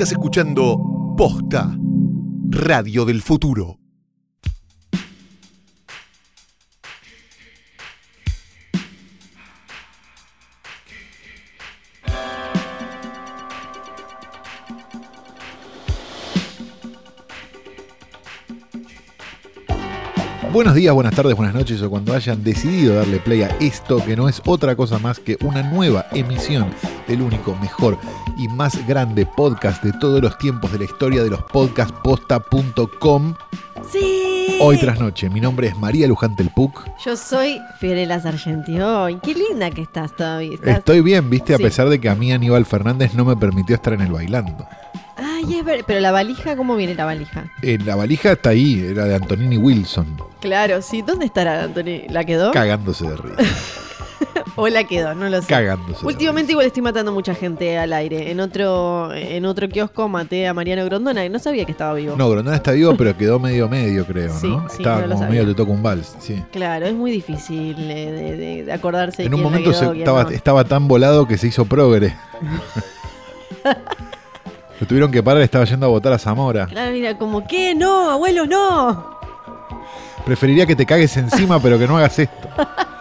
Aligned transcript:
Estás 0.00 0.12
escuchando 0.12 1.14
Posta, 1.14 1.76
Radio 2.48 3.04
del 3.04 3.20
Futuro. 3.20 3.76
Buenos 20.50 20.74
días, 20.74 20.94
buenas 20.94 21.14
tardes, 21.14 21.36
buenas 21.36 21.54
noches 21.54 21.82
o 21.82 21.90
cuando 21.90 22.14
hayan 22.14 22.42
decidido 22.42 22.94
darle 22.94 23.18
play 23.18 23.42
a 23.42 23.48
esto 23.60 24.02
que 24.02 24.16
no 24.16 24.30
es 24.30 24.40
otra 24.46 24.74
cosa 24.76 24.98
más 24.98 25.18
que 25.18 25.36
una 25.42 25.62
nueva 25.62 26.06
emisión 26.12 26.70
del 27.10 27.22
único, 27.22 27.56
mejor 27.60 27.98
y 28.36 28.46
más 28.48 28.86
grande 28.86 29.26
podcast 29.26 29.82
de 29.82 29.92
todos 29.92 30.22
los 30.22 30.38
tiempos 30.38 30.70
de 30.72 30.78
la 30.78 30.84
historia 30.84 31.22
de 31.24 31.30
los 31.30 31.42
podcastposta.com. 31.42 33.34
Sí. 33.90 34.58
Hoy 34.60 34.78
tras 34.78 35.00
noche, 35.00 35.28
mi 35.28 35.40
nombre 35.40 35.66
es 35.68 35.76
María 35.76 36.06
Luján 36.06 36.36
Telpuc. 36.36 36.84
Yo 37.04 37.16
soy 37.16 37.58
Fiorella 37.80 38.20
Sargenti. 38.20 38.78
¡Ay, 38.80 39.18
qué 39.22 39.34
linda 39.34 39.70
que 39.70 39.82
estás 39.82 40.14
todavía! 40.14 40.54
¿Estás? 40.54 40.78
Estoy 40.78 41.00
bien, 41.00 41.28
viste, 41.30 41.54
a 41.54 41.58
pesar 41.58 41.88
de 41.88 42.00
que 42.00 42.08
a 42.08 42.14
mí 42.14 42.32
Aníbal 42.32 42.64
Fernández 42.64 43.14
no 43.14 43.24
me 43.24 43.36
permitió 43.36 43.74
estar 43.74 43.92
en 43.94 44.02
el 44.02 44.12
bailando. 44.12 44.66
Ay, 45.16 45.56
es 45.58 45.64
ver- 45.64 45.84
Pero 45.86 45.98
la 46.00 46.12
valija, 46.12 46.56
¿cómo 46.56 46.76
viene 46.76 46.94
la 46.94 47.06
valija? 47.06 47.50
Eh, 47.62 47.78
la 47.84 47.96
valija 47.96 48.32
está 48.32 48.50
ahí, 48.50 48.78
era 48.88 49.04
de 49.06 49.16
Antonini 49.16 49.56
Wilson, 49.56 50.06
Claro, 50.40 50.80
sí. 50.80 51.02
¿Dónde 51.02 51.26
estará, 51.26 51.64
Anthony? 51.64 52.06
¿La 52.08 52.24
quedó? 52.24 52.52
cagándose 52.52 53.08
de 53.08 53.16
risa. 53.16 53.42
¿O 54.56 54.68
la 54.68 54.84
quedó? 54.84 55.14
No 55.14 55.28
lo 55.28 55.40
sé. 55.40 55.48
cagándose. 55.48 56.04
Últimamente 56.06 56.52
igual 56.52 56.66
estoy 56.66 56.82
matando 56.82 57.12
mucha 57.12 57.34
gente 57.34 57.78
al 57.78 57.92
aire. 57.92 58.30
En 58.30 58.40
otro, 58.40 59.12
en 59.14 59.44
otro 59.46 59.68
kiosco 59.68 60.08
maté 60.08 60.46
a 60.48 60.54
Mariano 60.54 60.84
Grondona 60.84 61.24
y 61.24 61.28
no 61.28 61.38
sabía 61.38 61.64
que 61.64 61.72
estaba 61.72 61.94
vivo. 61.94 62.14
No, 62.16 62.28
Grondona 62.30 62.56
está 62.56 62.72
vivo, 62.72 62.94
pero 62.96 63.16
quedó 63.16 63.38
medio 63.38 63.68
medio, 63.68 64.04
creo, 64.06 64.32
Sí, 64.38 64.48
¿no? 64.48 64.68
sí, 64.68 64.76
Estaba 64.78 65.02
no 65.02 65.08
como 65.08 65.18
sabía. 65.18 65.28
medio 65.42 65.46
te 65.48 65.54
toca 65.54 65.72
un 65.72 65.82
vals, 65.82 66.16
sí. 66.18 66.42
Claro, 66.52 66.86
es 66.86 66.94
muy 66.94 67.10
difícil 67.10 67.76
eh, 67.90 68.10
de, 68.12 68.36
de- 68.36 68.64
de 68.64 68.72
acordarse 68.72 69.22
de 69.22 69.26
En 69.28 69.34
un 69.34 69.40
quién 69.40 69.44
momento 69.52 69.70
quedó, 69.70 69.80
se- 69.80 69.86
quién 69.86 69.98
estaba, 69.98 70.22
no. 70.24 70.30
estaba 70.30 70.64
tan 70.64 70.88
volado 70.88 71.26
que 71.26 71.38
se 71.38 71.46
hizo 71.48 71.64
progre. 71.64 72.14
Lo 74.80 74.86
tuvieron 74.86 75.10
que 75.10 75.22
parar, 75.22 75.42
estaba 75.42 75.64
yendo 75.66 75.84
a 75.86 75.88
votar 75.90 76.12
a 76.12 76.18
Zamora. 76.18 76.66
Claro, 76.66 76.90
mira, 76.92 77.16
como, 77.18 77.46
¿qué? 77.46 77.74
No, 77.74 78.10
abuelo, 78.10 78.46
no. 78.46 79.18
Preferiría 80.24 80.64
que 80.66 80.74
te 80.74 80.86
cagues 80.86 81.14
encima, 81.18 81.60
pero 81.60 81.78
que 81.78 81.86
no 81.86 81.98
hagas 81.98 82.18
esto. 82.18 82.48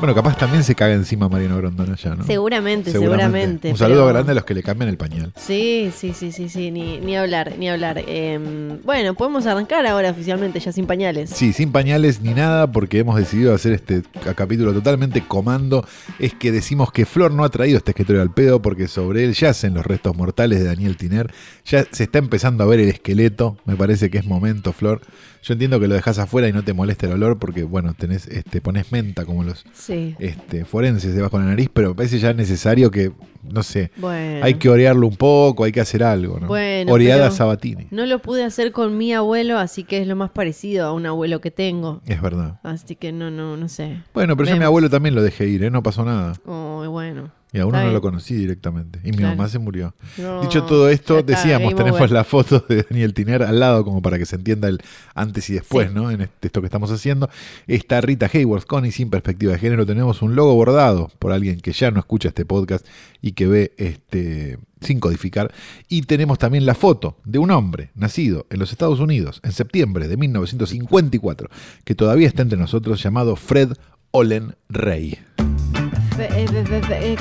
Bueno, 0.00 0.14
capaz 0.14 0.36
también 0.38 0.64
se 0.64 0.74
caga 0.74 0.94
encima 0.94 1.28
Mariano 1.28 1.58
Grondona 1.58 1.94
ya, 1.94 2.14
¿no? 2.14 2.24
Seguramente, 2.24 2.90
seguramente. 2.90 3.70
Un 3.70 3.76
saludo 3.76 4.00
pero- 4.04 4.14
grande 4.14 4.32
a 4.32 4.34
los 4.34 4.44
que 4.44 4.54
le 4.54 4.62
cambian 4.62 4.88
el 4.88 4.96
pañal. 4.96 5.30
Sí, 5.36 5.92
sí, 5.94 6.14
sí, 6.14 6.32
sí, 6.32 6.48
sí, 6.48 6.70
ni, 6.70 6.98
ni 7.00 7.16
hablar, 7.16 7.52
ni 7.58 7.68
hablar. 7.68 8.02
Em, 8.06 8.80
bueno, 8.82 9.12
podemos 9.12 9.44
arrancar 9.44 9.84
ahora 9.86 10.10
oficialmente, 10.10 10.58
ya 10.58 10.72
sin 10.72 10.86
pañales. 10.86 11.28
Sí, 11.28 11.52
sin 11.52 11.70
pañales 11.70 12.22
ni 12.22 12.32
nada, 12.32 12.72
porque 12.72 13.00
hemos 13.00 13.16
decidido 13.16 13.54
hacer 13.54 13.74
este 13.74 14.02
ca- 14.24 14.32
capítulo 14.34 14.72
totalmente 14.72 15.20
comando. 15.22 15.86
Es 16.18 16.32
que 16.32 16.50
decimos 16.50 16.90
que 16.92 17.04
Flor 17.04 17.32
no 17.32 17.44
ha 17.44 17.50
traído 17.50 17.76
este 17.76 17.90
escritorio 17.90 18.22
al 18.22 18.32
pedo, 18.32 18.62
porque 18.62 18.88
sobre 18.88 19.24
él 19.24 19.34
yacen 19.34 19.74
los 19.74 19.84
restos 19.84 20.16
mortales 20.16 20.60
de 20.60 20.64
Daniel 20.64 20.96
Tiner. 20.96 21.30
Ya 21.66 21.84
se 21.90 22.04
está 22.04 22.18
empezando 22.18 22.64
a 22.64 22.66
ver 22.66 22.80
el 22.80 22.88
esqueleto. 22.88 23.58
Me 23.66 23.76
parece 23.76 24.08
que 24.08 24.16
es 24.16 24.24
momento, 24.24 24.72
Flor. 24.72 25.02
Yo 25.42 25.54
entiendo 25.54 25.80
que 25.80 25.88
lo 25.88 25.94
dejas 25.94 26.18
afuera 26.18 26.48
y 26.48 26.52
no 26.52 26.62
te 26.64 26.74
molesta 26.74 27.06
el 27.06 27.12
olor, 27.12 27.38
porque, 27.38 27.62
bueno, 27.62 27.94
tenés, 27.94 28.26
este, 28.28 28.60
pones 28.60 28.92
menta 28.92 29.24
como 29.24 29.42
los 29.42 29.64
Sí. 29.72 29.89
Este, 30.18 30.64
forenses 30.64 31.14
debajo 31.14 31.38
de 31.38 31.44
la 31.44 31.50
nariz, 31.50 31.68
pero 31.72 31.90
me 31.90 31.94
parece 31.94 32.18
ya 32.18 32.32
necesario 32.32 32.90
que, 32.90 33.12
no 33.42 33.62
sé, 33.62 33.90
Bueno. 33.96 34.44
hay 34.44 34.54
que 34.54 34.68
orearlo 34.68 35.06
un 35.06 35.16
poco, 35.16 35.64
hay 35.64 35.72
que 35.72 35.80
hacer 35.80 36.02
algo, 36.04 36.38
¿no? 36.40 36.46
Bueno, 36.46 36.92
Oreada 36.92 37.30
Sabatini. 37.30 37.86
No 37.90 38.06
lo 38.06 38.20
pude 38.20 38.44
hacer 38.44 38.72
con 38.72 38.96
mi 38.98 39.12
abuelo, 39.12 39.58
así 39.58 39.84
que 39.84 40.00
es 40.02 40.06
lo 40.06 40.16
más 40.16 40.30
parecido 40.30 40.86
a 40.86 40.92
un 40.92 41.06
abuelo 41.06 41.40
que 41.40 41.50
tengo. 41.50 42.00
Es 42.06 42.20
verdad. 42.22 42.60
Así 42.62 42.96
que 42.96 43.12
no, 43.12 43.30
no, 43.30 43.56
no 43.56 43.68
sé. 43.68 44.02
Bueno, 44.14 44.36
pero 44.36 44.46
yo 44.48 44.52
a 44.52 44.54
mi 44.56 44.58
Vemos. 44.60 44.66
abuelo 44.68 44.90
también 44.90 45.14
lo 45.14 45.22
dejé 45.22 45.46
ir, 45.48 45.64
¿eh? 45.64 45.70
No 45.70 45.82
pasó 45.82 46.04
nada. 46.04 46.34
Oh, 46.46 46.84
bueno. 46.88 47.30
Y 47.52 47.58
a 47.58 47.66
uno 47.66 47.78
Está 47.78 47.88
no 47.88 47.92
lo 47.94 48.00
conocí 48.00 48.34
directamente. 48.34 49.00
Y 49.02 49.10
mi 49.10 49.16
Claro. 49.18 49.34
mamá 49.36 49.48
se 49.48 49.58
murió. 49.58 49.92
No, 50.18 50.40
Dicho 50.42 50.62
todo 50.64 50.88
esto, 50.88 51.14
ya 51.14 51.20
está, 51.20 51.32
decíamos, 51.32 51.70
game 51.70 51.76
tenemos 51.76 51.98
over. 52.00 52.12
la 52.12 52.22
foto 52.22 52.64
de 52.68 52.86
Daniel 52.88 53.12
Tiner 53.12 53.42
al 53.42 53.58
lado 53.58 53.84
como 53.84 54.00
para 54.02 54.18
que 54.18 54.26
se 54.26 54.36
entienda 54.36 54.68
el 54.68 54.78
antes 55.16 55.50
y 55.50 55.54
después, 55.54 55.88
Sí. 55.88 55.94
¿no? 55.94 56.10
En 56.12 56.20
este- 56.20 56.46
esto 56.46 56.60
que 56.60 56.66
estamos 56.68 56.92
haciendo. 56.92 57.28
Está 57.66 58.00
Rita 58.00 58.30
Hayworth 58.32 58.66
con 58.66 58.86
y 58.86 58.92
sin 58.92 59.10
perspectiva 59.10 59.52
de 59.52 59.58
género. 59.58 59.84
Tenemos 59.84 60.22
un 60.22 60.36
logo 60.36 60.54
bordado 60.54 61.10
por 61.18 61.32
alguien 61.32 61.60
que 61.60 61.72
ya 61.72 61.90
no 61.90 61.98
escucha 61.98 62.28
este 62.28 62.44
podcast 62.44 62.86
y 63.20 63.32
que 63.32 63.46
ve 63.48 63.72
este 63.78 64.58
sin 64.80 65.00
codificar. 65.00 65.52
Y 65.88 66.02
tenemos 66.02 66.38
también 66.38 66.64
la 66.66 66.74
foto 66.74 67.18
de 67.24 67.38
un 67.40 67.50
hombre 67.50 67.90
nacido 67.96 68.46
en 68.50 68.60
los 68.60 68.70
Estados 68.72 69.00
Unidos 69.00 69.40
en 69.42 69.52
septiembre 69.52 70.06
de 70.08 70.16
1954, 70.16 71.48
que 71.84 71.94
todavía 71.96 72.28
está 72.28 72.42
entre 72.42 72.58
nosotros, 72.58 73.02
llamado 73.02 73.34
Fred 73.36 73.72
Olen 74.12 74.54
Rey. 74.68 75.18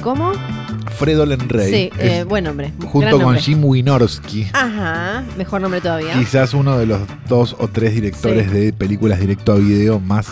¿Cómo? 0.01 0.31
Fred 0.97 1.19
Olen 1.21 1.47
Rey. 1.47 1.71
Sí, 1.71 1.89
eh, 1.99 2.23
buen 2.27 2.43
nombre. 2.43 2.73
junto 2.85 3.11
con 3.11 3.21
nombre. 3.21 3.41
Jim 3.41 3.63
Wynorski. 3.63 4.47
Ajá, 4.53 5.23
mejor 5.37 5.61
nombre 5.61 5.79
todavía. 5.81 6.13
Quizás 6.13 6.53
uno 6.53 6.77
de 6.77 6.85
los 6.85 7.01
dos 7.27 7.55
o 7.59 7.67
tres 7.67 7.93
directores 7.93 8.49
Sí. 8.49 8.57
de 8.57 8.73
películas 8.73 9.19
directo 9.19 9.53
a 9.53 9.55
video 9.55 9.99
más 9.99 10.27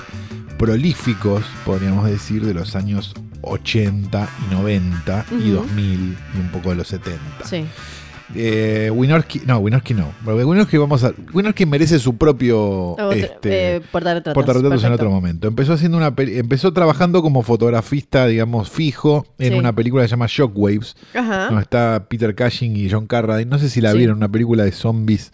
prolíficos, 0.58 1.44
podríamos 1.66 2.06
decir, 2.10 2.46
de 2.46 2.54
los 2.54 2.76
años 2.76 3.14
80 3.42 4.28
y 4.50 4.54
90 4.56 5.26
y 5.32 5.52
Ujú. 5.52 5.64
2000 5.64 6.18
y 6.36 6.40
un 6.40 6.50
poco 6.52 6.70
de 6.70 6.76
los 6.76 6.88
70. 6.88 7.22
Sí. 7.46 7.66
Eh, 8.36 8.92
Wynorski, 8.94 9.42
no, 9.46 9.62
Wynorski 9.62 9.94
no. 9.94 10.12
Porque 10.26 10.44
Wynorski, 10.44 10.78
vamos 10.78 11.04
a, 11.04 11.14
Wynorski 11.34 11.66
merece 11.66 11.98
su 12.00 12.18
propio 12.18 12.92
Otro- 12.92 13.12
este, 13.14 13.76
eh, 13.78 13.82
portarretratos. 13.92 14.34
portarretratos 14.34 14.84
en 14.84 14.92
otro 14.92 15.10
momento. 15.10 15.48
Empezó 15.48 15.74
haciendo 15.74 15.98
una 15.98 16.14
empezó 16.18 16.74
trabajando 16.74 17.22
como 17.22 17.42
fotografista, 17.44 18.28
digamos, 18.28 18.70
fijo 18.70 19.26
en 19.40 19.54
Sí. 19.54 19.60
una 19.60 19.74
película 19.74 20.04
que 20.04 20.08
se 20.10 20.12
llama 20.12 20.26
Shockwaves, 20.28 20.96
Ajá. 21.16 21.46
donde 21.46 21.62
está 21.62 22.06
Peter 22.10 22.36
Cushing 22.36 22.76
y 22.76 22.90
John 22.90 23.08
Carradine. 23.08 23.50
No 23.50 23.60
sé 23.60 23.70
si 23.70 23.80
la 23.82 23.92
Sí. 23.94 23.98
vieron, 24.00 24.18
una 24.18 24.30
película 24.30 24.64
de 24.66 24.72
zombies 24.74 25.32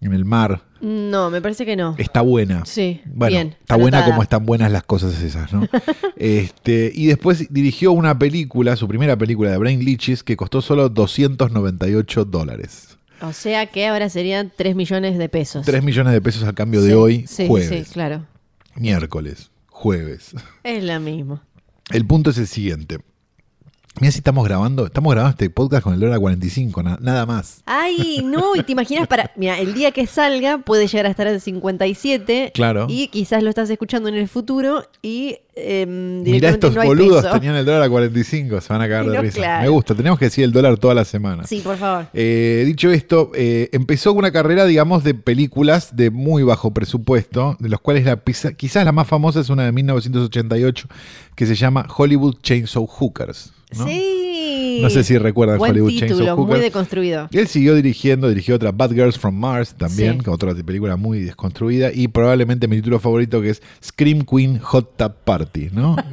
en 0.00 0.12
el 0.12 0.24
mar. 0.24 0.62
No, 0.80 1.30
me 1.30 1.40
parece 1.40 1.64
que 1.64 1.74
no. 1.76 1.94
Está 1.98 2.20
buena. 2.20 2.64
Sí, 2.66 3.00
Bueno, 3.06 3.30
bien. 3.36 3.56
está 3.60 3.76
buena 3.76 4.04
como 4.04 4.22
están 4.22 4.44
buenas 4.44 4.70
las 4.70 4.82
cosas 4.84 5.20
esas, 5.22 5.52
¿no? 5.52 5.66
este, 6.16 6.92
y 6.94 7.06
después 7.06 7.46
dirigió 7.50 7.92
una 7.92 8.18
película, 8.18 8.76
su 8.76 8.86
primera 8.86 9.16
película 9.16 9.50
de 9.50 9.56
Brain 9.58 9.84
Leeches, 9.84 10.22
que 10.22 10.36
costó 10.36 10.60
solo 10.60 10.88
298 10.88 12.24
dólares. 12.26 12.98
O 13.22 13.32
sea 13.32 13.66
que 13.66 13.86
ahora 13.86 14.08
serían 14.10 14.52
3 14.54 14.76
millones 14.76 15.16
de 15.18 15.28
pesos. 15.28 15.64
3 15.64 15.82
millones 15.82 16.12
de 16.12 16.20
pesos 16.20 16.42
al 16.44 16.54
cambio 16.54 16.82
Sí, 16.82 16.88
de 16.88 16.94
hoy, 16.94 17.26
sí, 17.26 17.46
jueves, 17.46 17.86
Sí, 17.88 17.92
claro. 17.94 18.26
miércoles, 18.74 19.50
jueves. 19.68 20.34
Es 20.62 20.84
la 20.84 20.98
misma. 20.98 21.42
El 21.90 22.04
punto 22.06 22.30
es 22.30 22.38
el 22.38 22.46
siguiente. 22.46 22.98
Mira 24.00 24.12
si 24.12 24.18
estamos 24.18 24.44
grabando, 24.44 24.86
estamos 24.86 25.10
grabando 25.12 25.30
este 25.32 25.48
podcast 25.48 25.82
con 25.82 25.94
el 25.94 26.00
dólar 26.00 26.18
45, 26.20 26.82
na- 26.82 26.98
nada 27.00 27.24
más. 27.24 27.62
Ay, 27.64 28.20
no, 28.24 28.54
y 28.54 28.62
te 28.62 28.72
imaginas 28.72 29.06
para. 29.08 29.30
Mira, 29.36 29.58
el 29.58 29.72
día 29.72 29.90
que 29.92 30.06
salga 30.06 30.58
puede 30.58 30.86
llegar 30.86 31.06
a 31.06 31.08
estar 31.10 31.26
en 31.26 31.40
57. 31.40 32.52
Claro. 32.54 32.86
Y 32.90 33.08
quizás 33.08 33.42
lo 33.42 33.48
estás 33.48 33.70
escuchando 33.70 34.08
en 34.10 34.16
el 34.16 34.28
futuro 34.28 34.82
y. 35.02 35.38
em, 35.56 36.22
Mirá 36.22 36.50
estos 36.50 36.74
no 36.74 36.84
boludos, 36.84 37.22
peso. 37.24 37.34
tenían 37.34 37.56
el 37.56 37.64
dólar 37.64 37.82
a 37.82 37.88
45, 37.88 38.60
se 38.60 38.72
van 38.72 38.82
a 38.82 38.88
cagar 38.88 39.06
de 39.10 39.20
risa. 39.20 39.38
claro. 39.38 39.62
Me 39.62 39.68
gusta, 39.70 39.94
tenemos 39.94 40.18
que 40.18 40.26
decir 40.26 40.44
el 40.44 40.52
dólar 40.52 40.76
toda 40.78 40.94
la 40.94 41.04
semana. 41.04 41.44
Sí, 41.44 41.60
por 41.60 41.76
favor. 41.76 42.06
Eh, 42.14 42.62
dicho 42.66 42.90
esto, 42.92 43.32
eh, 43.34 43.68
empezó 43.72 44.12
una 44.12 44.30
carrera, 44.30 44.66
digamos, 44.66 45.02
de 45.02 45.14
películas 45.14 45.96
de 45.96 46.10
muy 46.10 46.42
bajo 46.42 46.72
presupuesto, 46.72 47.56
de 47.58 47.68
los 47.70 47.80
cuales 47.80 48.04
la, 48.04 48.20
quizás 48.56 48.84
la 48.84 48.92
más 48.92 49.08
famosa 49.08 49.40
es 49.40 49.48
una 49.48 49.64
de 49.64 49.72
1988 49.72 50.88
que 51.34 51.46
se 51.46 51.54
llama 51.54 51.86
Hollywood 51.96 52.36
Chainsaw 52.42 52.86
Hookers. 52.86 53.52
¿no? 53.76 53.86
Sí. 53.86 54.22
No 54.82 54.90
sé 54.90 55.04
si 55.04 55.16
recuerdan 55.18 55.58
Buen 55.58 55.70
Hollywood 55.72 55.88
título, 55.90 56.08
Chainsaw 56.16 56.36
muy 56.36 56.44
Hookers. 56.46 56.62
deconstruido. 56.62 57.28
Él 57.32 57.46
siguió 57.48 57.74
dirigiendo, 57.74 58.28
dirigió 58.28 58.56
otra 58.56 58.72
Bad 58.72 58.92
Girls 58.92 59.18
from 59.18 59.34
Mars 59.36 59.74
también, 59.74 60.20
Sí. 60.24 60.30
otra 60.30 60.54
película 60.54 60.96
muy 60.96 61.20
desconstruida, 61.20 61.90
y 61.92 62.08
probablemente 62.08 62.68
mi 62.68 62.76
título 62.76 62.98
favorito 63.00 63.40
que 63.40 63.50
es 63.50 63.62
Scream 63.84 64.22
Queen 64.24 64.58
Hot 64.58 64.96
Tub 64.96 65.12
Party, 65.24 65.68
¿no? 65.72 65.96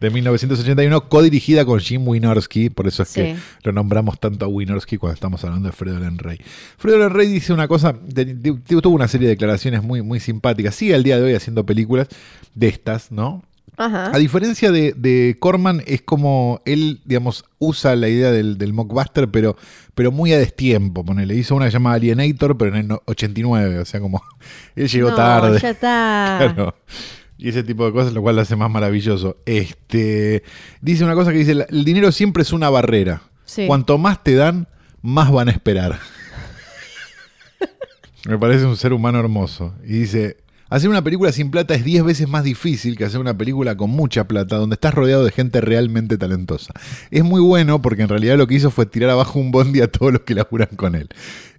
de 0.00 0.10
1981, 0.10 1.08
codirigida 1.08 1.64
con 1.64 1.80
Jim 1.80 2.06
Wynorski, 2.06 2.68
por 2.68 2.86
eso 2.86 3.04
es 3.04 3.12
que 3.12 3.36
lo 3.62 3.72
nombramos 3.72 4.18
tanto 4.20 4.44
a 4.44 4.48
Wynorski 4.48 4.98
cuando 4.98 5.14
estamos 5.14 5.42
hablando 5.44 5.68
de 5.68 5.72
Fredo 5.72 5.98
Rey. 6.18 6.38
Fredo 6.76 7.08
Rey 7.08 7.28
dice 7.28 7.52
una 7.52 7.68
cosa, 7.68 7.94
de- 8.06 8.34
de- 8.34 8.52
tuvo 8.82 8.94
una 8.96 9.08
serie 9.08 9.28
de 9.28 9.34
declaraciones 9.34 9.82
muy, 9.82 10.02
muy 10.02 10.20
simpáticas, 10.20 10.74
sigue 10.74 10.94
al 10.94 11.02
día 11.04 11.16
de 11.16 11.22
hoy 11.24 11.34
haciendo 11.34 11.64
películas 11.64 12.08
de 12.54 12.68
estas, 12.68 13.10
¿no? 13.12 13.42
Ajá. 13.76 14.12
A 14.14 14.18
diferencia 14.18 14.70
de, 14.70 14.92
de 14.92 15.36
Corman, 15.40 15.82
es 15.86 16.00
como 16.02 16.60
él, 16.64 17.00
digamos, 17.04 17.44
usa 17.58 17.96
la 17.96 18.08
idea 18.08 18.30
del, 18.30 18.56
del 18.56 18.72
mockbuster, 18.72 19.28
pero, 19.30 19.56
pero 19.96 20.12
muy 20.12 20.32
a 20.32 20.38
destiempo. 20.38 21.04
Ponele. 21.04 21.34
Hizo 21.34 21.56
una 21.56 21.68
llamada 21.68 21.96
Alienator, 21.96 22.56
pero 22.56 22.70
en 22.72 22.76
el 22.82 22.88
no- 22.88 23.02
89, 23.06 23.80
o 23.80 23.84
sea, 23.84 23.98
como 24.00 24.22
él 24.76 24.88
llegó 24.88 25.10
No, 25.10 25.16
tarde. 25.16 25.58
Ya 25.60 25.70
está. 25.70 26.36
Claro. 26.54 26.76
Y 27.36 27.48
ese 27.48 27.64
tipo 27.64 27.84
de 27.84 27.90
cosas, 27.92 28.12
lo 28.12 28.22
cual 28.22 28.36
lo 28.36 28.42
hace 28.42 28.54
más 28.54 28.70
maravilloso. 28.70 29.38
Este, 29.44 30.44
dice 30.80 31.02
una 31.04 31.16
cosa 31.16 31.32
que 31.32 31.38
dice, 31.38 31.56
"La- 31.56 31.66
el 31.68 31.84
dinero 31.84 32.12
siempre 32.12 32.44
es 32.44 32.52
una 32.52 32.70
barrera. 32.70 33.22
Sí. 33.44 33.66
Cuanto 33.66 33.98
más 33.98 34.22
te 34.22 34.36
dan, 34.36 34.68
más 35.02 35.32
van 35.32 35.48
a 35.48 35.50
esperar. 35.50 35.98
Me 38.26 38.38
parece 38.38 38.64
un 38.66 38.76
ser 38.76 38.92
humano 38.92 39.18
hermoso. 39.18 39.74
Y 39.84 39.98
dice, 39.98 40.36
hacer 40.70 40.88
una 40.88 41.02
película 41.04 41.30
sin 41.32 41.50
plata 41.50 41.74
es 41.74 41.84
10 41.84 42.04
veces 42.04 42.28
más 42.28 42.44
difícil 42.44 42.96
que 42.96 43.04
hacer 43.04 43.20
una 43.20 43.36
película 43.36 43.76
con 43.76 43.90
mucha 43.90 44.26
plata, 44.26 44.56
donde 44.56 44.74
estás 44.74 44.94
rodeado 44.94 45.24
de 45.24 45.30
gente 45.30 45.60
realmente 45.60 46.16
talentosa. 46.18 46.72
Es 47.10 47.22
muy 47.24 47.40
bueno 47.40 47.80
porque 47.82 48.02
en 48.02 48.08
realidad 48.08 48.36
lo 48.36 48.46
que 48.46 48.54
hizo 48.54 48.70
fue 48.70 48.86
tirar 48.86 49.10
abajo 49.10 49.38
un 49.38 49.50
bondi 49.50 49.80
a 49.80 49.90
todos 49.90 50.12
los 50.12 50.22
que 50.22 50.34
laburan 50.34 50.70
con 50.76 50.94
él. 50.94 51.08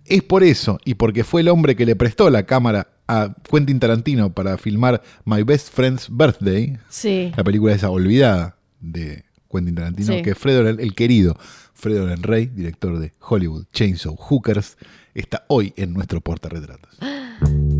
Es 0.05 0.21
por 0.21 0.43
eso, 0.43 0.79
y 0.85 0.95
porque 0.95 1.23
fue 1.23 1.41
el 1.41 1.47
hombre 1.47 1.75
que 1.75 1.85
le 1.85 1.95
prestó 1.95 2.29
la 2.29 2.43
cámara 2.43 2.87
a 3.07 3.33
Quentin 3.49 3.79
Tarantino 3.79 4.33
para 4.33 4.57
filmar 4.57 5.01
My 5.25 5.43
Best 5.43 5.69
Friend's 5.73 6.07
Birthday, 6.09 6.77
Sí. 6.89 7.31
la 7.35 7.43
película 7.43 7.73
esa 7.73 7.89
olvidada 7.89 8.57
de 8.79 9.25
Quentin 9.51 9.75
Tarantino, 9.75 10.13
Sí. 10.13 10.21
que 10.21 10.35
Fredo, 10.35 10.67
el 10.67 10.93
querido 10.95 11.37
Fredo 11.73 12.07
Rey, 12.17 12.47
director 12.47 12.99
de 12.99 13.13
Hollywood 13.19 13.65
Chainsaw 13.73 14.15
Hookers, 14.15 14.77
está 15.13 15.43
hoy 15.47 15.73
en 15.75 15.93
nuestro 15.93 16.21
portarretratos. 16.21 16.97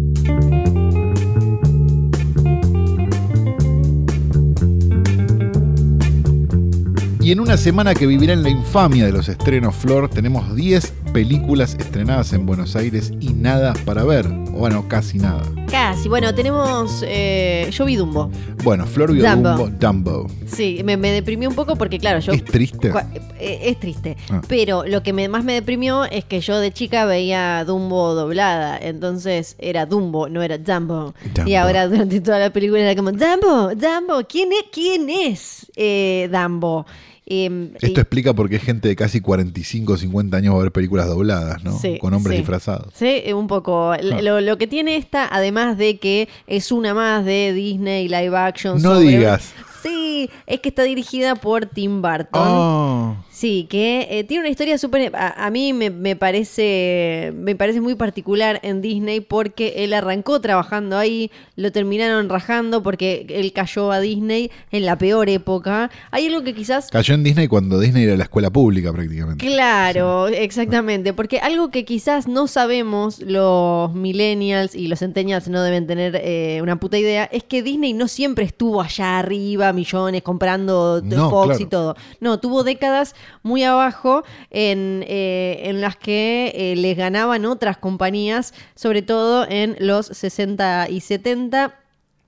Y 7.26 7.32
en 7.32 7.40
una 7.40 7.58
semana 7.58 7.96
que 7.96 8.06
vivirá 8.06 8.34
en 8.34 8.44
la 8.44 8.50
infamia 8.52 9.04
de 9.08 9.12
los 9.12 9.28
estrenos 9.30 9.74
Flor, 9.74 10.12
tenemos 10.12 10.56
10 10.56 10.94
películas 11.12 11.74
estrenadas 11.80 12.32
en 12.34 12.46
Buenos 12.46 12.76
Aires 12.76 13.12
y 13.20 13.30
nada 13.34 13.74
para 13.84 14.04
ver. 14.04 14.28
O 14.28 14.60
Bueno, 14.60 14.88
casi 14.88 15.18
nada. 15.18 15.42
Casi. 15.72 16.08
Bueno, 16.08 16.36
tenemos. 16.36 17.04
eh, 17.08 17.68
yo 17.72 17.84
vi 17.86 17.96
Dumbo. 17.96 18.30
Bueno, 18.64 18.86
Flor 18.86 19.12
vio 19.12 19.28
Dumbo. 19.28 19.70
Dumbo. 19.72 20.28
Sí, 20.46 20.82
me, 20.86 20.98
me 20.98 21.10
deprimió 21.10 21.50
un 21.50 21.56
poco 21.56 21.76
porque, 21.76 21.98
claro, 21.98 22.20
yo. 22.20 22.32
¿Es 22.32 22.46
triste? 22.46 22.94
eh, 23.40 23.60
es 23.64 23.80
triste. 23.80 24.18
Ah. 24.30 24.42
Pero 24.48 24.84
lo 24.86 25.02
que 25.02 25.12
me- 25.12 25.28
más 25.28 25.44
me 25.44 25.54
deprimió 25.54 26.06
es 26.06 26.26
que 26.26 26.42
yo 26.42 26.60
de 26.60 26.72
chica 26.72 27.06
veía 27.06 27.66
Dumbo 27.66 28.14
doblada. 28.14 28.78
Entonces 28.78 29.56
era 29.58 29.88
Dumbo, 29.88 30.30
no 30.30 30.44
era 30.44 30.60
Dumbo. 30.60 31.16
Dumbo. 31.34 31.50
Y 31.50 31.56
ahora 31.56 31.88
durante 31.88 32.22
toda 32.22 32.38
la 32.38 32.52
película 32.52 32.82
era 32.82 32.96
como 32.96 33.12
Dumbo, 33.12 33.74
Dumbo. 33.74 34.28
¿Quién 34.30 34.50
es, 34.52 34.66
quién 34.72 35.10
es 35.10 35.72
eh, 35.76 36.30
Dumbo? 36.32 36.86
Em, 37.28 37.72
Esto 37.76 37.88
y- 37.88 38.02
explica 38.02 38.34
por 38.36 38.50
qué 38.50 38.60
gente 38.60 38.88
de 38.88 38.96
casi 38.96 39.20
45 39.20 39.94
o 39.94 39.98
50 39.98 40.38
años 40.38 40.54
va 40.54 40.60
a 40.60 40.64
ver 40.64 40.72
películas 40.72 41.08
dobladas, 41.08 41.64
¿no? 41.64 41.78
Sí, 41.80 41.98
Con 42.00 42.14
hombres 42.14 42.34
sí. 42.36 42.38
disfrazados. 42.42 42.94
Sí, 42.96 43.22
eh, 43.26 43.34
un 43.34 43.48
poco. 43.48 43.92
Ah. 43.94 43.98
Lo, 43.98 44.42
lo 44.42 44.58
que 44.60 44.68
tiene 44.68 44.96
esta, 44.98 45.28
además 45.32 45.78
de 45.78 45.98
que 45.98 46.30
es 46.46 46.72
una 46.72 46.94
más 46.94 47.26
de 47.26 47.52
Disney 47.54 48.08
live 48.08 48.38
action. 48.38 48.82
No 48.82 48.96
sobre- 48.96 49.08
digas. 49.08 49.54
Sí, 49.86 50.30
es 50.48 50.60
que 50.60 50.70
está 50.70 50.84
dirigida 50.84 51.36
por 51.36 51.66
Tim 51.68 52.02
Burton. 52.02 52.42
Oh, 52.44 53.16
Sí, 53.30 53.68
que 53.70 54.08
eh, 54.10 54.24
tiene 54.24 54.42
una 54.42 54.50
historia 54.50 54.78
súper... 54.78 55.16
A, 55.16 55.46
a 55.46 55.52
mí 55.52 55.74
me, 55.74 55.90
me 55.90 56.16
parece 56.16 57.34
me 57.36 57.56
parece 57.56 57.82
muy 57.82 57.96
particular 57.96 58.60
en 58.64 58.82
Disney 58.82 59.20
porque 59.20 59.74
él 59.78 59.94
arrancó 59.94 60.40
trabajando 60.42 60.98
ahí, 60.98 61.32
lo 61.56 61.72
terminaron 61.72 62.30
rajando 62.30 62.82
porque 62.82 63.26
él 63.30 63.54
cayó 63.54 63.92
a 63.92 64.00
Disney 64.00 64.52
en 64.72 64.86
la 64.86 64.98
peor 64.98 65.30
época. 65.30 65.92
Hay 66.12 66.28
algo 66.28 66.44
que 66.44 66.54
quizás... 66.54 66.90
cayó 66.90 67.14
en 67.14 67.24
Disney 67.24 67.48
cuando 67.48 67.80
Disney 67.80 68.04
era 68.04 68.18
la 68.18 68.24
escuela 68.24 68.50
pública 68.50 68.92
prácticamente. 68.92 69.46
Claro, 69.46 70.28
exactamente, 70.28 71.14
porque 71.14 71.40
algo 71.40 71.70
que 71.70 71.86
quizás 71.86 72.28
no 72.28 72.48
sabemos 72.48 73.20
los 73.22 73.94
millennials 73.94 74.76
y 74.76 74.88
los 74.88 75.00
centennials 75.00 75.48
no 75.48 75.62
deben 75.62 75.88
tener 75.88 76.20
eh, 76.24 76.60
una 76.62 76.80
puta 76.80 76.98
idea, 76.98 77.26
es 77.26 77.44
que 77.44 77.62
Disney 77.62 77.94
no 77.94 78.08
siempre 78.08 78.46
estuvo 78.46 78.82
allá 78.82 79.20
arriba, 79.20 79.72
millones, 79.76 80.24
comprando 80.24 81.02
de 81.02 81.16
No, 81.16 81.30
Fox 81.30 81.46
claro. 81.48 81.62
y 81.62 81.66
todo. 81.68 81.96
No, 82.20 82.40
tuvo 82.40 82.64
décadas 82.64 83.16
muy 83.44 83.64
abajo 83.64 84.24
en, 84.50 85.04
eh, 85.08 85.62
en 85.66 85.82
las 85.82 85.96
que 85.98 86.52
eh, 86.56 86.76
les 86.76 86.98
ganaban 86.98 87.46
otras 87.46 87.78
compañías, 87.78 88.54
sobre 88.76 89.02
todo 89.02 89.46
en 89.48 89.76
los 89.80 90.08
60 90.08 90.90
y 90.90 91.02
70. 91.02 91.76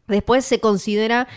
Después 0.07 0.45
se 0.45 0.59
considera 0.59 1.27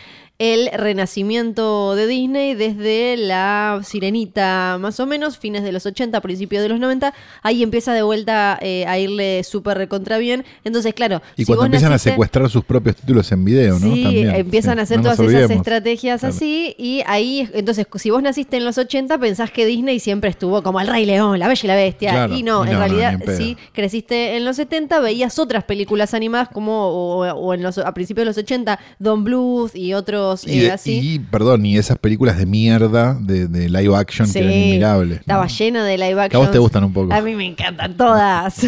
el 0.41 0.71
renacimiento 0.73 1.95
de 1.95 2.07
Disney 2.07 2.55
desde 2.55 3.17
la 3.19 3.81
Sirenita, 3.85 4.79
más 4.81 4.99
o 4.99 5.05
menos, 5.05 5.37
fines 5.37 5.63
de 5.63 5.71
los 5.71 5.85
80, 5.85 6.19
principios 6.23 6.63
de 6.63 6.71
los 6.71 6.81
90. 6.81 7.13
Ahí 7.43 7.63
empieza 7.63 7.93
de 7.93 8.01
vuelta 8.01 8.59
eh, 8.63 8.87
a 8.87 8.99
irle 8.99 9.45
súper 9.45 9.77
recontra 9.77 10.17
bien. 10.17 10.47
Entonces, 10.65 10.95
claro, 10.95 11.21
Y 11.37 11.43
si 11.43 11.47
cuando 11.47 11.67
empiezan 11.67 11.93
naciste- 11.93 12.09
a 12.11 12.13
secuestrar 12.13 12.49
sus 12.49 12.65
propios 12.65 12.97
títulos 12.97 13.31
en 13.33 13.45
video, 13.45 13.79
¿no? 13.79 13.95
Sí, 13.95 14.03
También, 14.03 14.35
empiezan 14.35 14.75
sí, 14.77 14.81
a 14.81 14.83
hacer 14.85 14.97
no 14.97 15.03
todas 15.15 15.21
esas 15.21 15.51
estrategias 15.51 16.21
Claro. 16.21 16.35
así 16.35 16.75
y 16.79 17.03
ahí, 17.07 17.47
entonces, 17.53 17.87
si 17.97 18.09
vos 18.09 18.23
naciste 18.23 18.57
en 18.57 18.65
los 18.65 18.79
80 18.79 19.19
pensás 19.19 19.51
que 19.51 19.67
Disney 19.67 20.01
siempre 20.01 20.31
estuvo 20.31 20.63
como 20.63 20.81
el 20.81 20.87
Rey 20.87 21.05
León, 21.05 21.39
la 21.39 21.49
Bella 21.49 21.61
y 21.63 21.67
la 21.67 21.75
Bestia 21.75 22.11
Claro, 22.13 22.35
y 22.35 22.43
no, 22.43 22.65
y 22.65 22.69
en 22.69 22.73
no, 22.75 22.79
realidad 22.79 23.21
sí, 23.37 23.59
creciste 23.75 24.37
en 24.39 24.47
los 24.47 24.57
70, 24.57 25.01
veías 25.01 25.39
otras 25.39 25.65
películas 25.65 26.15
animadas 26.15 26.49
como 26.49 26.87
o, 26.89 27.27
o 27.31 27.53
en 27.55 27.63
los, 27.63 27.77
a 27.77 27.93
principios 27.93 28.23
de 28.23 28.31
los 28.31 28.39
80, 28.39 28.79
Don 28.99 29.23
Bluth 29.25 29.75
y 29.75 29.93
otros 29.93 30.30
Y, 30.47 30.65
eh, 30.65 30.73
así. 30.73 31.01
y, 31.15 31.19
perdón, 31.19 31.65
y 31.67 31.77
esas 31.79 31.99
películas 31.99 32.39
de 32.39 32.47
mierda 32.47 33.15
de, 33.21 33.47
de 33.49 33.69
live 33.69 33.95
action 33.97 34.27
Sí, 34.27 34.35
que 34.35 34.39
eran 34.41 34.53
inmirables. 34.53 35.21
Estaba 35.21 35.45
¿no? 35.45 35.51
llena 35.51 35.85
de 35.85 35.99
live 35.99 36.15
Que 36.15 36.21
a 36.21 36.25
action. 36.25 36.43
vos 36.43 36.51
te 36.53 36.59
gustan 36.59 36.85
un 36.85 36.93
poco. 36.93 37.13
A 37.13 37.21
mí 37.21 37.35
me 37.35 37.47
encantan 37.47 37.97
todas. 37.97 38.65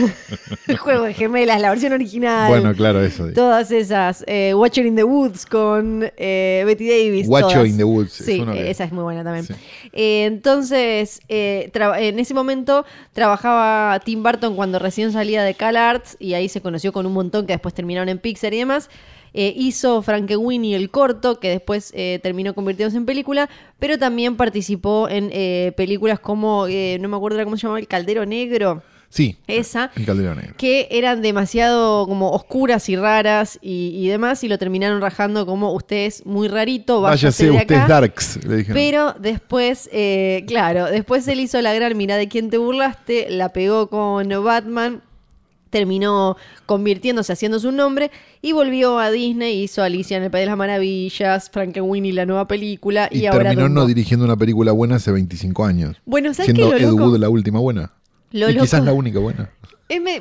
El 0.67 0.77
juego 0.79 1.05
de 1.05 1.15
gemelas, 1.15 1.61
la 1.61 1.71
versión 1.71 1.93
original. 1.93 2.49
Bueno, 2.49 2.75
claro, 2.75 3.03
eso. 3.05 3.27
Todas 3.35 3.71
esas. 3.71 4.25
Eh, 4.27 4.53
Watcher 4.55 4.87
in 4.87 4.97
the 4.97 5.05
Woods 5.05 5.47
con 5.47 6.11
eh, 6.17 6.63
Betty 6.67 6.89
Davis. 6.89 7.27
Watcher 7.29 7.53
todas. 7.55 7.69
in 7.69 7.77
the 7.77 7.85
Woods, 7.85 8.21
es 8.21 8.39
uno 8.41 8.53
que- 8.53 8.71
esa 8.71 8.85
es 8.85 8.93
muy 8.93 9.03
buena 9.03 9.23
también. 9.25 9.47
Sí. 9.47 9.55
Eh, 9.93 10.25
entonces, 10.27 11.21
en 11.29 12.19
ese 12.19 12.35
momento 12.35 12.85
trabajaba 13.13 14.01
Tim 14.05 14.23
Burton 14.23 14.57
cuando 14.57 14.79
recién 14.79 15.13
salía 15.13 15.43
de 15.43 15.55
CalArts 15.55 16.17
y 16.19 16.35
ahí 16.35 16.49
se 16.49 16.61
conoció 16.61 16.93
con 16.93 17.07
un 17.07 17.13
montón 17.13 17.47
que 17.47 17.53
después 17.53 17.75
terminaron 17.75 18.09
en 18.09 18.19
Pixar 18.19 18.53
y 18.55 18.59
demás. 18.59 18.91
Eh, 19.35 19.53
hizo 19.57 20.03
Frankenweenie 20.03 20.77
el 20.77 20.91
corto, 20.91 21.41
que 21.41 21.49
después 21.49 21.91
eh, 21.95 22.21
terminó 22.23 22.55
convirtiéndose 22.55 22.99
en 22.99 23.07
película, 23.07 23.49
pero 23.79 23.99
también 23.99 24.37
participó 24.37 25.09
en 25.09 25.31
eh, 25.33 25.73
películas 25.77 26.21
como, 26.21 26.67
eh, 26.67 26.99
no 27.01 27.09
me 27.09 27.17
acuerdo 27.17 27.43
cómo 27.45 27.57
se 27.57 27.63
llamaba, 27.63 27.81
El 27.81 27.87
Caldero 27.89 28.27
Negro, 28.27 28.83
Sí, 29.09 29.37
esa, 29.47 29.91
el 29.95 30.07
Calderón 30.07 30.39
Negro. 30.39 30.55
que 30.57 30.89
eran 30.91 31.21
demasiado 31.21 32.07
como 32.07 32.31
oscuras 32.31 32.89
y 32.89 32.97
raras 32.97 33.59
y, 33.61 33.91
y 33.95 34.09
demás, 34.09 34.43
y 34.43 34.49
lo 34.49 34.57
terminaron 34.57 35.03
rajando 35.03 35.45
como 35.45 35.73
usted 35.75 36.07
es 36.07 36.25
muy 36.25 36.49
rarito, 36.49 37.03
váyase, 37.03 37.45
de 37.45 37.51
usted 37.51 37.75
acá. 37.75 37.87
Darks, 37.89 38.43
le 38.43 38.57
dijeron. 38.57 38.75
Pero 38.75 39.15
después, 39.21 39.91
eh, 39.93 40.45
claro, 40.47 40.87
después 40.87 41.29
él 41.29 41.41
hizo 41.41 41.61
la 41.61 41.75
gran 41.75 41.95
mira 41.95 42.17
de 42.17 42.27
quién 42.29 42.49
te 42.49 42.57
burlaste, 42.57 43.27
la 43.29 43.51
pegó 43.51 43.91
con 43.91 44.31
Batman, 44.43 45.03
terminó 45.73 46.37
convirtiéndose, 46.67 47.33
haciendo 47.33 47.59
su 47.59 47.73
nombre, 47.73 48.11
y 48.43 48.53
volvió 48.53 48.99
a 48.99 49.11
Disney, 49.11 49.63
hizo 49.63 49.83
Alicia 49.83 50.19
en 50.19 50.23
el 50.23 50.31
País 50.31 50.43
de 50.43 50.47
las 50.51 50.57
Maravillas, 50.59 51.51
Frankenweenie, 51.51 52.13
la 52.13 52.27
nueva 52.27 52.47
película, 52.47 53.09
y, 53.11 53.21
y 53.21 53.27
ahora 53.27 53.51
terminó 53.51 53.69
no 53.71 53.87
dirigiendo 53.87 54.25
una 54.25 54.37
película 54.37 54.71
buena 54.73 54.97
hace 54.97 55.11
25 55.11 55.65
años. 55.65 55.97
Bueno, 56.05 56.33
¿sabes 56.35 56.53
qué 56.53 56.57
Siendo 56.57 56.71
lo 56.71 56.77
Ed 56.79 56.91
loco? 56.91 57.05
Wood 57.11 57.19
la 57.19 57.29
última 57.31 57.59
buena. 57.59 57.91
Lo 58.31 58.49
y 58.51 58.57
quizás 58.57 58.85
la 58.85 58.93
única 58.93 59.19
buena. 59.19 59.51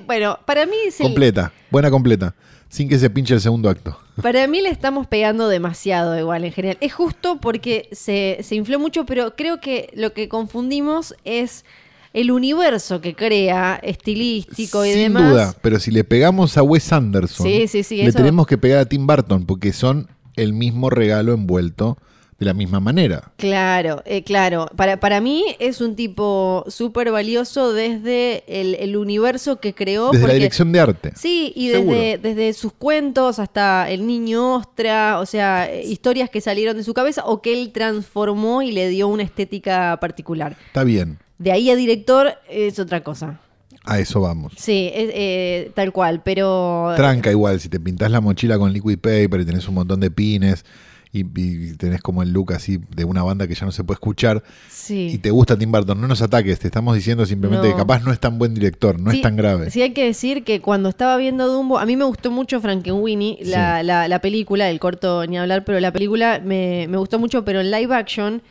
Bueno, 0.05 0.39
para 0.46 0.65
mí 0.65 0.75
es 0.88 1.00
el- 1.00 1.08
Completa, 1.08 1.53
buena 1.70 1.91
completa. 1.91 2.34
Sin 2.70 2.88
que 2.88 2.98
se 2.98 3.10
pinche 3.10 3.34
el 3.34 3.41
segundo 3.41 3.70
acto. 3.70 3.98
Para 4.22 4.48
mí 4.48 4.62
le 4.62 4.70
estamos 4.70 5.05
pegando 5.05 5.50
demasiado 5.50 6.17
igual 6.17 6.46
en 6.46 6.53
general. 6.53 6.77
Es 6.79 6.93
justo 6.93 7.39
porque 7.41 7.89
se, 7.91 8.38
se 8.43 8.55
infló 8.55 8.79
mucho, 8.79 9.05
pero 9.05 9.36
creo 9.36 9.60
que 9.60 9.89
lo 9.93 10.13
que 10.13 10.29
confundimos 10.29 11.13
es 11.25 11.65
el 12.13 12.32
universo 12.32 13.00
que 13.01 13.15
crea, 13.15 13.80
estilístico 13.84 14.86
y 14.86 14.91
Sin 14.94 15.00
demás. 15.03 15.30
duda, 15.32 15.56
pero 15.62 15.80
si 15.80 15.91
le 15.91 16.03
pegamos 16.03 16.58
a 16.58 16.63
Wes 16.63 16.91
Anderson, 16.91 17.46
Sí, 17.48 17.68
sí, 17.68 17.84
sí, 17.84 17.98
le 17.98 18.06
eso- 18.08 18.18
tenemos 18.18 18.48
que 18.48 18.58
pegar 18.58 18.80
a 18.80 18.86
Tim 18.86 19.08
Burton 19.08 19.46
porque 19.46 19.74
son 19.74 20.08
el 20.36 20.53
mismo 20.53 20.89
regalo 20.89 21.34
envuelto 21.34 21.98
de 22.39 22.46
la 22.48 22.53
misma 22.56 22.80
manera. 22.80 23.32
Claro, 23.38 24.01
eh, 24.03 24.24
claro. 24.24 24.65
Para, 24.75 25.00
para 25.00 25.22
mí 25.22 25.46
es 25.60 25.80
un 25.80 25.96
tipo 25.96 26.65
súper 26.70 27.12
valioso 27.12 27.72
desde 27.72 28.44
el, 28.48 28.74
el 28.80 28.98
universo 28.98 29.60
que 29.60 29.75
creó. 29.75 30.10
Desde 30.12 30.25
la 30.27 30.34
dirección 30.34 30.72
de 30.72 30.80
arte. 30.80 31.12
Sí, 31.15 31.53
y 31.56 31.68
desde, 31.68 32.18
desde 32.18 32.53
sus 32.53 32.74
cuentos 32.74 33.38
hasta 33.38 33.91
El 33.91 34.08
Niño 34.08 34.56
Ostra, 34.56 35.20
o 35.20 35.25
sea, 35.27 35.70
historias 35.84 36.32
que 36.32 36.41
salieron 36.41 36.75
de 36.77 36.84
su 36.84 36.96
cabeza 36.96 37.24
o 37.25 37.44
que 37.44 37.53
él 37.53 37.72
transformó 37.72 38.63
y 38.63 38.72
le 38.72 38.89
dio 38.89 39.08
una 39.08 39.22
estética 39.22 40.00
particular. 40.01 40.58
Está 40.65 40.84
bien, 40.84 41.20
De 41.41 41.51
ahí 41.51 41.69
a 41.71 41.75
director 41.75 42.33
es 42.50 42.77
otra 42.79 43.01
cosa. 43.03 43.39
a 43.83 44.00
eso 44.00 44.21
vamos. 44.21 44.53
Sí, 44.57 44.91
es, 44.93 45.10
eh, 45.13 45.71
tal 45.74 45.91
cual, 45.91 46.21
pero... 46.24 46.93
Tranca 46.95 47.31
igual, 47.31 47.60
si 47.60 47.67
te 47.67 47.79
pintas 47.79 48.12
la 48.12 48.21
mochila 48.21 48.60
con 48.60 48.71
liquid 48.71 49.00
paper 49.00 49.41
y 49.41 49.45
tenés 49.45 49.67
un 49.67 49.74
montón 49.74 50.00
de 50.01 50.12
pines 50.12 50.63
y, 51.12 51.25
y 51.36 51.74
tenés 51.77 52.00
como 52.00 52.21
el 52.21 52.31
look 52.31 52.53
así 52.53 52.79
de 52.95 53.03
una 53.05 53.24
banda 53.24 53.48
que 53.48 53.55
ya 53.55 53.65
no 53.65 53.71
se 53.71 53.83
puede 53.83 53.95
escuchar 53.95 54.43
Sí. 54.69 55.10
y 55.13 55.17
te 55.17 55.31
gusta 55.31 55.57
Tim 55.57 55.71
Burton, 55.71 56.00
no 56.00 56.07
nos 56.07 56.21
ataques, 56.21 56.60
te 56.60 56.67
estamos 56.67 56.95
diciendo 56.95 57.25
simplemente 57.25 57.67
No. 57.69 57.74
que 57.74 57.77
capaz 57.79 58.01
no 58.03 58.13
es 58.13 58.19
tan 58.19 58.38
buen 58.38 58.53
director, 58.53 59.00
no 59.00 59.10
Sí, 59.12 59.17
es 59.17 59.24
tan 59.24 59.36
grave. 59.36 59.71
Sí, 59.71 59.81
hay 59.81 59.93
que 59.93 60.05
decir 60.05 60.43
que 60.43 60.62
cuando 60.62 60.88
estaba 60.88 61.17
viendo 61.17 61.48
Dumbo, 61.48 61.79
a 61.79 61.86
mí 61.88 61.98
me 61.98 62.05
gustó 62.05 62.29
mucho 62.29 62.62
Frankenweenie, 62.62 63.39
la, 63.41 63.81
la, 63.83 64.07
la 64.07 64.21
película, 64.21 64.69
el 64.69 64.79
corto 64.79 65.25
ni 65.25 65.38
hablar, 65.39 65.65
pero 65.65 65.79
la 65.79 65.91
película 65.91 66.39
me, 66.45 66.86
me 66.88 66.98
gustó 66.98 67.17
mucho, 67.19 67.43
pero 67.43 67.60
en 67.62 67.71
live 67.71 67.93
action 67.95 68.41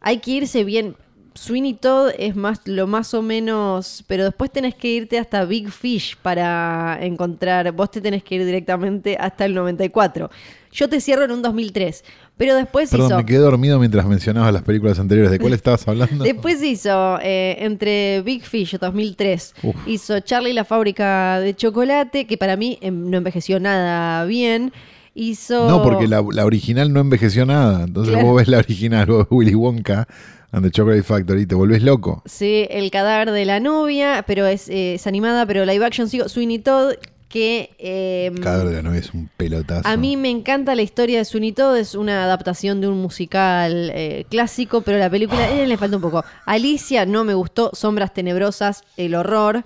hay 0.00 0.18
que 0.18 0.30
irse 0.32 0.64
bien. 0.64 0.96
Sweeney 1.34 1.74
Todd 1.74 2.10
es 2.16 2.36
más 2.36 2.60
lo 2.66 2.86
más 2.86 3.12
o 3.12 3.20
menos, 3.20 4.04
pero 4.06 4.24
después 4.24 4.50
tenés 4.52 4.74
que 4.76 4.88
irte 4.88 5.18
hasta 5.18 5.44
Big 5.44 5.68
Fish 5.70 6.16
para 6.22 6.96
encontrar, 7.02 7.72
vos 7.72 7.90
te 7.90 8.00
tenés 8.00 8.22
que 8.22 8.36
ir 8.36 8.44
directamente 8.46 9.16
hasta 9.18 9.44
el 9.44 9.54
94. 9.54 10.30
Yo 10.72 10.88
te 10.88 11.00
cierro 11.00 11.24
en 11.24 11.32
un 11.32 11.42
2003, 11.42 12.04
pero 12.36 12.54
después 12.54 12.90
Perdón, 12.90 13.06
hizo... 13.08 13.16
me 13.16 13.26
quedé 13.26 13.38
dormido 13.38 13.78
mientras 13.78 14.06
mencionabas 14.06 14.52
las 14.52 14.62
películas 14.62 14.98
anteriores. 14.98 15.30
¿De 15.32 15.38
cuál 15.40 15.52
estabas 15.54 15.86
hablando? 15.88 16.22
Después 16.24 16.62
hizo 16.62 17.18
eh, 17.20 17.56
entre 17.60 18.22
Big 18.22 18.44
Fish 18.44 18.76
2003, 18.78 19.54
Uf. 19.64 19.76
hizo 19.86 20.20
Charlie 20.20 20.52
la 20.52 20.64
fábrica 20.64 21.40
de 21.40 21.54
chocolate, 21.54 22.26
que 22.26 22.36
para 22.38 22.56
mí 22.56 22.78
em, 22.80 23.10
no 23.10 23.16
envejeció 23.18 23.58
nada 23.60 24.24
bien. 24.24 24.72
Hizo... 25.16 25.68
No, 25.68 25.80
porque 25.82 26.08
la, 26.08 26.24
la 26.32 26.44
original 26.44 26.92
no 26.92 26.98
envejeció 27.00 27.46
nada. 27.46 27.84
Entonces 27.84 28.12
Claro. 28.14 28.28
vos 28.28 28.36
ves 28.38 28.48
la 28.48 28.58
original, 28.58 29.06
vos 29.06 29.18
ves 29.18 29.26
Willy 29.30 29.54
Wonka 29.54 30.08
and 30.54 30.64
the 30.64 30.70
Chocolate 30.70 31.02
Factory 31.02 31.46
te 31.46 31.54
volvés 31.54 31.82
loco. 31.82 32.22
Sí, 32.26 32.66
El 32.70 32.90
cadáver 32.90 33.30
de 33.32 33.44
la 33.44 33.60
novia, 33.60 34.24
pero 34.26 34.46
es, 34.46 34.68
eh, 34.68 34.94
es 34.94 35.06
animada, 35.06 35.46
pero 35.46 35.64
live 35.64 35.84
action 35.84 36.08
sigo. 36.08 36.28
Sweeney 36.28 36.58
Todd, 36.60 36.94
que... 37.28 37.70
eh, 37.78 38.30
Cadáver 38.40 38.68
de 38.68 38.74
la 38.76 38.82
novia 38.82 39.00
es 39.00 39.12
un 39.12 39.28
pelotazo. 39.36 39.88
A 39.88 39.96
mí 39.96 40.16
me 40.16 40.30
encanta 40.30 40.74
la 40.76 40.82
historia 40.82 41.18
de 41.18 41.24
Sweeney 41.24 41.52
Todd, 41.52 41.76
es 41.76 41.94
una 41.96 42.22
adaptación 42.24 42.80
de 42.80 42.86
un 42.88 42.98
musical 43.02 43.90
eh, 43.94 44.24
clásico, 44.30 44.82
pero 44.82 44.98
la 44.98 45.10
película 45.10 45.50
eh, 45.50 45.66
le 45.66 45.76
falta 45.76 45.96
un 45.96 46.02
poco. 46.02 46.24
Alicia 46.46 47.04
no 47.06 47.24
me 47.24 47.34
gustó, 47.34 47.70
Sombras 47.74 48.14
Tenebrosas, 48.14 48.84
el 48.96 49.14
horror. 49.16 49.64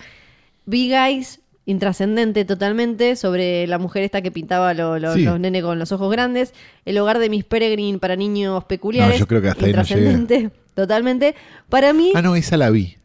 Big 0.64 0.92
Eyes, 0.92 1.40
intrascendente 1.66 2.47
totalmente, 2.47 3.14
sobre 3.16 3.66
la 3.66 3.76
mujer 3.78 4.02
esta 4.02 4.23
que 4.23 4.30
pintaba 4.30 4.73
lo- 4.73 4.99
lo- 4.99 5.12
Sí. 5.14 5.23
los 5.25 5.38
nenes 5.38 5.62
con 5.62 5.78
los 5.78 5.92
ojos 5.92 6.11
grandes. 6.11 6.54
El 6.87 6.97
hogar 6.99 7.18
de 7.18 7.28
Miss 7.28 7.45
Peregrine 7.45 7.99
para 7.99 8.16
niños 8.16 8.64
peculiares. 8.64 9.14
No, 9.16 9.21
yo 9.21 9.26
creo 9.26 9.42
que 9.42 9.49
hasta 9.49 9.66
ahí 9.66 9.73
no 9.73 9.80
intrascendente, 9.80 10.50
totalmente. 10.78 11.35
Para 11.68 11.92
mí 11.92 12.12
Ah, 12.14 12.23
no, 12.23 12.37
esa 12.37 12.56
la 12.56 12.70
vi. 12.70 12.97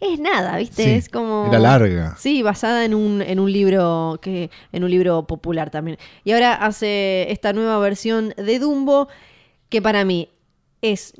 es 0.00 0.18
nada, 0.20 0.56
¿viste? 0.58 0.84
Sí, 0.84 0.90
es 0.90 1.08
como. 1.08 1.46
era 1.48 1.58
larga. 1.58 2.14
Sí, 2.18 2.42
basada 2.42 2.84
en 2.84 2.94
un, 2.94 3.20
en 3.22 3.40
un 3.40 3.50
libro 3.52 4.18
que. 4.22 4.50
en 4.72 4.84
un 4.84 4.90
libro 4.90 5.26
popular 5.26 5.70
también. 5.70 5.98
Y 6.24 6.32
ahora 6.32 6.54
hace 6.54 7.26
esta 7.32 7.52
nueva 7.52 7.78
versión 7.78 8.32
de 8.36 8.58
Dumbo, 8.58 9.08
que 9.68 9.82
para 9.82 10.04
mí 10.04 10.28
es, 10.82 11.14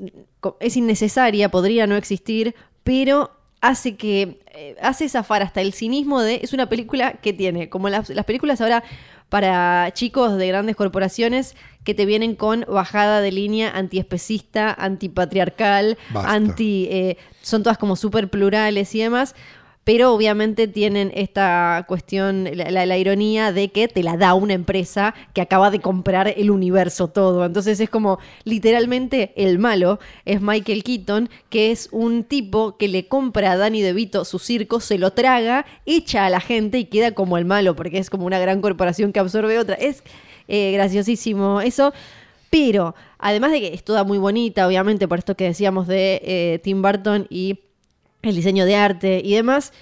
es 0.59 0.77
innecesaria, 0.77 1.49
podría 1.49 1.87
no 1.87 1.95
existir, 1.95 2.55
pero 2.83 3.31
hace 3.61 3.95
que. 3.97 4.39
eh, 4.53 4.75
hace 4.81 5.09
zafar 5.09 5.41
hasta 5.41 5.61
el 5.61 5.73
cinismo 5.73 6.21
de. 6.21 6.39
Es 6.43 6.53
una 6.53 6.69
película 6.69 7.13
que 7.13 7.33
tiene, 7.33 7.67
como 7.69 7.89
las, 7.89 8.09
las 8.09 8.25
películas 8.25 8.61
ahora 8.61 8.83
para 9.29 9.91
chicos 9.93 10.37
de 10.37 10.47
grandes 10.47 10.75
corporaciones 10.75 11.55
que 11.83 11.93
te 11.93 12.05
vienen 12.05 12.35
con 12.35 12.65
bajada 12.67 13.21
de 13.21 13.31
línea 13.31 13.71
antiespecista, 13.71 14.73
antipatriarcal, 14.73 15.97
Basta. 16.11 16.31
anti 16.31 16.87
eh, 16.89 17.17
son 17.41 17.63
todas 17.63 17.77
como 17.77 17.95
súper 17.95 18.29
plurales 18.29 18.93
y 18.95 18.99
demás, 18.99 19.35
pero 19.87 20.13
obviamente 20.13 20.67
tienen 20.67 21.13
esta 21.15 21.85
cuestión, 21.87 22.43
la, 22.53 22.97
ironía 22.97 23.53
de 23.53 23.69
que 23.69 23.87
te 23.87 24.03
la 24.03 24.17
da 24.17 24.33
una 24.33 24.53
empresa 24.53 25.15
que 25.33 25.39
acaba 25.39 25.71
de 25.71 25.79
comprar 25.79 26.27
el 26.35 26.51
universo 26.51 27.07
todo. 27.07 27.45
Entonces 27.45 27.79
es 27.79 27.89
como 27.89 28.19
literalmente 28.43 29.31
el 29.37 29.59
malo 29.59 29.99
es 30.25 30.41
Michael 30.41 30.83
Keaton, 30.83 31.29
que 31.49 31.71
es 31.71 31.87
un 31.93 32.25
tipo 32.25 32.75
que 32.75 32.89
le 32.89 33.07
compra 33.07 33.53
a 33.53 33.55
Danny 33.55 33.81
DeVito 33.81 34.25
su 34.25 34.39
circo, 34.39 34.81
se 34.81 34.97
lo 34.97 35.13
traga, 35.13 35.65
echa 35.85 36.25
a 36.25 36.29
la 36.29 36.41
gente 36.41 36.79
y 36.79 36.85
queda 36.87 37.13
como 37.13 37.37
el 37.37 37.45
malo, 37.45 37.73
porque 37.77 37.97
es 37.97 38.09
como 38.09 38.25
una 38.25 38.39
gran 38.39 38.59
corporación 38.59 39.13
que 39.13 39.21
absorbe 39.21 39.57
otra. 39.57 39.75
Es 39.75 40.03
eh, 40.49 40.73
graciosísimo 40.73 41.61
eso. 41.61 41.93
Pero, 42.49 42.93
además 43.19 43.51
de 43.51 43.61
que 43.61 43.73
es 43.73 43.85
toda 43.85 44.03
muy 44.03 44.17
bonita, 44.17 44.67
obviamente, 44.67 45.07
por 45.07 45.19
esto 45.19 45.35
que 45.35 45.45
decíamos 45.45 45.87
de 45.87 46.21
eh, 46.25 46.59
Tim 46.61 46.81
Burton 46.81 47.25
y 47.29 47.59
el 48.21 48.35
diseño 48.35 48.65
de 48.65 48.75
arte 48.75 49.21
y 49.23 49.35
demás, 49.35 49.73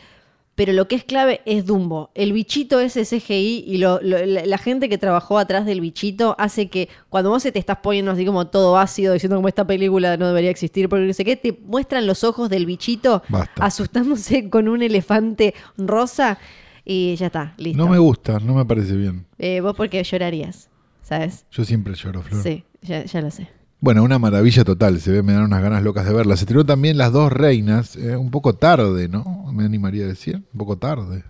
pero 0.56 0.72
lo 0.72 0.88
que 0.88 0.96
es 0.96 1.04
clave 1.04 1.42
es 1.46 1.66
Dumbo. 1.66 2.12
El 2.16 2.32
bichito 2.32 2.80
es 2.80 2.94
CGI 2.94 3.66
y 3.68 3.78
lo- 3.78 4.00
lo- 4.02 4.26
la, 4.26 4.58
gente 4.58 4.88
que 4.88 4.98
trabajó 4.98 5.38
atrás 5.38 5.66
del 5.66 5.82
bichito 5.82 6.34
hace 6.40 6.68
que 6.70 6.88
cuando 7.10 7.30
vos 7.30 7.44
se 7.44 7.52
te 7.52 7.60
estás 7.60 7.80
poniendo 7.80 8.12
así 8.12 8.26
como 8.26 8.48
todo 8.48 8.78
ácido, 8.78 9.14
diciendo 9.14 9.36
como 9.36 9.50
esta 9.50 9.68
película 9.68 10.16
no 10.16 10.28
debería 10.28 10.50
existir, 10.50 10.88
porque 10.88 11.06
no 11.06 11.14
sé 11.14 11.26
qué, 11.26 11.36
te 11.36 11.60
muestran 11.66 12.08
los 12.08 12.24
ojos 12.24 12.50
del 12.50 12.66
bichito 12.66 13.22
Basta. 13.28 13.66
asustándose 13.66 14.50
con 14.50 14.70
un 14.70 14.82
elefante 14.82 15.54
rosa 15.78 16.38
y 16.86 17.16
ya 17.18 17.26
está, 17.28 17.54
listo. 17.58 17.84
No 17.84 17.90
me 17.90 17.98
gusta, 17.98 18.40
no 18.40 18.54
me 18.54 18.64
parece 18.66 18.96
bien. 18.96 19.26
Eh, 19.40 19.60
vos 19.60 19.76
porque 19.76 20.02
llorarías, 20.04 20.70
¿sabes? 21.02 21.46
Yo 21.52 21.66
siempre 21.66 21.96
lloro, 21.96 22.22
Flor. 22.22 22.42
Sí, 22.44 22.64
ya, 22.82 23.04
ya 23.04 23.22
lo 23.22 23.30
sé. 23.32 23.50
Bueno, 23.80 24.04
una 24.04 24.18
maravilla 24.20 24.64
total. 24.64 25.00
Se 25.00 25.12
ve, 25.12 25.22
me 25.24 25.34
dan 25.34 25.44
unas 25.44 25.62
ganas 25.62 25.84
locas 25.84 26.06
de 26.06 26.14
verla. 26.14 26.36
Se 26.38 26.44
estrenó 26.44 26.66
también 26.66 26.98
Las 26.98 27.12
Dos 27.12 27.32
Reinas, 27.32 27.96
eh, 27.96 28.16
un 28.16 28.32
poco 28.32 28.54
tarde, 28.56 29.08
¿no? 29.10 29.52
Me 29.54 29.64
animaría 29.66 30.06
a 30.06 30.08
decir. 30.08 30.36
Un 30.54 30.58
poco 30.58 30.78
tarde. 30.78 31.24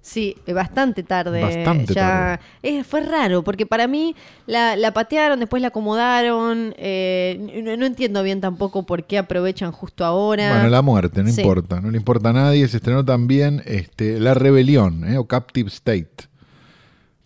Sí, 0.00 0.36
eh, 0.46 0.52
bastante 0.54 1.02
tarde. 1.02 1.42
Bastante 1.42 1.92
ya 1.92 2.00
tarde. 2.00 2.40
Eh, 2.62 2.84
fue 2.84 3.02
raro, 3.02 3.42
porque 3.44 3.66
para 3.66 3.86
mí 3.88 4.14
la, 4.46 4.74
la 4.76 4.92
patearon, 4.94 5.38
después 5.40 5.60
la 5.60 5.68
acomodaron. 5.68 6.72
eh, 6.78 7.62
no, 7.64 7.76
no 7.76 7.84
entiendo 7.84 8.22
bien 8.22 8.40
tampoco 8.40 8.86
por 8.86 9.04
qué 9.04 9.18
aprovechan 9.18 9.72
justo 9.72 10.04
ahora. 10.04 10.50
Bueno, 10.54 10.68
la 10.70 10.82
muerte, 10.82 11.22
no 11.22 11.30
Sí. 11.30 11.40
importa. 11.40 11.80
No 11.80 11.90
le 11.90 11.96
importa 11.98 12.30
a 12.30 12.32
nadie. 12.32 12.68
Se 12.68 12.76
estrenó 12.78 13.04
también 13.04 13.62
este, 13.66 14.20
La 14.20 14.34
Rebelión, 14.34 15.04
eh, 15.04 15.18
o 15.18 15.26
Captive 15.26 15.68
State. 15.68 16.27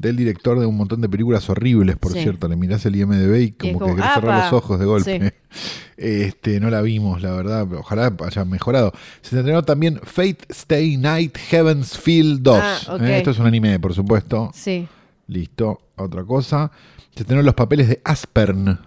Del 0.02 0.16
director 0.16 0.58
de 0.58 0.66
un 0.66 0.76
montón 0.76 1.00
de 1.00 1.08
películas 1.08 1.48
horribles, 1.48 1.96
por 1.96 2.12
Sí. 2.12 2.22
cierto. 2.22 2.48
Le 2.48 2.56
mirás 2.56 2.84
el 2.86 2.96
IMDB 2.96 3.36
y 3.40 3.52
como, 3.52 3.78
como, 3.78 3.86
que 3.94 4.00
querés 4.02 4.14
cerrar 4.14 4.44
los 4.44 4.52
ojos 4.52 4.78
de 4.80 4.84
golpe. 4.84 5.20
Sí. 5.20 5.36
Este, 5.96 6.58
no 6.58 6.68
la 6.70 6.80
vimos, 6.82 7.22
la 7.22 7.30
verdad. 7.32 7.72
Ojalá 7.74 8.12
haya 8.26 8.44
mejorado. 8.44 8.92
Se 9.20 9.38
estrenó 9.38 9.62
también 9.62 10.00
Fate 10.02 10.38
Stay 10.48 10.96
Night 10.96 11.36
Heaven's 11.36 11.96
Feel 11.96 12.42
2. 12.42 12.58
Ah. 12.60 12.98
Eh, 13.00 13.18
Esto 13.18 13.30
es 13.30 13.38
un 13.38 13.46
anime, 13.46 13.78
por 13.78 13.94
supuesto. 13.94 14.50
Sí. 14.54 14.88
Listo, 15.28 15.80
otra 15.96 16.24
cosa. 16.24 16.72
Se 17.14 17.22
estrenó 17.22 17.42
Los 17.42 17.54
Papeles 17.54 17.86
de 17.88 18.00
Aspern. 18.04 18.80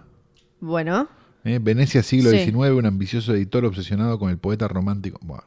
Bueno. 0.60 1.08
eh, 1.44 1.58
Venecia, 1.62 2.02
siglo 2.02 2.30
Sí. 2.30 2.38
XIX, 2.40 2.72
un 2.72 2.84
ambicioso 2.86 3.32
editor 3.34 3.64
obsesionado 3.64 4.18
con 4.18 4.28
el 4.28 4.36
poeta 4.36 4.68
romántico. 4.68 5.18
Bueno, 5.22 5.44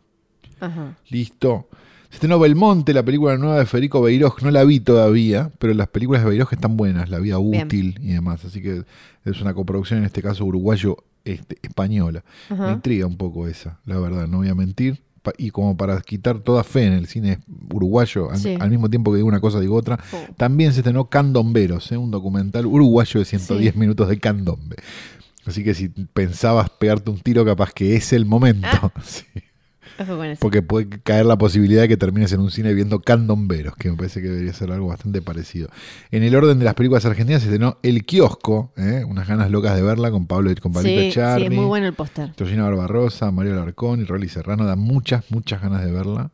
Ajá. 0.61 0.97
listo. 1.09 1.67
Se 2.09 2.15
estrenó 2.15 2.39
Belmonte, 2.39 2.93
la 2.93 3.03
película 3.03 3.37
nueva 3.37 3.59
de 3.59 3.65
Federico 3.65 4.01
Beiroj. 4.01 4.41
No 4.41 4.49
la 4.51 4.63
vi 4.63 4.79
todavía, 4.79 5.51
pero 5.59 5.73
las 5.75 5.87
películas 5.89 6.23
de 6.23 6.29
Beiroj 6.29 6.51
están 6.53 6.75
buenas, 6.75 7.09
La 7.09 7.19
vida 7.19 7.37
Bien. 7.37 7.65
útil 7.67 7.99
y 8.01 8.13
demás. 8.13 8.43
Así 8.45 8.61
que 8.61 8.83
es 9.25 9.41
una 9.41 9.53
coproducción, 9.53 9.99
en 9.99 10.05
este 10.05 10.21
caso 10.23 10.43
uruguayo-española. 10.45 12.23
Me 12.49 12.55
Ajá. 12.55 12.71
intriga 12.73 13.05
un 13.05 13.15
poco 13.17 13.47
esa, 13.47 13.79
la 13.85 13.99
verdad, 13.99 14.27
no 14.27 14.37
voy 14.37 14.49
a 14.49 14.55
mentir. 14.55 15.01
Y 15.37 15.51
como 15.51 15.77
para 15.77 16.01
quitar 16.01 16.39
toda 16.39 16.63
fe 16.63 16.85
en 16.85 16.93
el 16.93 17.05
cine 17.05 17.39
uruguayo, 17.71 18.29
al, 18.31 18.69
mismo 18.71 18.89
tiempo 18.89 19.11
que 19.11 19.17
digo 19.17 19.27
una 19.27 19.41
cosa, 19.41 19.59
digo 19.59 19.75
otra, 19.75 19.99
Oh. 20.11 20.17
también 20.37 20.73
se 20.73 20.79
estrenó 20.79 21.09
Candomberos, 21.09 21.91
¿eh? 21.91 21.97
un 21.97 22.09
documental 22.09 22.65
uruguayo 22.65 23.19
de 23.19 23.25
110 23.25 23.73
Sí. 23.73 23.79
minutos 23.79 24.07
de 24.09 24.17
candombe. 24.19 24.77
Así 25.45 25.63
que 25.63 25.75
si 25.75 25.89
pensabas 25.89 26.69
pegarte 26.71 27.11
un 27.11 27.19
tiro, 27.19 27.45
capaz 27.45 27.71
que 27.73 27.95
es 27.95 28.11
el 28.13 28.25
momento. 28.25 28.67
Ah. 28.71 28.91
Sí. 29.03 29.25
Eso. 29.99 30.39
Porque 30.39 30.61
puede 30.61 30.87
caer 31.01 31.25
la 31.25 31.37
posibilidad 31.37 31.81
de 31.81 31.87
que 31.87 31.97
termines 31.97 32.31
en 32.31 32.39
un 32.39 32.51
cine 32.51 32.73
viendo 32.73 33.01
candomberos, 33.01 33.75
que 33.75 33.91
me 33.91 33.97
parece 33.97 34.21
que 34.21 34.29
debería 34.29 34.53
ser 34.53 34.71
algo 34.71 34.87
bastante 34.87 35.21
parecido. 35.21 35.69
En 36.11 36.23
el 36.23 36.35
orden 36.35 36.59
de 36.59 36.65
las 36.65 36.73
películas 36.73 37.05
argentinas 37.05 37.41
se 37.41 37.49
estrenó 37.49 37.77
El 37.83 38.05
Kiosco, 38.05 38.73
¿eh? 38.77 39.03
unas 39.07 39.27
ganas 39.27 39.51
locas 39.51 39.75
de 39.75 39.81
verla 39.81 40.11
con 40.11 40.25
Pablo 40.27 40.49
con 40.61 40.73
Pablito 40.73 41.01
Sí, 41.01 41.07
Echarri, 41.07 41.43
sí, 41.43 41.49
muy 41.49 41.65
bueno 41.65 41.87
el 41.87 41.93
póster. 41.93 42.33
Georgina 42.37 42.63
Barbarosa, 42.63 43.31
Mario 43.31 43.53
Alarcón 43.53 44.01
y 44.01 44.05
Rolly 44.05 44.29
Serrano. 44.29 44.65
Da 44.65 44.75
muchas, 44.75 45.25
muchas 45.29 45.61
ganas 45.61 45.83
de 45.83 45.91
verla. 45.91 46.31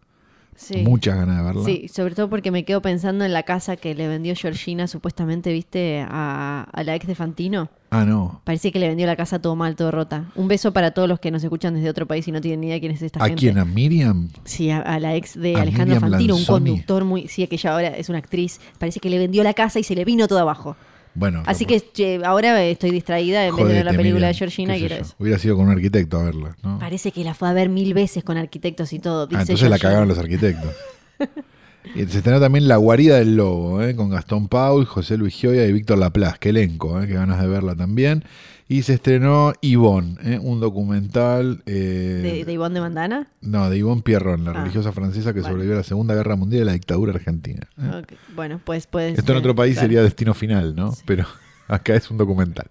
Sí. 0.56 0.84
Muchas 0.84 1.18
ganas 1.18 1.38
de 1.38 1.44
verla. 1.44 1.64
Sí, 1.66 1.88
sobre 1.90 2.16
todo 2.16 2.30
porque 2.30 2.50
me 2.50 2.64
quedo 2.64 2.82
pensando 2.82 3.26
en 3.26 3.34
la 3.34 3.44
casa 3.44 3.76
que 3.76 3.94
le 3.94 4.08
vendió 4.08 4.34
Georgina, 4.36 4.88
supuestamente, 4.88 5.52
viste, 5.52 6.06
a, 6.08 6.68
a 6.72 6.84
la 6.84 6.96
ex 6.96 7.06
de 7.08 7.16
Fantino. 7.16 7.70
Ah, 7.90 8.06
no. 8.06 8.42
Parece 8.46 8.72
que 8.72 8.80
le 8.80 8.88
vendió 8.88 9.06
la 9.06 9.16
casa 9.16 9.40
todo 9.40 9.56
mal, 9.56 9.76
todo 9.76 9.92
rota. 9.92 10.32
Un 10.36 10.48
beso 10.48 10.72
para 10.74 10.92
todos 10.92 11.08
los 11.10 11.20
que 11.20 11.30
nos 11.30 11.44
escuchan 11.44 11.74
desde 11.74 11.90
otro 11.90 12.08
país 12.08 12.28
y 12.28 12.32
no 12.32 12.40
tienen 12.42 12.62
ni 12.62 12.68
idea 12.68 12.80
quién 12.80 12.94
es 12.94 13.02
esta 13.02 13.20
¿A 13.22 13.28
gente. 13.28 13.40
quién? 13.40 13.58
¿A 13.58 13.66
Miriam? 13.66 14.30
Sí, 14.46 14.70
a, 14.70 14.80
a 14.80 15.00
la 15.00 15.16
ex 15.16 15.40
de 15.40 15.56
¿A 15.56 15.62
Alejandro 15.62 15.96
Miriam 15.96 16.12
Fantino, 16.12 16.36
un 16.36 16.46
conductor 16.46 17.04
muy. 17.04 17.28
Sí, 17.28 17.46
que 17.48 17.56
ella 17.56 17.74
ahora 17.74 17.88
es 17.90 18.10
una 18.10 18.20
actriz. 18.20 18.60
Parece 18.80 19.00
que 19.00 19.10
le 19.10 19.18
vendió 19.18 19.44
la 19.44 19.54
casa 19.54 19.80
y 19.80 19.84
se 19.84 19.94
le 19.96 20.06
vino 20.06 20.28
todo 20.28 20.40
abajo. 20.40 20.76
Bueno. 21.16 21.44
Así 21.46 21.66
capaz- 21.66 21.82
que 21.82 21.92
che, 22.20 22.26
ahora 22.26 22.62
estoy 22.64 22.92
distraída 22.92 23.46
en 23.46 23.56
vez 23.56 23.68
de 23.68 23.74
ver 23.74 23.86
la 23.86 23.94
película 23.94 24.28
de. 24.28 24.34
Georgina 24.34 24.76
quiero 24.76 24.96
eso. 24.96 25.16
Hubiera 25.18 25.40
sido 25.40 25.56
con 25.56 25.66
un 25.66 25.72
arquitecto 25.72 26.20
a 26.20 26.24
verla, 26.26 26.56
¿no? 26.62 26.78
Parece 26.78 27.12
que 27.12 27.24
la 27.24 27.34
fue 27.34 27.48
a 27.50 27.54
ver 27.54 27.70
mil 27.70 27.94
veces 27.94 28.24
con 28.24 28.38
arquitectos 28.38 28.92
y 28.94 29.00
todo. 29.00 29.26
Dice 29.26 29.40
Ah, 29.40 29.42
entonces 29.42 29.70
la 29.70 29.80
cagaron 29.80 30.08
los 30.08 30.18
arquitectos. 30.20 30.72
Y 31.94 32.00
se 32.08 32.18
estrenó 32.18 32.40
también 32.40 32.68
La 32.68 32.78
guarida 32.78 33.20
del 33.20 33.36
lobo, 33.36 33.82
¿eh? 33.84 33.96
con 33.96 34.10
Gastón 34.10 34.48
Paul, 34.48 34.86
José 34.86 35.18
Luis 35.18 35.36
Gioia 35.36 35.68
y 35.68 35.72
Víctor 35.72 36.00
Laplace. 36.00 36.38
Qué 36.40 36.50
elenco, 36.50 37.00
¿eh? 37.00 37.06
qué 37.08 37.14
ganas 37.14 37.40
de 37.40 37.48
verla 37.48 37.76
también. 37.76 38.24
Y 38.68 38.82
se 38.82 38.94
estrenó 38.96 39.54
Yvonne, 39.62 40.18
¿eh? 40.24 40.40
un 40.42 40.60
documental... 40.60 41.62
eh, 41.68 42.20
¿De, 42.24 42.46
de 42.46 42.54
Ivonne 42.54 42.74
de 42.76 42.82
Mandana? 42.82 43.28
No, 43.42 43.70
de 43.70 43.78
Yvonne 43.78 44.02
Pierron, 44.02 44.44
la 44.44 44.52
Ah. 44.52 44.54
religiosa 44.56 44.92
francesa 44.92 45.34
que 45.34 45.42
Vale. 45.42 45.52
sobrevivió 45.52 45.76
a 45.76 45.78
la 45.78 45.84
Segunda 45.84 46.16
Guerra 46.16 46.36
Mundial 46.36 46.64
y 46.64 46.66
la 46.66 46.74
dictadura 46.74 47.14
argentina. 47.14 47.68
¿eh? 47.80 48.02
Bueno, 48.36 48.60
pues 48.64 48.88
puede 48.88 49.12
Esto 49.12 49.32
en 49.34 49.38
otro 49.38 49.54
país 49.54 49.78
sería 49.78 50.02
Destino 50.02 50.34
Final, 50.34 50.76
¿no? 50.76 50.94
Sí. 50.94 51.04
Pero 51.06 51.26
acá 51.68 51.94
es 51.96 52.10
un 52.10 52.18
documental. 52.18 52.66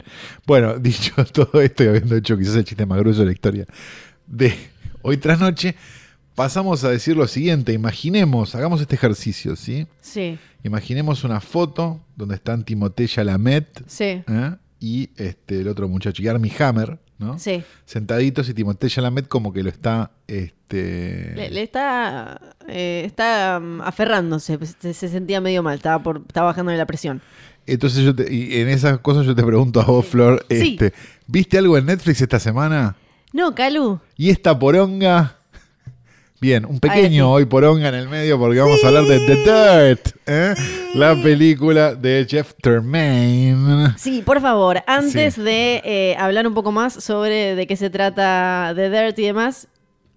Bueno, 0.46 0.78
dicho 0.80 1.12
todo 1.26 1.60
esto 1.60 1.84
y 1.84 1.86
habiendo 1.86 2.16
hecho 2.16 2.36
quizás 2.36 2.56
el 2.56 2.64
chiste 2.64 2.86
más 2.86 2.98
grueso 2.98 3.20
de 3.20 3.26
la 3.26 3.32
historia 3.32 3.66
de 4.26 4.52
hoy 5.02 5.16
tras 5.18 5.38
noche, 5.38 5.76
pasamos 6.34 6.82
a 6.82 6.90
decir 6.90 7.16
lo 7.16 7.28
siguiente. 7.28 7.72
Imaginemos, 7.72 8.56
hagamos 8.56 8.80
este 8.80 8.96
ejercicio, 8.96 9.54
¿sí? 9.54 9.86
Sí, 10.00 10.38
Imaginemos 10.64 11.22
una 11.24 11.40
foto 11.40 12.00
donde 12.16 12.34
están 12.36 12.64
Timothée 12.64 13.06
Chalamet 13.06 13.82
sí, 13.86 14.04
¿eh? 14.26 14.54
Y 14.84 15.08
este, 15.16 15.60
el 15.60 15.68
otro 15.68 15.88
muchacho, 15.88 16.22
y 16.22 16.28
Armie 16.28 16.52
Hammer, 16.58 16.98
¿no? 17.18 17.38
sí. 17.38 17.62
Sentaditos 17.86 18.48
y 18.48 18.54
Timothée 18.54 18.90
Chalamet 18.90 19.26
como 19.28 19.52
que 19.52 19.62
lo 19.62 19.70
está... 19.70 20.10
Este, 20.26 21.32
Le, 21.34 21.50
le 21.50 21.62
está, 21.62 22.40
eh, 22.68 23.02
está 23.06 23.60
mm, 23.60 23.80
aferrándose, 23.82 24.58
se, 24.80 24.92
se 24.94 25.08
sentía 25.08 25.40
medio 25.40 25.62
mal, 25.62 25.76
estaba, 25.76 26.02
por, 26.02 26.22
estaba 26.26 26.48
bajándole 26.48 26.76
la 26.76 26.86
presión. 26.86 27.22
Entonces 27.66 28.04
yo 28.04 28.14
te- 28.14 28.32
y 28.32 28.60
en 28.60 28.68
esas 28.68 28.98
cosas 28.98 29.24
yo 29.24 29.34
te 29.34 29.42
pregunto 29.42 29.80
a 29.80 29.84
vos, 29.84 30.04
Flor, 30.04 30.44
Sí. 30.50 30.72
este, 30.78 30.92
¿viste 31.26 31.56
algo 31.56 31.78
en 31.78 31.86
Netflix 31.86 32.20
esta 32.20 32.38
semana? 32.38 32.96
No, 33.32 33.54
Calu. 33.54 34.00
Y 34.16 34.28
esta 34.30 34.58
poronga. 34.58 35.38
Bien, 36.44 36.66
un 36.66 36.78
pequeño 36.78 37.32
hoy 37.32 37.46
poronga 37.46 37.88
en 37.88 37.94
el 37.94 38.06
medio 38.06 38.38
porque 38.38 38.60
vamos 38.60 38.84
a 38.84 38.88
hablar 38.88 39.04
de 39.04 39.18
The 39.18 39.36
Dirt, 39.36 40.08
¿eh? 40.26 40.54
la 40.92 41.14
película 41.22 41.94
de 41.94 42.26
Jeff 42.28 42.52
Tremaine. 42.60 43.94
Sí, 43.96 44.20
por 44.20 44.42
favor, 44.42 44.82
antes 44.86 45.36
de 45.36 45.80
eh, 45.86 46.14
hablar 46.18 46.46
un 46.46 46.52
poco 46.52 46.70
más 46.70 47.02
sobre 47.02 47.54
de 47.54 47.66
qué 47.66 47.76
se 47.76 47.88
trata 47.88 48.74
The 48.76 48.90
Dirt 48.90 49.18
y 49.20 49.22
demás. 49.22 49.68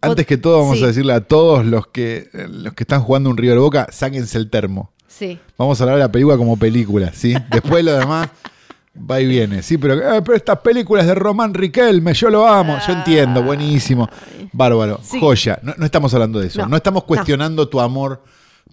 Antes 0.01 0.27
que 0.27 0.36
todo, 0.36 0.57
vamos 0.57 0.79
sí, 0.79 0.84
a 0.84 0.88
decirle 0.88 1.13
a 1.13 1.22
todos 1.22 1.65
los 1.65 1.88
que, 1.88 2.27
eh, 2.34 2.48
los 2.50 2.74
que 2.74 2.84
están 2.84 3.03
jugando 3.03 3.29
un 3.29 3.38
River 3.38 3.60
Boca, 3.60 3.88
sáquense 3.89 4.38
el 4.38 4.50
termo. 4.50 4.91
Sí. 5.07 5.39
Vamos 5.57 5.79
a 5.79 5.86
hablar 5.86 5.96
de 5.96 6.03
la 6.03 6.12
película 6.12 6.36
como 6.36 6.57
película, 6.57 7.13
¿sí? 7.13 7.36
Después 7.51 7.86
lo 7.86 7.93
demás 7.93 8.27
va 9.00 9.20
y 9.22 9.25
viene. 9.27 9.62
Sí, 9.62 9.77
pero, 9.77 9.94
eh, 9.96 10.22
pero 10.22 10.36
estas 10.36 10.60
películas 10.60 11.06
de 11.08 11.16
Román 11.16 11.54
Riquelme, 11.54 12.13
yo 12.13 12.30
lo 12.30 12.48
amo. 12.48 12.77
Yo 12.86 12.94
entiendo, 12.94 13.44
buenísimo. 13.44 14.10
Bárbaro, 14.54 15.00
Sí. 15.04 15.20
joya. 15.20 15.60
No, 15.62 15.74
no 15.77 15.86
estamos 15.86 16.13
hablando 16.13 16.39
de 16.39 16.48
eso. 16.48 16.62
No, 16.62 16.68
No, 16.70 16.77
estamos 16.77 17.04
no. 17.04 17.08
cuestionando 17.08 17.68
tu 17.70 17.80
amor 17.80 18.24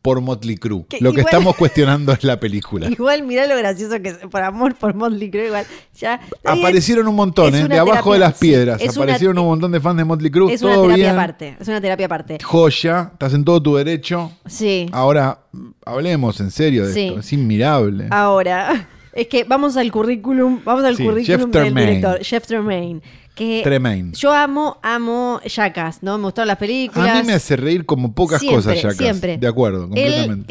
por 0.03 0.21
Motley 0.21 0.57
Crue. 0.57 0.85
Que 0.87 0.99
Lo 1.01 1.13
que 1.13 1.21
igual- 1.21 1.33
estamos 1.33 1.57
cuestionando 1.57 2.13
es 2.13 2.23
la 2.25 2.39
película. 2.39 2.89
Igual, 2.91 3.23
mirá 3.23 3.47
lo 3.47 3.57
gracioso 3.57 4.03
que 4.03 4.11
es, 4.11 4.19
por 4.31 4.43
amor, 4.43 4.75
por 4.75 4.95
Motley 4.95 5.31
Crue, 5.31 5.47
igual. 5.47 5.65
Ya. 5.99 6.21
Aparecieron 6.45 7.09
un 7.09 7.15
montón, 7.15 7.55
¿eh? 7.55 7.67
De 7.69 7.79
abajo 7.79 8.13
de 8.13 8.19
las 8.19 8.35
piedras. 8.35 8.81
sí, 8.81 8.87
es 8.87 8.97
una- 8.97 9.05
Aparecieron 9.05 9.39
un 9.39 9.47
montón 9.47 9.73
de 9.73 9.81
fans 9.81 9.97
de 9.97 10.05
Motley 10.05 10.31
Crue. 10.31 10.53
Es 10.53 10.61
una 10.63 10.75
terapia 10.75 10.95
bien. 10.97 11.11
aparte. 11.11 11.57
Es 11.59 11.69
una 11.69 11.81
terapia 11.81 12.07
aparte. 12.07 12.39
Joya. 12.43 13.11
Estás 13.15 13.33
en 13.33 13.45
todo 13.45 13.63
tu 13.63 13.77
derecho. 13.77 14.31
Sí. 14.47 14.91
Ahora, 14.93 15.39
mm, 15.53 15.69
hablemos 15.87 16.39
en 16.41 16.51
serio 16.51 16.87
de 16.87 16.93
Sí. 16.93 17.07
esto. 17.07 17.21
Es 17.21 17.33
inmirable. 17.33 18.09
Ahora, 18.11 18.87
es 19.15 19.27
que 19.29 19.45
vamos 19.45 19.77
al 19.77 19.91
currículum, 19.93 20.61
vamos 20.65 20.85
al 20.85 20.97
Sí, 20.97 21.05
currículum 21.05 21.51
del 21.51 21.75
director, 21.75 22.19
Jeff 22.25 22.47
Tremaine. 22.47 23.01
Que 23.35 23.63
Tremaine. 23.65 24.13
Yo 24.13 24.33
amo, 24.33 24.79
amo 24.81 25.41
Jackass, 25.45 26.05
¿no? 26.05 26.17
Me 26.19 26.25
gustaron 26.25 26.47
las 26.49 26.57
películas. 26.59 27.11
A 27.11 27.21
mí 27.21 27.27
me 27.27 27.33
hace 27.33 27.57
reír 27.57 27.85
como 27.85 28.15
pocas 28.15 28.39
Siempre, 28.39 28.57
cosas, 28.59 28.77
Jackass. 28.81 28.97
siempre. 28.97 29.39
De 29.39 29.49
acuerdo, 29.49 29.85
Él 29.87 29.89
completamente. 29.89 30.45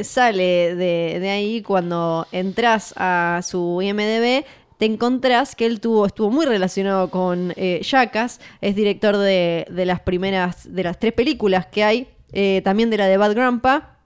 eh, 0.00 0.02
sale 0.02 0.74
de, 0.74 1.18
de 1.20 1.30
ahí 1.30 1.62
cuando 1.62 2.26
entras 2.32 2.92
a 2.96 3.40
su 3.44 3.80
IMDB. 3.80 4.44
Te 4.78 4.84
encontrás 4.86 5.54
que 5.54 5.64
él 5.66 5.80
tuvo, 5.80 6.04
estuvo 6.04 6.30
muy 6.30 6.44
relacionado 6.46 7.10
con 7.10 7.54
eh, 7.56 7.80
Jackass, 7.82 8.40
es 8.60 8.74
director 8.74 9.16
de, 9.16 9.66
de 9.70 9.86
las 9.86 10.00
primeras, 10.00 10.70
de 10.74 10.82
las 10.82 10.98
tres 10.98 11.12
películas 11.14 11.64
que 11.66 11.82
hay, 11.84 12.08
eh, 12.32 12.60
también 12.62 12.90
de 12.90 12.98
la 12.98 13.06
de 13.06 13.16
Bad 13.16 13.34
Grandpa, 13.34 13.96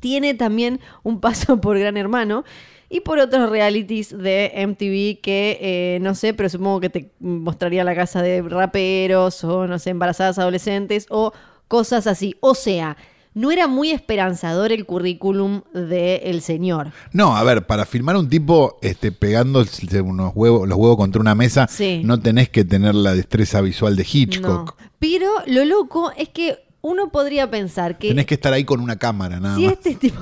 tiene 0.00 0.32
también 0.34 0.80
un 1.02 1.20
paso 1.20 1.60
por 1.60 1.78
Gran 1.78 1.96
Hermano 1.98 2.44
y 2.90 3.00
por 3.00 3.18
otros 3.18 3.50
realities 3.50 4.16
de 4.16 4.52
MTV 4.66 5.20
que 5.22 5.58
eh, 5.60 5.98
no 6.00 6.14
sé, 6.14 6.32
pero 6.34 6.48
supongo 6.48 6.80
que 6.80 6.90
te 6.90 7.10
mostraría 7.20 7.84
la 7.84 7.94
casa 7.94 8.22
de 8.22 8.40
raperos 8.42 9.44
o 9.44 9.66
no 9.66 9.78
sé, 9.78 9.90
embarazadas 9.90 10.38
adolescentes 10.38 11.06
o 11.10 11.32
cosas 11.68 12.06
así. 12.06 12.34
O 12.40 12.54
sea, 12.54 12.96
no 13.34 13.50
era 13.52 13.66
muy 13.68 13.90
esperanzador 13.90 14.72
el 14.72 14.84
currículum 14.86 15.60
del 15.72 16.40
señor. 16.40 16.92
No, 17.12 17.36
a 17.36 17.44
ver, 17.44 17.66
para 17.66 17.84
filmar 17.84 18.16
un 18.16 18.28
tipo 18.28 18.78
este, 18.82 19.12
pegando 19.12 19.64
unos 20.02 20.32
huevos, 20.34 20.66
los 20.66 20.78
huevos 20.78 20.96
contra 20.96 21.20
una 21.20 21.34
mesa, 21.34 21.68
Sí. 21.68 22.00
no 22.04 22.18
tenés 22.18 22.48
que 22.48 22.64
tener 22.64 22.94
la 22.94 23.14
destreza 23.14 23.60
visual 23.60 23.96
de 23.96 24.06
Hitchcock. 24.10 24.76
No. 24.80 24.88
Pero 24.98 25.28
lo 25.46 25.64
loco 25.64 26.10
es 26.16 26.30
que 26.30 26.58
uno 26.80 27.10
podría 27.10 27.50
pensar 27.50 27.98
que 27.98 28.08
Tenés 28.08 28.26
que 28.26 28.34
estar 28.34 28.52
ahí 28.52 28.64
con 28.64 28.80
una 28.80 28.96
cámara, 28.96 29.38
nada 29.40 29.56
si 29.56 29.64
más. 29.64 29.74
este 29.74 29.94
tipo, 29.94 30.18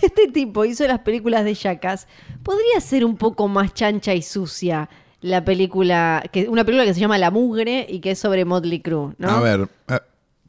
si 0.00 0.06
este 0.06 0.28
tipo 0.28 0.64
hizo 0.64 0.86
las 0.86 1.00
películas 1.00 1.44
de 1.44 1.54
Jackass, 1.54 2.06
podría 2.42 2.80
ser 2.80 3.04
un 3.04 3.16
poco 3.16 3.46
más 3.48 3.74
chancha 3.74 4.14
y 4.14 4.22
sucia 4.22 4.88
la 5.20 5.44
película, 5.44 6.22
que 6.32 6.48
una 6.48 6.64
película 6.64 6.86
que 6.86 6.94
se 6.94 7.00
llama 7.00 7.18
La 7.18 7.30
Mugre 7.30 7.86
y 7.88 8.00
que 8.00 8.12
es 8.12 8.18
sobre 8.18 8.44
Motley 8.46 8.80
Crue, 8.80 9.12
¿no? 9.18 9.28
A 9.28 9.40
ver, 9.40 9.68
eh, 9.88 9.98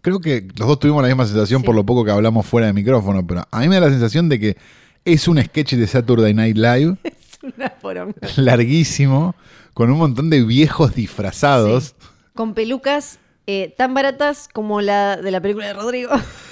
creo 0.02 0.20
que 0.22 0.48
los 0.56 0.68
dos 0.68 0.80
tuvimos 0.80 1.02
la 1.02 1.10
misma 1.10 1.26
sensación 1.26 1.60
Sí. 1.62 1.66
por 1.66 1.76
lo 1.76 1.86
poco 1.86 2.06
que 2.06 2.12
hablamos 2.12 2.46
fuera 2.46 2.68
de 2.68 2.74
micrófono, 2.74 3.26
pero 3.28 3.44
a 3.52 3.60
mí 3.60 3.68
me 3.68 3.76
da 3.76 3.82
la 3.82 3.90
sensación 3.90 4.30
de 4.30 4.40
que 4.40 4.58
es 5.04 5.28
un 5.28 5.42
sketch 5.44 5.74
de 5.74 5.88
Saturday 5.88 6.34
Night 6.34 6.56
Live 6.58 6.96
Es 7.04 7.40
una 7.44 7.70
poronga. 7.70 8.16
larguísimo, 8.38 9.36
con 9.74 9.92
un 9.92 9.98
montón 9.98 10.30
de 10.30 10.44
viejos 10.44 10.96
disfrazados. 10.96 11.96
Sí. 12.00 12.08
Con 12.34 12.54
pelucas 12.54 13.20
eh, 13.48 13.74
tan 13.78 13.94
baratas 13.94 14.48
como 14.54 14.80
la 14.82 15.18
de 15.18 15.32
la 15.32 15.42
película 15.42 15.68
de 15.68 15.74
Rodrigo. 15.74 16.12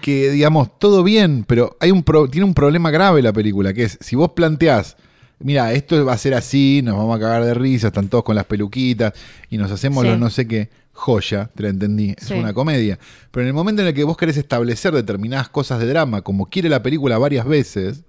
Que 0.00 0.30
digamos, 0.30 0.78
todo 0.78 1.02
bien, 1.02 1.44
pero 1.46 1.76
hay 1.80 1.90
un 1.90 2.02
pro- 2.02 2.28
tiene 2.28 2.44
un 2.44 2.54
problema 2.54 2.90
grave 2.90 3.22
la 3.22 3.32
película, 3.32 3.72
que 3.72 3.84
es, 3.84 3.98
si 4.00 4.16
vos 4.16 4.30
planteás, 4.32 4.96
mira, 5.38 5.72
esto 5.72 6.04
va 6.04 6.14
a 6.14 6.18
ser 6.18 6.34
así, 6.34 6.80
nos 6.82 6.96
vamos 6.96 7.16
a 7.16 7.20
cagar 7.20 7.44
de 7.44 7.54
risa, 7.54 7.88
están 7.88 8.08
todos 8.08 8.24
con 8.24 8.34
las 8.36 8.44
peluquitas 8.46 9.12
y 9.50 9.58
nos 9.58 9.70
hacemos 9.70 10.02
Sí. 10.04 10.08
lo 10.10 10.16
no 10.18 10.30
sé 10.30 10.46
qué, 10.48 10.70
joya, 10.92 11.50
te 11.54 11.62
la 11.64 11.68
entendí, 11.68 12.14
es 12.16 12.26
Sí. 12.28 12.34
una 12.34 12.54
comedia. 12.54 12.98
Pero 13.30 13.42
en 13.42 13.48
el 13.48 13.54
momento 13.54 13.82
en 13.82 13.88
el 13.88 13.94
que 13.94 14.04
vos 14.04 14.16
querés 14.16 14.36
establecer 14.38 14.94
determinadas 14.94 15.48
cosas 15.50 15.78
de 15.80 15.86
drama, 15.86 16.22
como 16.22 16.46
quiere 16.46 16.68
la 16.70 16.82
película 16.82 17.18
varias 17.18 17.46
veces, 17.46 18.02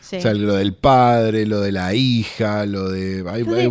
Sí. 0.00 0.16
o 0.16 0.20
sea, 0.20 0.34
lo 0.34 0.54
del 0.54 0.74
padre, 0.74 1.46
lo 1.46 1.60
de 1.60 1.72
la 1.72 1.94
hija, 1.94 2.64
lo 2.66 2.88
de. 2.90 3.24
hay- 3.28 3.42
hay 3.42 3.68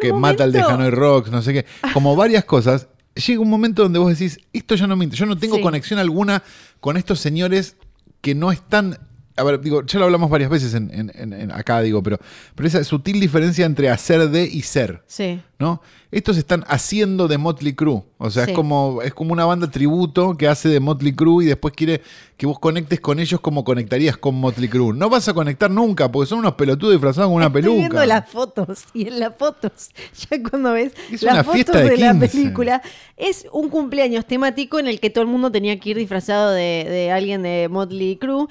que 0.00 0.12
mata 0.12 0.44
al 0.44 0.52
de 0.52 0.60
Hanoi 0.60 0.90
Rocks, 0.90 1.30
no 1.30 1.40
sé 1.42 1.52
qué. 1.54 1.64
Como 1.94 2.14
varias 2.16 2.44
cosas. 2.44 2.88
Llega 3.26 3.40
un 3.40 3.50
momento 3.50 3.82
donde 3.82 3.98
vos 3.98 4.10
decís, 4.16 4.38
esto 4.52 4.74
ya 4.74 4.86
no 4.86 4.94
me 4.96 5.04
interesa. 5.04 5.24
Yo 5.24 5.28
no 5.28 5.38
tengo 5.38 5.56
Sí. 5.56 5.62
conexión 5.62 5.98
alguna 5.98 6.42
con 6.80 6.96
estos 6.96 7.18
señores 7.20 7.76
que 8.20 8.34
no 8.34 8.52
están. 8.52 8.98
A 9.38 9.44
ver, 9.44 9.60
digo, 9.60 9.84
ya 9.86 9.98
lo 9.98 10.04
hablamos 10.06 10.28
varias 10.30 10.50
veces 10.50 10.74
en, 10.74 10.90
en- 10.92 11.32
en- 11.32 11.50
acá, 11.52 11.80
digo, 11.80 12.02
pero, 12.02 12.18
pero 12.54 12.66
esa 12.68 12.82
sutil 12.84 13.20
diferencia 13.20 13.64
entre 13.64 13.88
hacer 13.90 14.28
de 14.30 14.44
y 14.44 14.62
ser. 14.62 15.02
Sí. 15.06 15.40
¿no? 15.58 15.82
Estos 16.12 16.36
están 16.36 16.64
haciendo 16.68 17.26
de 17.26 17.36
Motley 17.36 17.72
Crue. 17.74 18.04
O 18.18 18.30
sea, 18.30 18.44
Sí. 18.44 18.52
es, 18.52 18.56
como, 18.56 19.02
es 19.02 19.12
como 19.12 19.32
una 19.32 19.44
banda 19.44 19.68
tributo 19.68 20.36
que 20.36 20.46
hace 20.46 20.68
de 20.68 20.78
Motley 20.78 21.12
Crue 21.12 21.42
y 21.44 21.46
después 21.48 21.74
quiere 21.74 22.00
que 22.36 22.46
vos 22.46 22.60
conectes 22.60 23.00
con 23.00 23.18
ellos 23.18 23.40
como 23.40 23.64
conectarías 23.64 24.16
con 24.16 24.36
Motley 24.36 24.68
Crue. 24.68 24.94
No 24.94 25.10
vas 25.10 25.26
a 25.28 25.34
conectar 25.34 25.68
nunca 25.68 26.10
porque 26.12 26.28
son 26.28 26.38
unos 26.38 26.54
pelotudos 26.54 26.94
disfrazados 26.94 27.28
con 27.28 27.36
una 27.36 27.46
Estoy 27.46 27.62
peluca. 27.62 27.78
viendo 27.78 28.06
las 28.06 28.30
fotos 28.30 28.84
y 28.94 29.08
en 29.08 29.18
las 29.18 29.34
fotos, 29.36 29.90
ya 30.30 30.40
cuando 30.48 30.72
ves 30.72 30.92
Es 31.12 31.22
las 31.22 31.38
fotos 31.38 31.54
fiesta 31.54 31.78
de 31.78 31.90
de, 31.90 31.96
la 31.96 32.12
15. 32.12 32.28
película, 32.28 32.82
es 33.16 33.46
un 33.52 33.68
cumpleaños 33.68 34.24
temático 34.26 34.78
en 34.78 34.86
el 34.86 35.00
que 35.00 35.10
todo 35.10 35.22
el 35.22 35.28
mundo 35.30 35.50
tenía 35.50 35.76
que 35.80 35.90
ir 35.90 35.96
disfrazado 35.96 36.52
de, 36.52 36.86
de 36.88 37.10
alguien 37.10 37.42
de 37.42 37.68
Motley 37.68 38.16
Crue. 38.16 38.46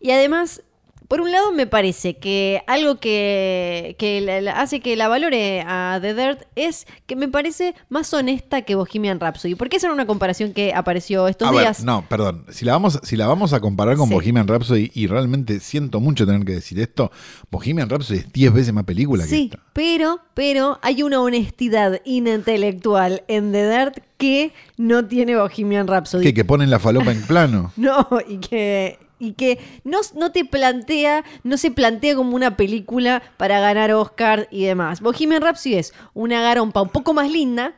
Y 0.00 0.10
además, 0.12 0.62
por 1.08 1.22
un 1.22 1.32
lado 1.32 1.52
me 1.52 1.66
parece 1.66 2.18
que 2.18 2.62
algo 2.66 2.96
que, 3.00 3.96
que 3.98 4.50
hace 4.54 4.80
que 4.80 4.94
la 4.94 5.08
valore 5.08 5.62
a 5.66 5.98
The 6.02 6.12
Dirt 6.12 6.42
es 6.54 6.86
que 7.06 7.16
me 7.16 7.28
parece 7.28 7.74
más 7.88 8.12
honesta 8.12 8.60
que 8.62 8.74
Bohemian 8.74 9.18
Rhapsody. 9.18 9.54
Porque 9.54 9.78
esa 9.78 9.86
era 9.86 9.94
una 9.94 10.06
comparación 10.06 10.52
que 10.52 10.74
apareció 10.74 11.26
estos 11.26 11.48
A 11.48 11.50
ver, 11.50 11.60
días. 11.62 11.82
no, 11.82 12.04
perdón. 12.08 12.44
Si 12.50 12.66
la, 12.66 12.72
vamos, 12.72 13.00
si 13.02 13.16
la 13.16 13.26
vamos 13.26 13.54
a 13.54 13.60
comparar 13.60 13.96
con 13.96 14.08
Sí. 14.08 14.14
Bohemian 14.14 14.46
Rhapsody, 14.46 14.90
y 14.94 15.06
realmente 15.06 15.60
siento 15.60 15.98
mucho 15.98 16.26
tener 16.26 16.44
que 16.44 16.52
decir 16.52 16.78
esto, 16.78 17.10
Bohemian 17.50 17.88
Rhapsody 17.88 18.18
es 18.18 18.32
10 18.32 18.52
veces 18.52 18.72
más 18.74 18.84
película 18.84 19.24
que 19.24 19.30
Sí, 19.30 19.50
esta. 19.50 19.64
pero, 19.72 20.20
pero 20.34 20.78
hay 20.82 21.02
una 21.02 21.20
honestidad 21.22 22.02
intelectual 22.04 23.22
en 23.28 23.50
The 23.52 23.70
Dirt 23.70 23.98
que 24.18 24.52
no 24.76 25.06
tiene 25.06 25.36
Bohemian 25.36 25.86
Rhapsody. 25.86 26.22
¿Qué? 26.22 26.34
Que 26.34 26.44
ponen 26.44 26.70
la 26.70 26.78
falopa 26.78 27.12
en 27.12 27.22
plano. 27.22 27.72
No, 27.76 28.06
y 28.28 28.38
que, 28.38 28.98
y 29.20 29.32
que 29.32 29.58
no, 29.84 29.98
no 30.16 30.30
te 30.32 30.44
plantea, 30.44 31.24
no 31.44 31.56
se 31.56 31.70
plantea 31.70 32.14
como 32.14 32.36
una 32.36 32.56
película 32.56 33.22
para 33.36 33.60
ganar 33.60 33.92
Oscar 33.92 34.48
y 34.50 34.64
demás. 34.64 35.00
Bohemian 35.00 35.42
Rhapsody 35.42 35.74
es 35.74 35.92
una 36.14 36.40
garompa 36.42 36.82
un 36.82 36.88
poco 36.90 37.12
más 37.14 37.30
linda. 37.30 37.74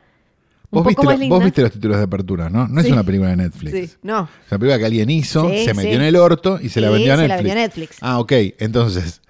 Un 0.69 0.77
Vos 0.83 0.87
viste, 0.87 0.95
poco 0.95 1.05
más 1.07 1.15
lo- 1.15 1.19
linda. 1.19 1.35
vos 1.35 1.43
viste 1.43 1.61
los 1.63 1.71
títulos 1.73 1.97
de 1.97 2.03
apertura, 2.03 2.49
¿no? 2.49 2.67
No 2.67 2.79
Sí. 2.81 2.87
es 2.87 2.93
una 2.93 3.03
película 3.03 3.31
de 3.31 3.35
Netflix. 3.37 3.71
Sí, 3.91 3.97
no. 4.03 4.29
Es 4.45 4.51
una 4.51 4.59
película 4.59 4.79
que 4.79 4.85
alguien 4.85 5.09
hizo, 5.09 5.49
Sí, 5.49 5.65
se 5.65 5.73
metió 5.73 5.93
en 5.93 6.01
el 6.03 6.15
orto 6.15 6.59
y 6.61 6.69
se 6.69 6.79
la 6.79 6.89
vendió 6.89 7.13
a 7.13 7.17
se 7.17 7.23
Netflix. 7.23 7.29
la 7.29 7.35
vendió 7.37 7.51
a 7.51 7.55
Netflix. 7.55 7.97
Ah, 8.01 8.19
ok. 8.19 8.31
Entonces, 8.59 9.21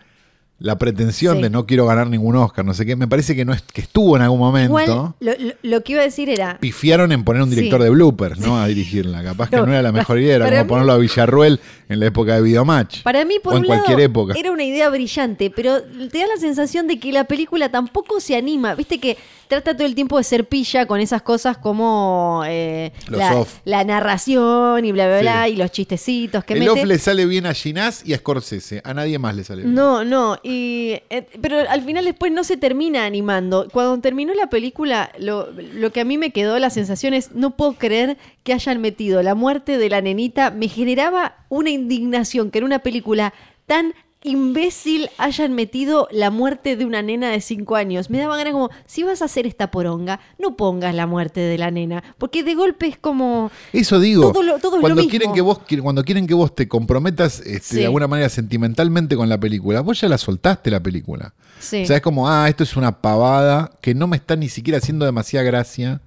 la 0.62 0.78
pretensión 0.78 1.38
Sí. 1.38 1.44
de 1.44 1.50
no 1.50 1.66
quiero 1.66 1.86
ganar 1.88 2.08
ningún 2.08 2.36
Oscar, 2.36 2.64
no 2.64 2.74
sé 2.74 2.86
qué, 2.86 2.96
me 2.96 3.08
parece 3.08 3.36
que 3.36 3.44
no 3.46 3.54
es, 3.54 3.62
que 3.62 3.82
estuvo 3.82 4.16
en 4.16 4.22
algún 4.22 4.40
momento. 4.40 4.68
Igual, 4.82 5.14
lo, 5.20 5.32
lo- 5.48 5.54
lo 5.62 5.84
que 5.84 5.94
iba 5.94 6.02
a 6.02 6.06
decir 6.06 6.30
era. 6.30 6.58
Pifiaron 6.60 7.12
en 7.12 7.24
poner 7.24 7.42
un 7.42 7.50
director 7.50 7.80
Sí. 7.80 7.84
de 7.86 7.90
bloopers, 7.90 8.40
¿no? 8.40 8.58
A 8.62 8.68
dirigirla. 8.68 9.24
Capaz 9.24 9.50
que 9.50 9.56
No, 9.58 9.64
era 9.68 9.82
la 9.82 9.92
mejor 9.92 10.20
idea, 10.20 10.36
era 10.38 10.46
como 10.50 10.62
mí- 10.64 10.68
ponerlo 10.70 10.94
a 10.94 10.98
Villarruel 10.98 11.60
en 11.90 12.00
la 12.00 12.06
época 12.06 12.36
de 12.36 12.42
Videomatch. 12.42 13.02
Para 13.04 13.26
mí, 13.26 13.36
por 13.44 13.54
o 13.56 13.58
en 13.58 13.64
cualquier 13.66 14.00
época. 14.02 14.34
era 14.38 14.52
una 14.52 14.64
idea 14.64 14.90
brillante, 14.90 15.50
pero 15.50 15.82
te 15.82 16.20
da 16.20 16.28
la 16.28 16.38
sensación 16.40 16.88
de 16.88 17.00
que 17.00 17.12
la 17.12 17.26
película 17.26 17.70
tampoco 17.70 18.20
se 18.20 18.36
anima. 18.36 18.76
Viste 18.76 19.00
que 19.00 19.18
trata 19.48 19.76
todo 19.76 19.86
el 19.88 19.96
tiempo 19.96 20.18
de 20.18 20.24
ser 20.24 20.46
pilla 20.48 20.86
con 20.86 21.00
esas 21.02 21.22
cosas 21.24 21.58
como 21.58 22.44
eh, 22.48 22.94
la, 23.10 23.46
la 23.66 23.84
narración 23.84 24.86
y 24.86 24.92
bla, 24.92 25.08
bla, 25.08 25.20
bla, 25.22 25.50
y 25.50 25.56
los 25.56 25.72
chistecitos 25.72 26.44
que 26.46 26.54
El 26.54 26.60
mete. 26.60 26.72
off 26.72 26.84
le 26.86 26.98
sale 27.00 27.26
bien 27.26 27.46
a 27.46 27.54
Ginás 27.54 28.04
y 28.06 28.14
a 28.14 28.18
Scorsese. 28.18 28.82
A 28.86 28.94
nadie 28.94 29.18
más 29.20 29.36
le 29.36 29.44
sale 29.44 29.64
bien. 29.64 29.74
No, 29.76 30.04
no, 30.06 30.38
y, 30.44 30.51
eh, 30.52 31.28
pero 31.42 31.60
al 31.60 31.82
final 31.82 32.06
después 32.06 32.32
no 32.32 32.44
se 32.44 32.58
termina 32.58 33.06
animando. 33.06 33.68
Cuando 33.72 34.00
terminó 34.00 34.34
la 34.34 34.48
película, 34.48 35.12
lo, 35.18 35.52
lo 35.52 35.92
que 35.92 36.02
a 36.02 36.06
mí 36.06 36.18
me 36.18 36.32
quedó 36.32 36.58
la 36.60 36.70
sensación 36.70 37.14
es, 37.14 37.32
no 37.32 37.56
puedo 37.58 37.74
creer 37.74 38.18
que 38.44 38.54
hayan 38.54 38.82
metido 38.82 39.22
la 39.24 39.36
muerte 39.36 39.78
de 39.78 39.90
la 39.90 40.02
nenita. 40.02 40.52
Me 40.52 40.68
generaba 40.68 41.46
una 41.50 41.70
indignación 41.70 42.52
que 42.52 42.60
en 42.60 42.66
una 42.66 42.80
película 42.80 43.34
tan 43.66 43.94
imbécil 44.24 45.10
hayan 45.18 45.54
metido 45.54 46.08
la 46.12 46.30
muerte 46.30 46.76
de 46.76 46.86
una 46.86 47.02
nena 47.02 47.30
de 47.30 47.42
5 47.42 47.76
años. 47.76 48.10
Me 48.10 48.20
daba 48.20 48.38
ganas 48.38 48.54
como, 48.54 48.70
si 48.86 49.04
vas 49.04 49.22
a 49.22 49.26
hacer 49.26 49.48
esta 49.48 49.72
poronga, 49.72 50.20
no 50.38 50.56
pongas 50.56 50.94
la 50.94 51.08
muerte 51.08 51.40
de 51.40 51.58
la 51.58 51.72
nena, 51.72 52.04
porque 52.18 52.44
de 52.44 52.54
golpe 52.56 52.88
es 52.88 52.98
como... 52.98 53.52
Eso 53.74 54.00
digo. 54.00 54.32
Todo 54.32 54.44
lo- 54.44 54.60
todo 54.60 54.76
es 54.76 54.76
lo 54.78 54.82
cuando 54.82 54.96
mismo. 55.02 55.10
quieren 55.10 55.34
que 55.34 55.42
vos 55.42 55.60
cuando 55.82 56.04
quieren 56.04 56.28
que 56.28 56.34
vos 56.34 56.54
te 56.56 56.68
comprometas 56.68 57.40
este, 57.42 57.60
Sí. 57.62 57.76
de 57.78 57.86
alguna 57.86 58.08
manera 58.08 58.30
sentimentalmente 58.30 59.16
con 59.16 59.28
la 59.30 59.40
película, 59.40 59.82
vos 59.82 60.00
ya 60.00 60.08
la 60.08 60.18
soltaste 60.18 60.70
la 60.70 60.82
película. 60.82 61.34
Sí. 61.60 61.84
O 61.84 61.86
sea, 61.86 61.96
es 61.98 62.02
como, 62.02 62.30
ah, 62.30 62.48
esto 62.50 62.64
es 62.64 62.76
una 62.76 63.02
pavada 63.02 63.72
que 63.82 63.94
no 63.96 64.08
me 64.08 64.18
está 64.18 64.36
ni 64.36 64.50
siquiera 64.50 64.78
haciendo 64.80 65.06
demasiada 65.06 65.44
gracia. 65.46 66.02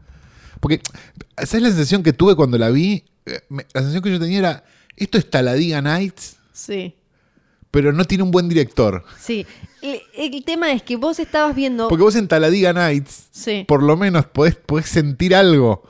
Porque, 0.60 0.80
esa 1.36 1.56
es 1.56 1.62
la 1.62 1.68
sensación 1.68 2.02
que 2.02 2.12
tuve 2.12 2.34
cuando 2.36 2.58
la 2.58 2.70
vi. 2.70 3.04
Eh, 3.26 3.40
La 3.72 3.80
sensación 3.80 4.02
que 4.02 4.10
yo 4.10 4.20
tenía 4.20 4.38
era, 4.38 4.64
esto 4.96 5.18
es 5.18 5.28
Taladiga 5.28 5.80
Nights, 5.82 6.36
Sí. 6.52 6.94
Pero 7.74 7.92
no 7.92 8.04
tiene 8.04 8.22
un 8.22 8.30
buen 8.30 8.48
director. 8.48 9.04
Sí, 9.20 9.44
el, 9.82 10.00
el 10.16 10.44
tema 10.44 10.70
es 10.72 10.82
que 10.82 10.94
vos 10.96 11.18
estabas 11.18 11.54
viendo... 11.56 11.88
Porque 11.88 12.04
vos 12.04 12.14
en 12.14 12.28
Taladiga 12.28 12.72
Nights, 12.72 13.28
Sí. 13.32 13.64
por 13.66 13.82
lo 13.82 13.96
menos 13.96 14.26
podés, 14.26 14.54
podés 14.54 14.86
sentir 14.86 15.34
algo 15.34 15.82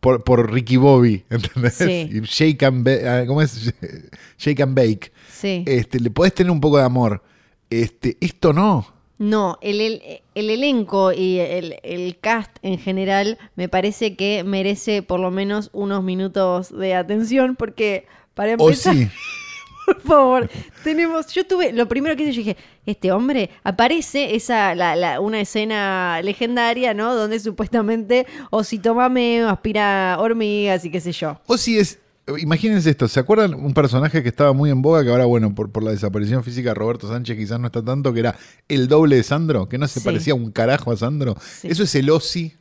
por, 0.00 0.24
por 0.24 0.52
Ricky 0.52 0.76
Bobby, 0.76 1.24
¿entendés? 1.30 1.74
Sí. 1.74 2.10
Y 2.12 2.20
Shake 2.22 2.62
and, 2.64 2.84
ba- 2.84 3.20
ah, 3.20 3.24
¿cómo 3.26 3.40
es? 3.42 3.72
Shake 4.38 4.60
and 4.60 4.74
Bake. 4.76 5.12
Sí. 5.32 5.62
Este, 5.66 6.00
le 6.00 6.10
podés 6.10 6.34
tener 6.34 6.50
un 6.50 6.60
poco 6.60 6.78
de 6.78 6.84
amor. 6.84 7.22
Este, 7.70 8.16
esto 8.20 8.52
no. 8.52 8.92
No, 9.18 9.58
el, 9.60 9.80
el- 9.80 10.02
el 10.34 10.50
elenco 10.50 11.12
y 11.12 11.38
el, 11.38 11.76
el 11.82 12.18
cast 12.18 12.50
en 12.62 12.78
general 12.78 13.38
me 13.54 13.68
parece 13.68 14.16
que 14.16 14.42
merece 14.42 15.02
por 15.02 15.20
lo 15.20 15.30
menos 15.30 15.70
unos 15.72 16.02
minutos 16.02 16.76
de 16.76 16.94
atención 16.94 17.54
porque 17.54 18.06
para 18.34 18.52
empezar, 18.52 18.96
sí. 18.96 19.08
por 19.92 20.00
favor, 20.02 20.50
tenemos, 20.84 21.26
yo 21.32 21.46
tuve, 21.46 21.72
lo 21.72 21.86
primero 21.88 22.16
que 22.16 22.22
hice, 22.24 22.32
yo 22.32 22.38
dije, 22.38 22.56
este 22.86 23.12
hombre, 23.12 23.50
aparece 23.64 24.34
esa, 24.34 24.74
la, 24.74 24.96
la- 24.96 25.20
una 25.20 25.40
escena 25.40 26.20
legendaria, 26.22 26.94
¿no? 26.94 27.14
Donde 27.14 27.38
supuestamente 27.40 28.26
Osito 28.50 28.94
Mame 28.94 29.42
aspira 29.42 30.16
hormigas 30.18 30.84
y 30.84 30.90
qué 30.90 31.00
sé 31.00 31.12
yo. 31.12 31.40
O 31.46 31.56
si 31.56 31.78
es. 31.78 31.98
Imagínense 32.38 32.90
esto, 32.90 33.08
¿se 33.08 33.18
acuerdan 33.18 33.54
un 33.54 33.74
personaje 33.74 34.22
que 34.22 34.28
estaba 34.28 34.52
muy 34.52 34.70
en 34.70 34.82
boga, 34.82 35.02
que 35.02 35.10
ahora, 35.10 35.24
bueno, 35.24 35.52
por, 35.52 35.72
por 35.72 35.82
la 35.82 35.90
desaparición 35.90 36.44
física 36.44 36.68
de 36.70 36.74
Roberto 36.74 37.08
Sánchez 37.08 37.36
quizás 37.36 37.58
no 37.58 37.66
está 37.66 37.82
tanto, 37.84 38.12
que 38.12 38.20
era 38.20 38.36
el 38.68 38.86
doble 38.86 39.16
de 39.16 39.24
Sandro, 39.24 39.68
que 39.68 39.78
no 39.78 39.88
se 39.88 39.98
Sí. 39.98 40.04
parecía 40.04 40.34
un 40.36 40.52
carajo 40.52 40.92
a 40.92 40.96
Sandro? 40.96 41.34
Sí. 41.40 41.66
Eso 41.68 41.82
es 41.82 41.92
el 41.96 42.08
Ozzy 42.08 42.54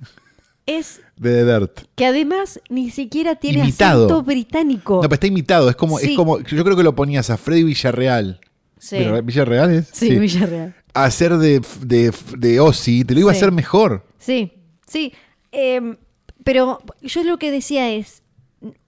Es 0.78 1.02
de 1.18 1.44
The 1.44 1.46
Dirt. 1.46 1.80
que 1.96 2.06
además 2.06 2.60
ni 2.70 2.90
siquiera 2.92 3.36
tiene 3.36 3.60
Imitado. 3.60 4.06
acento 4.06 4.24
británico. 4.24 4.96
No, 4.96 5.02
pero 5.02 5.14
está 5.16 5.28
imitado, 5.28 5.70
es 5.70 5.76
como, 5.76 6.00
Sí. 6.00 6.12
es 6.12 6.16
como, 6.18 6.40
yo 6.40 6.64
creo 6.64 6.78
que 6.78 6.84
lo 6.84 6.96
ponías 6.96 7.30
a 7.30 7.38
Freddy 7.38 7.64
Villarreal. 7.64 8.40
Sí. 8.78 8.98
Villarreal- 8.98 9.26
¿Villarreal 9.26 9.72
es? 9.72 9.90
Sí, 9.92 10.18
Villarreal. 10.18 10.76
A 10.94 11.04
hacer 11.06 11.38
de, 11.38 11.62
de, 11.82 12.14
de 12.38 12.60
Ozzy, 12.60 13.04
te 13.04 13.14
lo 13.14 13.20
iba 13.22 13.32
a 13.32 13.34
Sí. 13.34 13.40
hacer 13.40 13.52
mejor. 13.52 14.06
Sí, 14.18 14.54
sí. 14.88 15.14
Em, 15.52 15.98
pero 16.44 16.80
yo 17.02 17.24
lo 17.24 17.38
que 17.38 17.52
decía 17.52 17.90
es, 17.92 18.22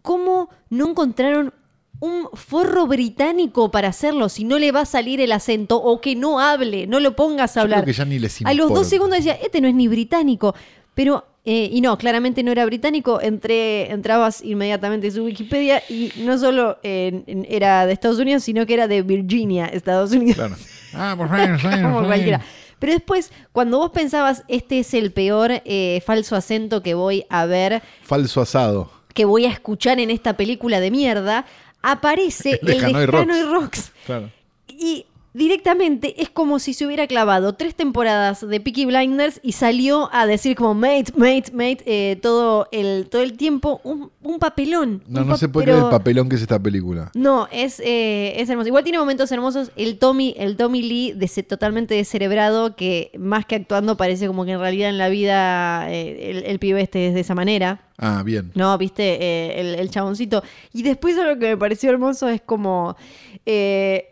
¿cómo 0.02 0.50
no 0.70 0.90
encontraron 0.90 1.54
un 2.00 2.30
forro 2.34 2.88
británico 2.88 3.70
para 3.70 3.90
hacerlo 3.90 4.30
si 4.30 4.44
no 4.44 4.58
le 4.58 4.72
va 4.72 4.82
a 4.82 4.86
salir 4.86 5.22
el 5.22 5.32
acento 5.32 5.78
o 5.82 6.02
que 6.02 6.16
no 6.16 6.40
hable, 6.40 6.88
no 6.88 7.00
lo 7.00 7.16
pongas 7.16 7.58
a 7.58 7.60
Yo 7.60 7.62
hablar? 7.64 7.84
creo 7.84 7.94
que 7.94 7.98
ya 7.98 8.06
ni 8.06 8.18
les 8.20 8.44
a 8.44 8.54
los 8.54 8.74
dos 8.74 8.88
segundos 8.88 9.18
decía, 9.20 9.34
este 9.34 9.62
no 9.62 9.68
es 9.68 9.76
ni 9.76 9.88
británico. 9.88 10.56
Pero, 10.96 11.26
eh, 11.44 11.70
y 11.72 11.82
no, 11.82 11.98
claramente 11.98 12.44
no 12.44 12.52
era 12.52 12.66
británico. 12.66 13.20
Entré, 13.22 13.92
entrabas 13.92 14.44
inmediatamente 14.44 15.08
en 15.08 15.14
su 15.14 15.24
Wikipedia 15.24 15.82
y 15.90 16.12
no 16.18 16.38
solo 16.38 16.78
eh, 16.84 17.24
era 17.50 17.86
de 17.88 17.94
Estados 17.94 18.20
Unidos, 18.20 18.44
sino 18.44 18.66
que 18.66 18.74
era 18.76 18.88
de 18.88 19.02
Virginia, 19.02 19.66
Estados 19.66 20.12
Unidos. 20.12 20.36
Claro. 20.36 20.56
Ah, 20.94 21.16
por 21.18 21.30
favor, 21.30 21.58
Como 21.82 22.06
cualquiera. 22.06 22.42
Pero 22.78 22.92
después, 22.92 23.32
cuando 23.54 23.78
vos 23.78 23.92
pensabas, 23.92 24.44
este 24.50 24.80
es 24.80 24.94
el 24.94 25.14
peor 25.14 25.62
eh, 25.64 26.04
falso 26.06 26.36
acento 26.36 26.84
que 26.84 26.96
voy 26.96 27.24
a 27.30 27.46
ver, 27.46 27.82
Falso 28.04 28.42
asado. 28.42 28.92
que 29.14 29.24
voy 29.24 29.46
a 29.46 29.52
escuchar 29.52 30.02
en 30.02 30.10
esta 30.10 30.36
película 30.36 30.82
de 30.82 30.92
mierda, 30.92 31.46
aparece 31.82 32.60
El 32.62 32.68
de 32.68 32.74
el 32.74 32.80
de 32.82 32.86
Hanoi 32.88 33.06
Rocks. 33.06 33.22
Hanoi 33.22 33.44
Rocks. 33.44 33.92
Claro. 34.06 34.30
Y 34.68 35.06
directamente 35.34 36.22
es 36.22 36.30
como 36.30 36.60
si 36.60 36.74
se 36.74 36.86
hubiera 36.86 37.08
clavado 37.08 37.54
tres 37.54 37.76
temporadas 37.76 38.48
de 38.48 38.60
Peaky 38.60 38.86
Blinders 38.86 39.40
y 39.44 39.54
salió 39.54 40.10
a 40.14 40.26
decir 40.26 40.56
como 40.56 40.74
mate, 40.74 41.06
mate, 41.16 41.52
mate, 41.54 41.84
eh, 41.86 42.16
todo, 42.22 42.68
el, 42.72 43.08
todo 43.10 43.22
el 43.22 43.38
tiempo 43.38 43.80
un, 43.84 44.12
un 44.22 44.40
papelón. 44.40 45.04
No, 45.08 45.22
Un 45.22 45.28
no 45.28 45.34
pa- 45.34 45.38
se 45.40 45.48
puede 45.50 45.66
creer 45.68 45.80
el 45.84 45.90
papelón 45.90 46.28
que 46.30 46.36
es 46.36 46.42
esta 46.42 46.60
película. 46.60 47.12
no, 47.16 47.48
es, 47.52 47.80
eh, 47.84 48.34
es 48.38 48.50
hermoso. 48.50 48.68
Igual 48.68 48.84
tiene 48.84 49.00
momentos 49.00 49.32
hermosos. 49.32 49.72
El 49.76 49.98
Tommy, 50.00 50.34
el 50.38 50.58
Tommy 50.58 50.82
Lee, 50.82 51.14
dese- 51.18 51.44
totalmente 51.48 51.96
descerebrado, 51.96 52.76
que 52.76 53.12
más 53.18 53.46
que 53.46 53.56
actuando 53.56 53.98
parece 53.98 54.28
como 54.28 54.46
que 54.46 54.52
en 54.52 54.60
realidad 54.60 54.90
en 54.90 54.98
la 54.98 55.10
vida 55.10 55.92
eh, 55.92 56.30
el, 56.32 56.44
el 56.44 56.60
pibe 56.60 56.82
este 56.82 57.08
es 57.08 57.14
de 57.14 57.22
esa 57.22 57.36
manera. 57.36 57.82
Ah, 57.98 58.24
bien. 58.26 58.52
No, 58.56 58.78
viste, 58.78 59.02
Eh, 59.22 59.60
el, 59.62 59.76
el 59.76 59.90
chaboncito. 59.92 60.44
Y 60.74 60.82
después 60.84 61.16
lo 61.16 61.38
que 61.40 61.50
me 61.50 61.58
pareció 61.58 61.90
hermoso 61.90 62.28
es 62.28 62.42
como. 62.42 62.96
eh, 63.46 64.08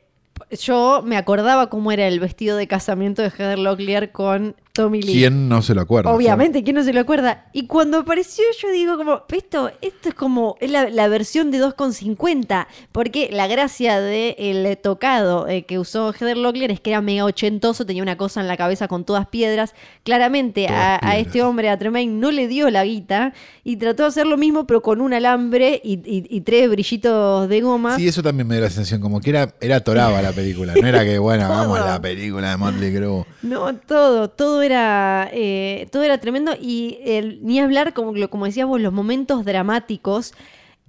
yo 0.51 1.01
me 1.03 1.17
acordaba 1.17 1.69
cómo 1.69 1.91
era 1.91 2.07
el 2.07 2.19
vestido 2.19 2.57
de 2.57 2.67
casamiento 2.67 3.21
de 3.21 3.29
Heather 3.29 3.59
Locklear 3.59 4.11
con 4.11 4.55
Tommy 4.79 5.01
Lee. 5.01 5.11
¿Quién 5.11 5.49
no 5.49 5.61
se 5.61 5.75
lo 5.75 5.81
acuerda? 5.81 6.09
Obviamente, 6.11 6.63
¿quién 6.63 6.77
no 6.77 6.83
se 6.85 6.93
lo 6.93 7.01
acuerda? 7.01 7.47
Y 7.51 7.67
cuando 7.67 7.97
apareció 7.99 8.45
yo 8.61 8.71
digo 8.71 8.95
como, 8.95 9.23
esto, 9.27 9.69
esto 9.81 10.07
es 10.09 10.15
como, 10.15 10.55
es 10.61 10.71
la, 10.71 10.89
la 10.89 11.09
versión 11.09 11.51
de 11.51 11.59
2,50, 11.61 12.67
porque 12.93 13.29
la 13.31 13.47
gracia 13.47 13.99
del 13.99 14.77
tocado 14.77 15.47
eh, 15.49 15.63
que 15.65 15.79
usó 15.79 16.13
Heather 16.13 16.37
Locklear 16.37 16.71
es 16.71 16.79
que 16.79 16.91
era 16.91 17.01
mega 17.01 17.25
ochentoso, 17.25 17.85
tenía 17.85 18.03
una 18.03 18.15
cosa 18.17 18.39
en 18.39 18.47
la 18.47 18.55
cabeza 18.55 18.87
con 18.87 19.03
todas 19.03 19.27
piedras. 19.27 19.73
Claramente 20.03 20.65
Todas 20.67 20.99
a, 21.01 21.17
este 21.17 21.43
hombre, 21.43 21.69
a 21.69 21.77
Tremaine, 21.77 22.19
no 22.19 22.31
le 22.31 22.47
dio 22.47 22.69
la 22.69 22.85
guita 22.85 23.33
y 23.65 23.75
trató 23.75 24.03
de 24.03 24.09
hacer 24.09 24.27
lo 24.27 24.37
mismo, 24.37 24.65
pero 24.65 24.81
con 24.81 25.01
un 25.01 25.13
alambre 25.13 25.81
y, 25.83 25.95
y- 26.05 26.25
y 26.29 26.41
tres 26.41 26.69
brillitos 26.69 27.49
de 27.49 27.61
goma. 27.61 27.97
Sí, 27.97 28.07
eso 28.07 28.23
también 28.23 28.47
me 28.47 28.55
dio 28.55 28.63
la 28.63 28.69
sensación, 28.69 29.01
como 29.01 29.19
que 29.19 29.29
era, 29.31 29.53
era 29.59 29.81
toraba 29.83 30.21
la 30.21 30.31
película. 30.31 30.73
No 30.79 30.87
era 30.87 31.03
que, 31.03 31.19
bueno, 31.19 31.49
vamos 31.49 31.79
a 31.79 31.85
la 31.85 32.01
película 32.01 32.51
de 32.51 32.57
Motley 32.57 32.95
Crue. 32.95 33.25
No, 33.41 33.75
todo, 33.75 34.29
todo 34.29 34.61
era, 34.61 34.68
eh, 34.73 35.87
todo 35.91 36.03
era 36.03 36.17
tremendo 36.19 36.53
y 36.59 36.99
el- 37.05 37.39
ni 37.43 37.59
hablar, 37.59 37.93
como, 37.93 38.13
como 38.29 38.45
decías 38.45 38.67
vos, 38.67 38.79
los 38.81 38.93
momentos 38.93 39.45
dramáticos. 39.45 40.33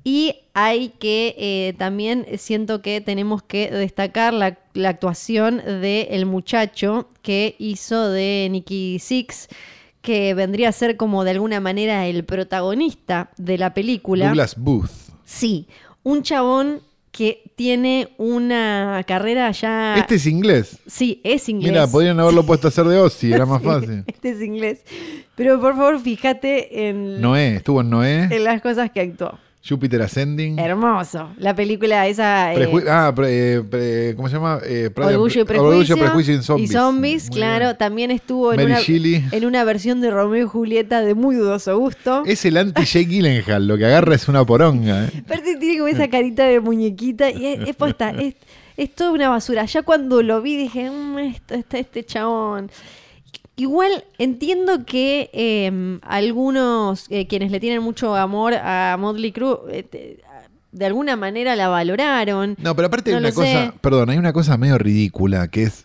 Y 0.03 0.35
hay 0.55 0.89
que 0.99 1.35
eh, 1.39 1.75
también 1.77 2.27
siento 2.39 2.81
que 2.81 3.03
tenemos 3.03 3.43
que 3.43 3.71
destacar 3.71 4.33
la, 4.33 4.59
la 4.73 4.89
actuación 4.89 5.59
del 5.59 6.25
muchacho 6.25 7.09
que 7.21 7.55
hizo 7.59 8.09
de 8.09 8.49
Nicky 8.51 8.99
Six, 8.99 9.49
que 10.01 10.33
vendría 10.33 10.71
a 10.71 10.73
ser 10.73 10.97
como 10.97 11.23
de 11.25 11.33
alguna 11.33 11.61
manera 11.61 12.07
el 12.07 12.25
protagonista 12.25 13.31
de 13.37 13.59
la 13.59 13.75
película. 13.75 14.29
Douglas 14.29 14.57
Booth. 14.57 14.91
Sí, 15.27 15.67
un 16.03 16.23
chabón 16.23 16.81
que 17.11 17.43
tiene 17.57 18.09
una 18.19 19.03
carrera 19.07 19.51
ya... 19.51 19.97
Este 19.99 20.15
es 20.15 20.27
inglés. 20.27 20.79
Sí, 20.87 21.21
es 21.25 21.49
inglés. 21.49 21.73
Mira, 21.73 21.87
podrían 21.87 22.19
haberlo 22.21 22.45
puesto 22.47 22.69
a 22.69 22.71
hacer 22.71 22.85
de 22.87 22.99
Ozzy, 22.99 23.33
era 23.33 23.47
más 23.47 23.61
Sí, 23.63 23.67
fácil. 23.69 24.05
Este 24.07 24.31
es 24.31 24.43
inglés. 24.43 24.85
Pero 25.35 25.61
por 25.61 25.75
favor, 25.77 26.01
fíjate 26.01 26.89
en, 26.89 27.21
Noé, 27.21 27.57
estuvo 27.57 27.81
en 27.81 27.91
Noé, 27.91 28.29
en 28.31 28.45
las 28.45 28.61
cosas 28.63 28.91
que 28.91 29.01
actuó. 29.01 29.39
Júpiter 29.67 30.01
Ascending. 30.01 30.59
Hermoso. 30.59 31.31
La 31.37 31.55
película 31.55 32.07
esa. 32.07 32.55
eh, 32.55 32.57
Preju- 32.57 32.89
ah, 32.89 33.13
pre- 33.15 33.55
eh, 33.57 33.61
pre- 33.61 34.15
¿cómo 34.17 34.29
se 34.29 34.37
llama? 34.37 34.59
Eh, 34.65 34.89
Orgullo 34.97 35.43
y 35.43 35.45
Prejuicio. 35.45 35.95
Orgullo, 35.95 35.97
Prejuicio 35.99 36.35
y 36.35 36.67
Zombies. 36.67 37.29
Muy 37.29 37.37
claro. 37.39 37.67
bien. 37.67 37.77
También 37.79 38.11
estuvo 38.11 38.55
en 38.55 38.61
una, 38.63 38.81
Shelley. 38.81 39.23
en 39.31 39.45
una 39.45 39.63
versión 39.65 40.01
de 40.01 40.11
Romeo 40.11 40.47
y 40.47 40.49
Julieta 40.49 41.03
de 41.03 41.15
muy 41.15 41.37
dudoso 41.37 41.79
gusto. 41.79 42.23
Es 42.25 42.45
el 42.47 42.57
anti-Jake 42.57 43.05
Gyllenhaal, 43.07 43.67
lo 43.69 43.77
que 43.77 43.85
agarra 43.85 44.15
es 44.15 44.29
una 44.29 44.45
poronga. 44.47 45.05
¿eh? 45.05 45.11
Aparte 45.27 45.57
tiene 45.57 45.77
como 45.79 45.89
esa 45.89 46.09
carita 46.09 46.45
de 46.45 46.59
muñequita 46.61 47.31
y 47.31 47.45
es, 47.47 47.69
es 47.69 47.77
posta, 47.77 48.11
es, 48.11 48.35
es 48.79 48.95
toda 48.95 49.11
una 49.13 49.29
basura. 49.29 49.67
Ya 49.67 49.83
cuando 49.83 50.23
lo 50.23 50.41
vi 50.41 50.57
dije, 50.57 50.91
"Mm, 50.91 51.19
esto 51.19 51.55
está 51.55 51.79
este 51.79 52.03
chabón. 52.05 52.71
Igual 53.61 54.05
entiendo 54.17 54.87
que 54.87 55.29
eh, 55.35 55.99
algunos, 56.03 57.05
eh, 57.11 57.27
quienes 57.27 57.51
le 57.51 57.61
tienen 57.61 57.83
mucho 57.83 58.17
amor 58.17 58.55
a 58.55 58.97
Motley 58.99 59.33
Crue, 59.33 59.59
eh, 59.71 60.19
de 60.73 60.87
alguna 60.87 61.15
manera 61.17 61.55
la 61.57 61.69
valoraron. 61.69 62.57
No, 62.59 62.75
pero 62.75 62.87
aparte 62.87 63.11
hay 63.11 63.19
una 63.19 63.33
cosa, 63.33 63.67
sé. 63.67 63.73
perdón, 63.83 64.09
hay 64.09 64.17
una 64.17 64.33
cosa 64.33 64.57
medio 64.57 64.79
ridícula 64.79 65.49
que 65.49 65.65
es 65.65 65.85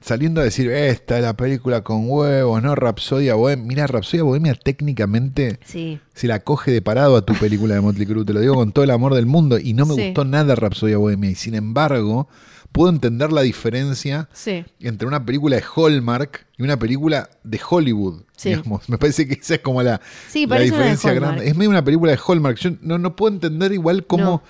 saliendo 0.00 0.40
a 0.40 0.44
decir, 0.44 0.68
esta 0.68 1.16
es 1.18 1.22
la 1.22 1.36
película 1.36 1.82
con 1.82 2.10
huevos, 2.10 2.60
¿no? 2.60 2.74
Rapsodia 2.74 3.34
Bohemia. 3.36 3.64
Mira, 3.66 3.86
Rapsodia 3.86 4.24
Bohemia 4.24 4.54
técnicamente 4.54 5.60
Sí. 5.64 6.00
se 6.12 6.26
la 6.26 6.40
coge 6.40 6.72
de 6.72 6.82
parado 6.82 7.16
a 7.16 7.24
tu 7.24 7.34
película 7.34 7.74
de 7.76 7.82
Motley 7.82 8.06
Crue, 8.06 8.24
te 8.24 8.32
lo 8.32 8.40
digo 8.40 8.54
con 8.56 8.72
todo 8.72 8.84
el 8.84 8.90
amor 8.90 9.14
del 9.14 9.26
mundo 9.26 9.58
y 9.60 9.74
no 9.74 9.86
me 9.86 9.94
Sí. 9.94 10.04
gustó 10.06 10.24
nada 10.24 10.56
Rapsodia 10.56 10.98
Bohemia 10.98 11.30
y 11.30 11.34
sin 11.36 11.54
embargo 11.54 12.28
puedo 12.76 12.90
entender 12.90 13.32
la 13.32 13.40
diferencia 13.40 14.28
Sí. 14.32 14.64
entre 14.80 15.08
una 15.08 15.24
película 15.24 15.56
de 15.56 15.64
Hallmark 15.74 16.46
y 16.58 16.62
una 16.62 16.78
película 16.78 17.30
de 17.42 17.58
Hollywood. 17.68 18.22
Sí. 18.36 18.50
Digamos. 18.50 18.86
Me 18.88 18.98
parece 18.98 19.26
que 19.26 19.34
esa 19.34 19.54
es 19.54 19.60
como 19.60 19.82
la, 19.82 20.00
Sí, 20.28 20.46
la 20.46 20.60
diferencia 20.60 21.12
grande. 21.14 21.48
Es 21.48 21.56
medio 21.56 21.70
una 21.70 21.82
película 21.82 22.12
de 22.12 22.18
Hallmark. 22.24 22.58
Yo 22.58 22.70
no, 22.82 22.98
no 22.98 23.16
puedo 23.16 23.34
entender 23.34 23.72
igual 23.72 24.06
cómo, 24.06 24.24
No. 24.24 24.42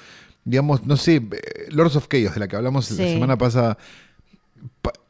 digamos, 0.45 0.85
no 0.85 0.97
sé, 0.97 1.17
eh, 1.17 1.67
Lords 1.71 1.95
of 1.95 2.09
Chaos, 2.09 2.35
de 2.35 2.41
la 2.41 2.49
que 2.49 2.57
hablamos 2.57 2.91
la 2.91 2.97
semana 2.97 3.39
pasada. 3.39 3.79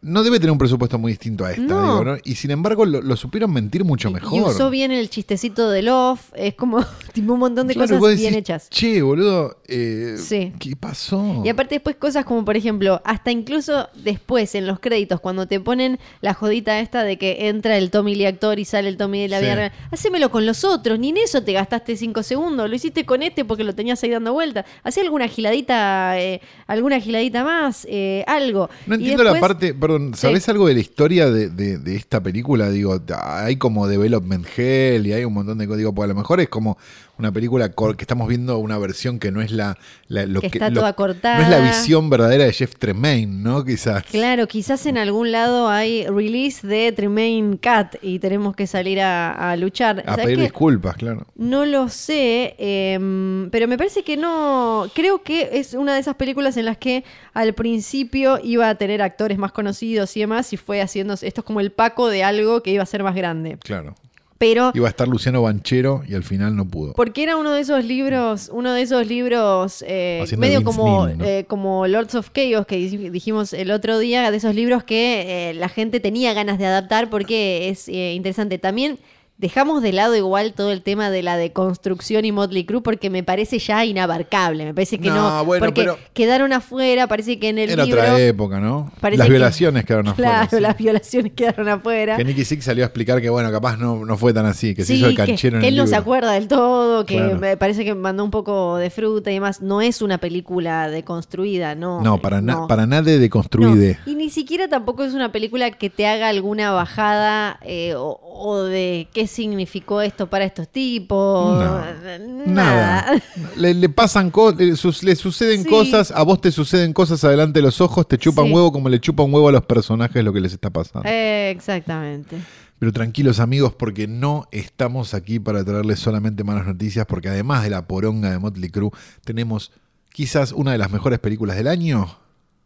No 0.06 0.22
debe 0.22 0.38
tener 0.38 0.52
un 0.52 0.58
presupuesto 0.58 0.98
muy 0.98 1.12
distinto 1.12 1.44
a 1.44 1.50
esta, 1.50 1.62
No. 1.62 1.82
digo, 1.82 2.04
¿no? 2.04 2.16
Y 2.24 2.36
sin 2.36 2.50
embargo 2.52 2.86
lo, 2.86 3.02
lo 3.02 3.16
supieron 3.16 3.52
mentir 3.52 3.84
mucho 3.84 4.08
Y 4.10 4.12
mejor. 4.14 4.50
usó 4.54 4.70
bien 4.70 4.92
el 4.92 5.10
chistecito 5.10 5.68
de 5.68 5.82
Love. 5.82 6.20
Es 6.34 6.54
como 6.54 6.78
tipo 7.12 7.32
un 7.32 7.40
montón 7.40 7.66
de 7.66 7.74
Claro, 7.74 7.98
cosas 7.98 8.16
bien 8.16 8.34
hechas. 8.34 8.70
Che, 8.70 9.02
boludo, 9.02 9.58
eh, 9.66 10.16
Sí. 10.18 10.52
¿qué 10.58 10.76
pasó? 10.76 11.42
Y 11.44 11.48
aparte 11.48 11.74
después 11.76 11.96
cosas 11.96 12.24
como, 12.24 12.44
por 12.44 12.56
ejemplo, 12.56 13.02
hasta 13.04 13.30
incluso 13.32 13.88
después 13.94 14.54
en 14.54 14.66
los 14.66 14.78
créditos, 14.80 15.20
cuando 15.20 15.46
te 15.48 15.58
ponen 15.60 15.98
la 16.20 16.34
jodita 16.34 16.78
esta 16.78 17.02
de 17.02 17.18
que 17.18 17.48
entra 17.48 17.76
el 17.76 17.90
Tommy 17.90 18.14
Lee 18.14 18.26
actor 18.26 18.58
y 18.58 18.64
sale 18.64 18.88
el 18.88 18.96
Tommy 18.96 19.22
de 19.22 19.28
la 19.28 19.38
Sí. 19.38 19.44
vida 19.44 19.54
real, 19.56 19.72
hacémelo 19.90 20.30
con 20.30 20.46
los 20.46 20.62
otros, 20.64 20.98
ni 20.98 21.08
en 21.08 21.16
eso 21.16 21.42
te 21.42 21.52
gastaste 21.52 21.96
cinco 21.96 22.22
segundos, 22.22 22.68
lo 22.70 22.76
hiciste 22.76 23.04
con 23.04 23.22
este 23.22 23.44
porque 23.44 23.64
lo 23.64 23.74
tenías 23.74 24.02
ahí 24.04 24.10
dando 24.10 24.32
vueltas. 24.32 24.64
Hacé 24.84 25.00
alguna 25.00 25.26
giladita, 25.28 26.20
eh, 26.20 26.40
alguna 26.66 27.00
giladita 27.00 27.42
más, 27.44 27.86
eh, 27.90 28.24
algo. 28.26 28.68
No 28.86 28.94
Y 28.94 28.98
entiendo 28.98 29.24
la 29.24 29.40
parte, 29.40 29.74
perdón, 29.74 29.95
Sí. 29.98 30.20
¿sabés 30.20 30.48
algo 30.48 30.66
de 30.68 30.74
la 30.74 30.80
historia 30.80 31.30
de, 31.30 31.48
de- 31.48 31.78
de 31.78 31.96
esta 31.96 32.22
película? 32.22 32.70
Digo, 32.70 33.00
hay 33.18 33.56
como 33.56 33.86
development 33.88 34.46
hell 34.56 35.06
y 35.06 35.12
hay 35.12 35.24
un 35.24 35.32
montón 35.34 35.58
de. 35.58 35.66
Digo, 35.76 35.94
pues 35.94 36.04
a 36.04 36.08
lo 36.08 36.14
mejor 36.14 36.40
es 36.40 36.48
como 36.48 36.78
una 37.18 37.32
película 37.32 37.68
que 37.70 38.02
estamos 38.02 38.28
viendo 38.28 38.58
una 38.58 38.78
versión 38.78 39.18
que 39.18 39.30
no 39.32 39.40
es 39.40 39.50
la, 39.50 39.78
la- 40.08 40.26
lo 40.26 40.40
Que 40.40 40.50
que 40.50 40.58
está 40.58 40.70
lo- 40.70 40.80
toda 40.80 40.92
cortada. 40.94 41.38
No 41.38 41.44
es 41.44 41.48
la 41.50 41.60
visión 41.60 42.10
verdadera 42.10 42.44
de 42.44 42.52
Jeff 42.52 42.74
Tremaine, 42.76 43.42
¿no? 43.42 43.64
Quizás. 43.64 44.04
Claro, 44.04 44.46
quizás 44.46 44.84
en 44.86 44.98
algún 44.98 45.32
lado 45.32 45.68
hay 45.68 46.06
release 46.06 46.66
de 46.66 46.92
Tremaine 46.92 47.58
Cat 47.58 47.96
y 48.02 48.18
tenemos 48.18 48.54
que 48.54 48.66
salir 48.66 49.00
a, 49.00 49.32
a 49.52 49.56
luchar. 49.56 50.00
A 50.06 50.10
¿Sabés 50.10 50.26
pedir 50.26 50.40
disculpas, 50.40 50.96
claro. 50.96 51.26
No 51.36 51.64
lo 51.64 51.88
sé, 51.88 52.54
em, 52.58 53.48
pero 53.50 53.66
me 53.68 53.78
parece 53.78 54.02
que 54.02 54.16
no. 54.16 54.86
Creo 54.94 55.22
que 55.22 55.50
es 55.52 55.74
una 55.74 55.94
de 55.94 56.00
esas 56.00 56.16
películas 56.16 56.56
en 56.56 56.64
las 56.66 56.76
que 56.76 57.04
al 57.32 57.54
principio 57.54 58.38
iba 58.42 58.68
a 58.68 58.74
tener 58.74 59.02
actores 59.02 59.38
más 59.38 59.52
conocidos 59.52 60.16
y 60.16 60.20
demás, 60.20 60.52
y 60.52 60.56
fue 60.56 60.80
haciendo. 60.80 61.14
Esto 61.14 61.40
es 61.40 61.44
como 61.44 61.60
el 61.60 61.72
paco 61.72 62.08
de 62.08 62.24
algo 62.24 62.62
que 62.62 62.70
iba 62.72 62.82
a 62.82 62.86
ser 62.86 63.02
más 63.02 63.14
grande. 63.14 63.56
Claro. 63.62 63.94
Pero. 64.38 64.70
Iba 64.74 64.86
a 64.86 64.90
estar 64.90 65.08
Luciano 65.08 65.42
Banchero 65.42 66.02
y 66.06 66.14
al 66.14 66.22
final 66.22 66.54
no 66.56 66.66
pudo. 66.66 66.92
Porque 66.92 67.22
era 67.22 67.36
uno 67.36 67.52
de 67.52 67.60
esos 67.60 67.84
libros, 67.84 68.50
uno 68.52 68.72
de 68.72 68.82
esos 68.82 69.06
libros 69.06 69.82
eh, 69.86 70.24
medio 70.36 70.62
como, 70.62 71.08
eh, 71.08 71.44
como 71.48 71.86
Lords 71.86 72.14
of 72.14 72.30
Chaos 72.34 72.66
que 72.66 72.78
dij- 72.78 73.10
dijimos 73.10 73.52
el 73.52 73.70
otro 73.70 73.98
día, 73.98 74.30
de 74.30 74.36
esos 74.36 74.54
libros 74.54 74.84
que 74.84 75.50
eh, 75.50 75.54
la 75.54 75.68
gente 75.68 76.00
tenía 76.00 76.34
ganas 76.34 76.58
de 76.58 76.66
adaptar 76.66 77.08
porque 77.10 77.68
es 77.68 77.88
interesante. 77.88 78.58
También 78.58 78.98
dejamos 79.38 79.82
de 79.82 79.92
lado 79.92 80.16
igual 80.16 80.54
todo 80.54 80.72
el 80.72 80.80
tema 80.82 81.10
de 81.10 81.22
la 81.22 81.36
deconstrucción 81.36 82.24
y 82.24 82.32
Motley 82.32 82.64
Crue 82.64 82.80
porque 82.82 83.10
me 83.10 83.22
parece 83.22 83.58
ya 83.58 83.84
inabarcable. 83.84 84.64
Me 84.64 84.72
parece 84.74 84.98
que 84.98 85.08
no, 85.10 85.38
No, 85.38 85.44
bueno, 85.44 85.64
porque 85.66 85.82
pero- 85.82 85.98
quedaron 86.14 86.52
afuera, 86.54 87.06
parece 87.06 87.38
que 87.38 87.50
en 87.50 87.58
el 87.58 87.68
libro... 87.76 87.84
otra 88.00 88.18
época, 88.20 88.60
¿no? 88.60 88.90
Las 89.02 89.26
que- 89.26 89.30
violaciones 89.30 89.84
quedaron 89.84 90.08
afuera. 90.08 90.30
Claro, 90.32 90.48
sí. 90.50 90.60
las 90.60 90.76
violaciones 90.78 91.32
quedaron 91.34 91.68
afuera. 91.68 92.16
Que 92.16 92.24
Nicky 92.24 92.44
Six 92.44 92.64
salió 92.64 92.84
a 92.84 92.86
explicar 92.86 93.20
que, 93.20 93.28
bueno, 93.28 93.50
capaz 93.52 93.76
no, 93.76 94.04
no 94.04 94.16
fue 94.16 94.32
tan 94.32 94.46
así, 94.46 94.74
que 94.74 94.82
se 94.82 94.94
Sí, 94.94 94.98
hizo 95.00 95.08
el 95.08 95.16
que- 95.16 95.26
canchero 95.26 95.56
en 95.56 95.60
que 95.62 95.68
el 95.68 95.74
él 95.74 95.80
no 95.80 95.86
se 95.86 95.96
acuerda 95.96 96.32
del 96.32 96.48
todo, 96.48 97.04
que 97.04 97.16
Claro. 97.16 97.38
me 97.38 97.56
parece 97.56 97.84
que 97.84 97.94
mandó 97.94 98.24
un 98.24 98.30
poco 98.30 98.76
de 98.76 98.90
fruta 98.90 99.30
y 99.30 99.34
demás. 99.34 99.60
No 99.60 99.80
es 99.82 100.00
una 100.02 100.18
película 100.18 100.88
deconstruida, 100.88 101.74
no. 101.74 102.00
No, 102.00 102.22
para, 102.22 102.40
na- 102.40 102.54
no. 102.54 102.66
para 102.68 102.86
nada 102.86 103.02
de 103.02 103.18
deconstruide. 103.18 103.98
No, 104.06 104.12
Y 104.12 104.14
ni 104.14 104.30
siquiera 104.30 104.68
tampoco 104.68 105.04
es 105.04 105.12
una 105.14 105.30
película 105.30 105.70
que 105.72 105.90
te 105.90 106.06
haga 106.06 106.28
alguna 106.28 106.70
bajada 106.72 107.58
eh, 107.62 107.94
o, 107.96 108.18
o 108.22 108.62
de 108.62 109.08
qué 109.12 109.25
significó 109.26 110.00
esto 110.02 110.28
para 110.28 110.44
estos 110.44 110.68
tipos. 110.68 111.58
No, 111.58 111.80
Nada. 111.82 112.18
Nada. 112.46 113.22
Le, 113.56 113.74
le 113.74 113.88
pasan 113.88 114.30
cosas, 114.30 114.58
le, 114.60 114.66
le 114.66 115.16
suceden 115.16 115.62
Sí. 115.64 115.68
cosas, 115.68 116.10
a 116.10 116.22
vos 116.22 116.40
te 116.40 116.50
suceden 116.50 116.92
cosas 116.92 117.22
adelante 117.24 117.58
de 117.58 117.62
los 117.62 117.80
ojos, 117.80 118.06
te 118.08 118.18
chupan 118.18 118.46
Sí. 118.46 118.52
huevo 118.52 118.72
como 118.72 118.88
le 118.88 119.00
chupa 119.00 119.22
un 119.22 119.32
huevo 119.34 119.48
a 119.48 119.52
los 119.52 119.64
personajes 119.66 120.22
lo 120.24 120.32
que 120.32 120.40
les 120.40 120.52
está 120.52 120.70
pasando. 120.70 121.08
Eh, 121.08 121.50
exactamente. 121.50 122.36
Pero 122.78 122.92
tranquilos 122.92 123.40
amigos, 123.40 123.72
porque 123.74 124.06
no 124.06 124.46
estamos 124.52 125.14
aquí 125.14 125.38
para 125.40 125.64
traerles 125.64 125.98
solamente 125.98 126.44
malas 126.44 126.66
noticias, 126.66 127.06
porque 127.06 127.28
además 127.30 127.62
de 127.62 127.70
la 127.70 127.86
poronga 127.86 128.30
de 128.30 128.38
Motley 128.38 128.68
Crue, 128.70 128.90
tenemos 129.24 129.72
quizás 130.12 130.52
una 130.52 130.72
de 130.72 130.78
las 130.78 130.90
mejores 130.90 131.18
películas 131.18 131.56
del 131.56 131.68
año. 131.68 132.18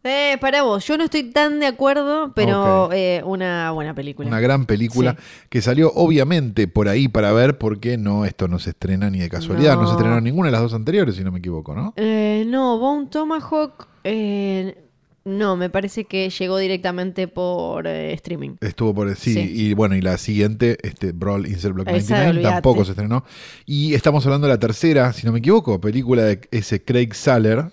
Eh, 0.03 0.39
para 0.41 0.63
vos, 0.63 0.87
yo 0.87 0.97
no 0.97 1.05
estoy 1.05 1.25
tan 1.25 1.61
de 1.61 1.67
acuerdo, 1.67 2.33
pero 2.35 2.91
eh, 2.93 3.23
una 3.25 3.71
buena 3.73 3.95
película. 3.95 4.29
Una 4.29 4.41
gran 4.41 4.65
película 4.65 5.15
Sí. 5.19 5.47
que 5.51 5.61
salió 5.61 5.93
obviamente 5.95 6.67
por 6.69 6.89
ahí 6.89 7.07
para 7.09 7.33
ver, 7.33 7.59
porque 7.59 7.99
no, 7.99 8.25
esto 8.25 8.49
no 8.49 8.59
se 8.59 8.71
estrena 8.71 9.11
ni 9.11 9.19
de 9.19 9.29
casualidad, 9.29 9.75
no, 9.77 9.83
No. 9.83 9.89
se 9.89 9.93
estrenó 9.95 10.19
ninguna 10.23 10.47
de 10.49 10.53
las 10.53 10.63
dos 10.63 10.73
anteriores, 10.75 11.17
si 11.17 11.23
no 11.25 11.31
me 11.33 11.41
equivoco, 11.41 11.75
¿no? 11.75 11.93
Eh, 11.97 12.45
no, 12.47 12.79
Bone 12.79 13.09
Tomahawk. 13.11 13.89
eh, 14.05 14.85
no, 15.27 15.55
me 15.55 15.69
parece 15.69 16.07
que 16.07 16.31
llegó 16.31 16.57
directamente 16.57 17.29
por 17.29 17.87
eh, 17.87 18.15
streaming. 18.15 18.53
Estuvo 18.63 18.95
por 18.95 19.15
sí, 19.17 19.35
Sí. 19.35 19.53
y 19.55 19.75
bueno, 19.75 19.95
y 19.95 20.01
la 20.01 20.17
siguiente, 20.17 20.79
este 20.83 21.13
Brawl 21.13 21.47
Insert 21.47 21.75
Block 21.75 21.89
Esa, 21.89 22.15
99, 22.15 22.31
olvídate. 22.31 22.55
tampoco 22.55 22.85
se 22.87 22.93
estrenó. 22.93 23.23
Y 23.67 23.93
estamos 23.93 24.25
hablando 24.25 24.47
de 24.47 24.55
la 24.55 24.59
tercera, 24.59 25.13
si 25.13 25.27
no 25.27 25.33
me 25.33 25.41
equivoco, 25.41 25.79
película 25.79 26.23
de 26.25 26.41
ese 26.53 26.83
Craig 26.83 27.13
Saller, 27.13 27.67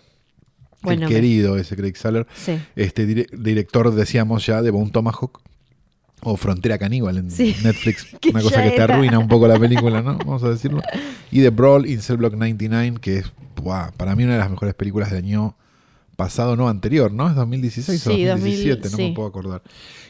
El 0.86 1.06
querido 1.08 1.58
ese 1.58 1.76
Craig 1.76 1.96
Saller, 1.96 2.28
Sí. 2.36 2.60
este 2.76 3.08
dire- 3.08 3.30
director, 3.38 3.94
decíamos 3.94 4.46
ya, 4.46 4.62
de 4.62 4.72
Bone 4.72 4.92
Tomahawk. 4.92 5.42
O 6.22 6.36
Frontera 6.36 6.78
Caníbal 6.80 7.18
en 7.18 7.30
Sí. 7.32 7.56
Netflix. 7.64 8.08
Una 8.32 8.42
cosa 8.42 8.64
que 8.64 8.70
te 8.72 8.76
era. 8.76 8.96
arruina 8.96 9.20
un 9.20 9.28
poco 9.28 9.48
la 9.48 9.60
película, 9.60 10.02
¿no? 10.02 10.18
Vamos 10.18 10.44
a 10.44 10.50
decirlo. 10.50 10.82
Y 11.32 11.42
de 11.42 11.52
Brawl 11.52 11.86
in 11.88 12.02
Cell 12.02 12.18
Block 12.18 12.34
99, 12.34 12.98
que 13.00 13.18
es, 13.20 13.32
para 13.98 14.16
mí, 14.16 14.24
una 14.24 14.34
de 14.34 14.40
las 14.40 14.50
mejores 14.50 14.74
películas 14.74 15.12
del 15.12 15.24
año 15.26 15.56
pasado, 16.16 16.56
no 16.56 16.68
anterior, 16.70 17.12
¿no? 17.12 17.30
¿Es 17.30 17.36
2016 17.36 18.08
o 18.08 18.12
Sí, 18.12 18.24
2017? 18.26 18.82
2000, 18.90 18.92
no 19.06 19.10
me 19.10 19.16
puedo 19.16 19.28
acordar. 19.28 19.62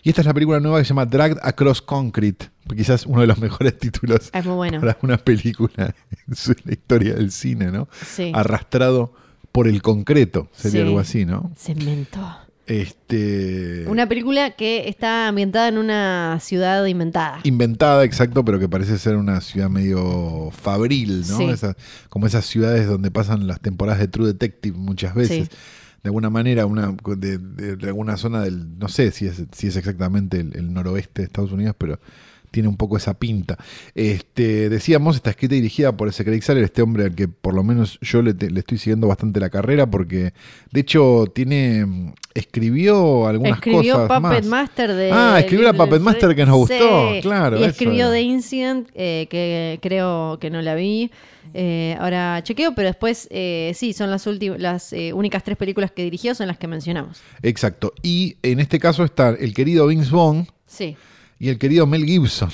Y 0.03 0.09
esta 0.09 0.21
es 0.21 0.27
la 0.27 0.33
película 0.33 0.61
nueva 0.61 0.79
que 0.79 0.85
se 0.85 0.89
llama 0.89 1.05
Dragged 1.05 1.39
Across 1.43 1.81
Concrete. 1.81 2.49
Quizás 2.73 3.05
uno 3.05 3.19
de 3.21 3.27
los 3.27 3.37
mejores 3.39 3.77
títulos 3.77 4.29
Es 4.33 4.45
muy 4.45 4.55
bueno. 4.55 4.79
para 4.79 4.97
una 5.01 5.17
película 5.17 5.93
en 6.11 6.55
la 6.63 6.71
historia 6.71 7.15
del 7.15 7.31
cine, 7.31 7.69
¿no? 7.71 7.89
Sí. 8.15 8.31
Arrastrado 8.33 9.13
por 9.57 9.67
el 9.67 9.81
concreto, 9.81 10.49
sería 10.53 10.81
Sí. 10.81 10.87
algo 10.87 10.99
así, 10.99 11.25
¿no? 11.25 11.51
Cemento. 11.57 12.19
Este. 12.67 13.85
Una 13.87 14.07
película 14.07 14.51
que 14.51 14.87
está 14.87 15.27
ambientada 15.29 15.67
en 15.69 15.79
una 15.79 16.37
ciudad 16.41 16.85
inventada. 16.85 17.39
Inventada, 17.43 18.03
exacto, 18.03 18.45
pero 18.45 18.59
que 18.59 18.69
parece 18.69 18.99
ser 18.99 19.15
una 19.15 19.41
ciudad 19.41 19.67
medio 19.69 20.51
fabril, 20.51 21.23
¿no? 21.27 21.37
Sí. 21.37 21.45
Esa- 21.45 21.75
como 22.09 22.27
esas 22.27 22.45
ciudades 22.45 22.85
donde 22.87 23.09
pasan 23.09 23.47
las 23.47 23.59
temporadas 23.59 23.99
de 23.99 24.07
True 24.07 24.27
Detective 24.27 24.77
muchas 24.77 25.15
veces. 25.15 25.47
Sí. 25.49 25.55
De 26.03 26.09
alguna 26.09 26.29
manera, 26.29 26.67
una 26.67 26.95
de, 27.17 27.37
de- 27.39 27.75
de 27.77 27.87
alguna 27.87 28.15
zona 28.17 28.41
del. 28.41 28.77
No 28.77 28.87
sé 28.89 29.09
si 29.11 29.25
es, 29.25 29.41
si 29.53 29.67
es 29.67 29.75
exactamente 29.75 30.39
el, 30.39 30.55
el 30.55 30.71
noroeste 30.71 31.23
de 31.23 31.25
Estados 31.25 31.51
Unidos, 31.51 31.75
pero 31.79 31.99
tiene 32.51 32.69
un 32.69 32.77
poco 32.77 32.97
esa 32.97 33.13
pinta. 33.19 33.57
Este, 33.95 34.69
decíamos, 34.69 35.15
está 35.15 35.29
escrita 35.31 35.55
y 35.55 35.57
dirigida 35.61 35.95
por 35.95 36.07
ese 36.07 36.23
Craig 36.23 36.41
Saller, 36.41 36.63
este 36.63 36.81
hombre 36.81 37.05
al 37.05 37.15
que 37.15 37.27
por 37.27 37.53
lo 37.53 37.63
menos 37.63 37.99
yo 38.01 38.21
le, 38.21 38.33
te- 38.33 38.49
le 38.49 38.59
estoy 38.59 38.77
siguiendo 38.77 39.07
bastante 39.07 39.39
la 39.39 39.49
carrera, 39.49 39.89
porque 39.89 40.33
de 40.71 40.79
hecho 40.79 41.25
tiene. 41.33 42.13
escribió 42.33 43.27
algunas 43.27 43.55
Escribió 43.57 43.93
cosas 43.95 44.07
Puppet 44.21 44.43
más. 44.43 44.45
Master 44.45 44.93
de. 44.93 45.11
Ah, 45.11 45.39
escribió 45.39 45.65
la 45.65 45.73
Puppet 45.73 46.01
Master 46.01 46.35
que 46.35 46.45
nos 46.45 46.55
gustó, 46.57 47.13
Sí. 47.13 47.21
claro, 47.21 47.59
Y 47.59 47.63
escribió. 47.63 48.11
The 48.11 48.21
Incident, 48.21 48.89
eh, 48.95 49.27
que 49.29 49.79
creo 49.81 50.37
que 50.39 50.49
no 50.49 50.61
la 50.61 50.75
vi. 50.75 51.11
Eh, 51.53 51.95
ahora 51.99 52.41
chequeo, 52.43 52.75
pero 52.75 52.89
después 52.89 53.27
eh, 53.31 53.71
sí, 53.73 53.93
son 53.93 54.11
las 54.11 54.27
últimas, 54.27 54.59
las 54.59 54.91
eh, 54.93 55.13
únicas 55.13 55.43
tres 55.43 55.57
películas 55.57 55.91
que 55.91 56.03
dirigió 56.03 56.35
son 56.35 56.47
las 56.47 56.57
que 56.57 56.67
mencionamos. 56.67 57.19
Exacto. 57.41 57.93
Y 58.03 58.35
en 58.43 58.59
este 58.59 58.79
caso 58.79 59.03
está 59.05 59.29
el 59.29 59.53
querido 59.53 59.87
Vince 59.87 60.11
Vaughn 60.11 60.47
Sí. 60.67 60.97
Y 61.39 61.49
el 61.49 61.57
querido 61.57 61.85
Mel 61.87 62.05
Gibson 62.05 62.49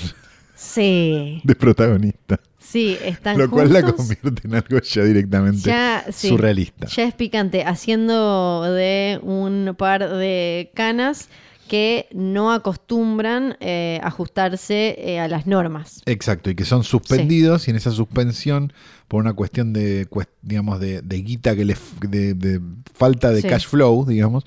Sí. 0.54 1.40
de 1.44 1.54
protagonista. 1.54 2.40
Sí, 2.58 2.96
están 3.04 3.38
Lo 3.38 3.50
cual 3.50 3.72
la 3.72 3.82
convierte 3.82 4.46
en 4.48 4.54
algo 4.54 4.78
ya 4.80 5.04
directamente 5.04 5.60
Ya, 5.68 6.04
sí, 6.10 6.28
surrealista. 6.28 6.86
Ya 6.86 7.04
es 7.04 7.14
picante, 7.14 7.62
haciendo 7.64 8.62
de 8.62 9.20
un 9.22 9.74
par 9.76 10.08
de 10.08 10.70
canas 10.74 11.28
que 11.68 12.08
no 12.12 12.52
acostumbran 12.52 13.56
eh, 13.60 14.00
ajustarse 14.02 14.96
eh, 14.98 15.20
a 15.20 15.28
las 15.28 15.46
normas. 15.46 16.02
Exacto, 16.06 16.50
y 16.50 16.54
que 16.54 16.64
son 16.64 16.84
suspendidos 16.84 17.68
y 17.68 17.70
en 17.70 17.76
esa 17.76 17.90
suspensión, 17.90 18.72
por 19.08 19.20
una 19.22 19.32
cuestión 19.34 19.72
de, 19.72 20.06
digamos, 20.42 20.80
de, 20.80 21.00
de 21.02 21.16
guita, 21.22 21.54
que 21.56 21.64
le, 21.64 21.72
f- 21.74 22.06
de, 22.08 22.34
de 22.34 22.60
falta 22.94 23.30
de 23.30 23.42
Sí. 23.42 23.48
cash 23.48 23.66
flow, 23.66 24.04
digamos, 24.06 24.44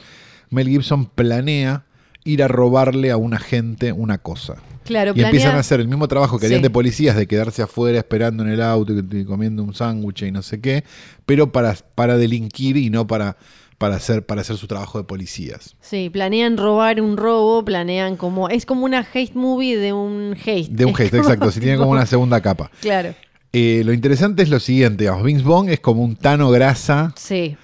Mel 0.50 0.68
Gibson 0.70 1.06
planea 1.08 1.86
ir 2.28 2.44
a 2.44 2.48
robarle 2.48 3.12
a 3.12 3.18
un 3.18 3.34
agente 3.34 3.92
una 3.92 4.18
cosa. 4.18 4.56
Claro, 4.84 5.12
y 5.16 5.22
empiezan 5.22 5.56
a 5.56 5.60
hacer 5.60 5.80
el 5.82 5.88
mismo 5.88 6.08
trabajo 6.08 6.40
que 6.40 6.46
harían 6.46 6.60
Sí. 6.60 6.64
de 6.64 6.70
policías, 6.70 7.16
de 7.18 7.28
quedarse 7.28 7.62
afuera 7.62 7.98
esperando 7.98 8.44
en 8.44 8.50
el 8.50 8.62
auto 8.62 8.94
y, 8.94 9.26
comiendo 9.26 9.64
un 9.64 9.74
sándwich 9.74 10.24
y 10.24 10.32
no 10.32 10.42
sé 10.42 10.62
qué, 10.62 10.84
pero 11.26 11.52
para, 11.52 11.76
para 11.96 12.18
delinquir 12.18 12.78
y 12.78 12.90
no 12.90 13.06
para, 13.06 13.36
para, 13.78 13.96
hacer, 13.98 14.26
para 14.26 14.42
hacer 14.42 14.56
su 14.56 14.66
trabajo 14.68 14.98
de 14.98 15.04
policías. 15.04 15.76
Sí, 15.82 16.10
planean 16.10 16.58
robar 16.58 17.02
un 17.02 17.18
robo, 17.18 17.66
planean 17.66 18.16
como. 18.16 18.48
Es 18.50 18.66
como 18.66 18.86
una 18.86 19.00
haste 19.00 19.32
movie 19.36 19.78
de 19.78 19.92
un 19.94 20.34
haste. 20.38 20.68
De 20.70 20.86
un 20.86 20.94
como 20.94 21.04
exacto, 21.06 21.52
si 21.52 21.60
tiene 21.60 21.78
como 21.78 21.92
una 21.92 22.06
segunda 22.06 22.40
capa. 22.42 22.72
Claro, 22.82 23.14
Eh, 23.54 23.82
lo 23.86 23.92
interesante 23.94 24.44
es 24.44 24.50
lo 24.50 24.60
siguiente, 24.60 25.04
digamos, 25.04 25.24
Vince 25.24 25.44
Vaughn 25.44 25.70
es 25.70 25.80
como 25.80 26.02
un 26.04 26.16
Tano 26.16 26.50
grasa 26.50 27.14
sí, 27.18 27.58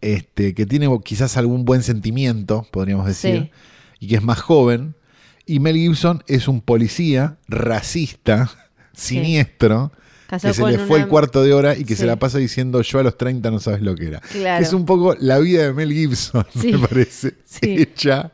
este, 0.00 0.54
que 0.54 0.66
tiene 0.66 0.88
quizás 1.04 1.36
algún 1.36 1.64
buen 1.64 1.82
sentimiento, 1.82 2.66
podríamos 2.70 3.06
decir, 3.06 3.42
Sí. 3.44 3.50
Y 3.98 4.08
que 4.08 4.16
es 4.16 4.22
más 4.22 4.40
joven. 4.40 4.94
Y 5.46 5.60
Mel 5.60 5.76
Gibson 5.76 6.22
es 6.26 6.48
un 6.48 6.60
policía 6.60 7.38
racista, 7.48 8.50
siniestro, 8.92 9.92
que 10.28 10.38
se 10.40 10.48
le 10.48 10.54
fue 10.54 10.96
una- 10.96 11.02
el 11.04 11.08
cuarto 11.08 11.42
de 11.44 11.52
hora 11.52 11.76
y 11.76 11.84
que 11.84 11.94
Sí. 11.94 12.00
se 12.00 12.06
la 12.06 12.16
pasa 12.16 12.38
diciendo 12.38 12.82
yo 12.82 12.98
a 12.98 13.02
los 13.04 13.16
30 13.16 13.50
no 13.50 13.60
sabes 13.60 13.80
lo 13.82 13.94
que 13.94 14.08
era. 14.08 14.20
Claro. 14.20 14.58
Que 14.60 14.66
es 14.66 14.72
un 14.72 14.84
poco 14.84 15.14
la 15.20 15.38
vida 15.38 15.62
de 15.64 15.72
Mel 15.72 15.92
Gibson, 15.92 16.44
Sí. 16.60 16.72
me 16.72 16.78
parece, 16.88 17.34
Sí. 17.44 17.76
hecha 17.78 18.32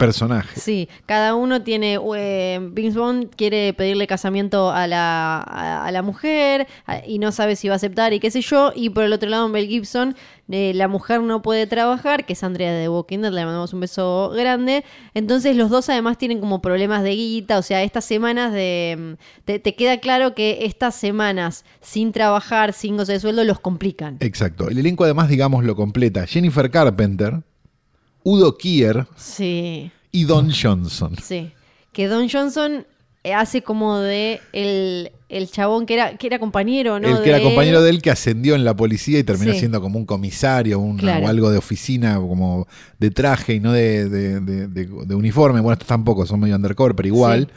personaje. 0.00 0.58
Sí, 0.58 0.88
cada 1.06 1.34
uno 1.36 1.62
tiene. 1.62 1.98
Eh, 2.16 2.58
Vince 2.72 2.98
Vaughn 2.98 3.26
quiere 3.36 3.72
pedirle 3.74 4.06
casamiento 4.08 4.70
a 4.72 4.86
la, 4.88 5.38
a, 5.38 5.86
a 5.86 5.92
la 5.92 6.02
mujer 6.02 6.66
a- 6.86 7.06
y 7.06 7.18
no 7.20 7.30
sabe 7.30 7.54
si 7.54 7.68
va 7.68 7.74
a 7.74 7.76
aceptar 7.76 8.12
y 8.12 8.18
qué 8.20 8.30
sé 8.32 8.40
yo. 8.40 8.72
Y 8.74 8.90
por 8.90 9.04
el 9.04 9.12
otro 9.12 9.28
lado, 9.28 9.48
Mel 9.48 9.68
Gibson, 9.68 10.16
eh, 10.50 10.72
la 10.74 10.88
mujer 10.88 11.20
no 11.22 11.42
puede 11.42 11.66
trabajar, 11.68 12.26
que 12.26 12.32
es 12.32 12.42
Andrea 12.42 12.72
de 12.72 12.88
Walking 12.88 13.18
Dead, 13.20 13.30
le 13.32 13.44
mandamos 13.44 13.72
un 13.72 13.80
beso 13.80 14.32
grande. 14.34 14.84
Entonces, 15.14 15.54
los 15.56 15.70
dos 15.70 15.88
además 15.88 16.18
tienen 16.18 16.40
como 16.40 16.60
problemas 16.60 17.02
de 17.04 17.10
guita. 17.14 17.58
O 17.58 17.62
sea, 17.62 17.82
estas 17.84 18.04
semanas 18.04 18.52
de. 18.52 18.96
mm, 18.98 19.42
Te, 19.44 19.58
te 19.60 19.74
queda 19.76 19.98
claro 20.00 20.34
que 20.34 20.64
estas 20.64 20.94
semanas 20.96 21.64
sin 21.80 22.10
trabajar, 22.12 22.72
sin 22.72 22.96
goce 22.96 23.12
de 23.12 23.20
sueldo, 23.20 23.44
los 23.44 23.60
complican. 23.60 24.16
Exacto. 24.20 24.68
El 24.68 24.78
elenco 24.78 25.04
además, 25.04 25.28
digamos, 25.28 25.64
lo 25.64 25.76
completa. 25.76 26.26
Jennifer 26.26 26.70
Carpenter, 26.70 27.42
Udo 28.22 28.56
Kier 28.58 29.06
Sí. 29.16 29.90
y 30.12 30.24
Don 30.24 30.50
Johnson. 30.52 31.14
Sí. 31.22 31.50
Que 31.92 32.06
Don 32.06 32.28
Johnson 32.28 32.86
eh, 33.24 33.34
hace 33.34 33.62
como 33.62 33.98
de 33.98 34.40
el, 34.52 35.10
el 35.28 35.50
chabón 35.50 35.84
que 35.84 35.94
era, 35.94 36.16
que 36.16 36.26
era 36.26 36.38
compañero, 36.38 36.98
¿no? 36.98 37.06
el 37.08 37.22
que 37.22 37.28
era 37.30 37.40
compañero 37.42 37.78
él. 37.78 37.84
de 37.84 37.90
él 37.90 38.02
que 38.02 38.10
ascendió 38.10 38.54
en 38.54 38.64
la 38.64 38.74
policía 38.74 39.18
y 39.18 39.24
terminó 39.24 39.52
Sí. 39.52 39.58
siendo 39.58 39.80
como 39.82 39.98
un 39.98 40.06
comisario 40.06 40.78
un- 40.78 40.96
Claro. 40.96 41.26
o 41.26 41.28
algo 41.28 41.50
de 41.50 41.58
oficina, 41.58 42.14
como 42.16 42.66
de 42.98 43.10
traje 43.10 43.54
y 43.54 43.60
no 43.60 43.72
de, 43.72 44.08
de- 44.08 44.40
de- 44.68 45.14
uniforme. 45.14 45.60
Bueno, 45.60 45.74
estos 45.74 45.88
tampoco 45.88 46.24
son 46.26 46.40
medio 46.40 46.56
undercover, 46.56 46.94
pero 46.94 47.08
igual. 47.08 47.48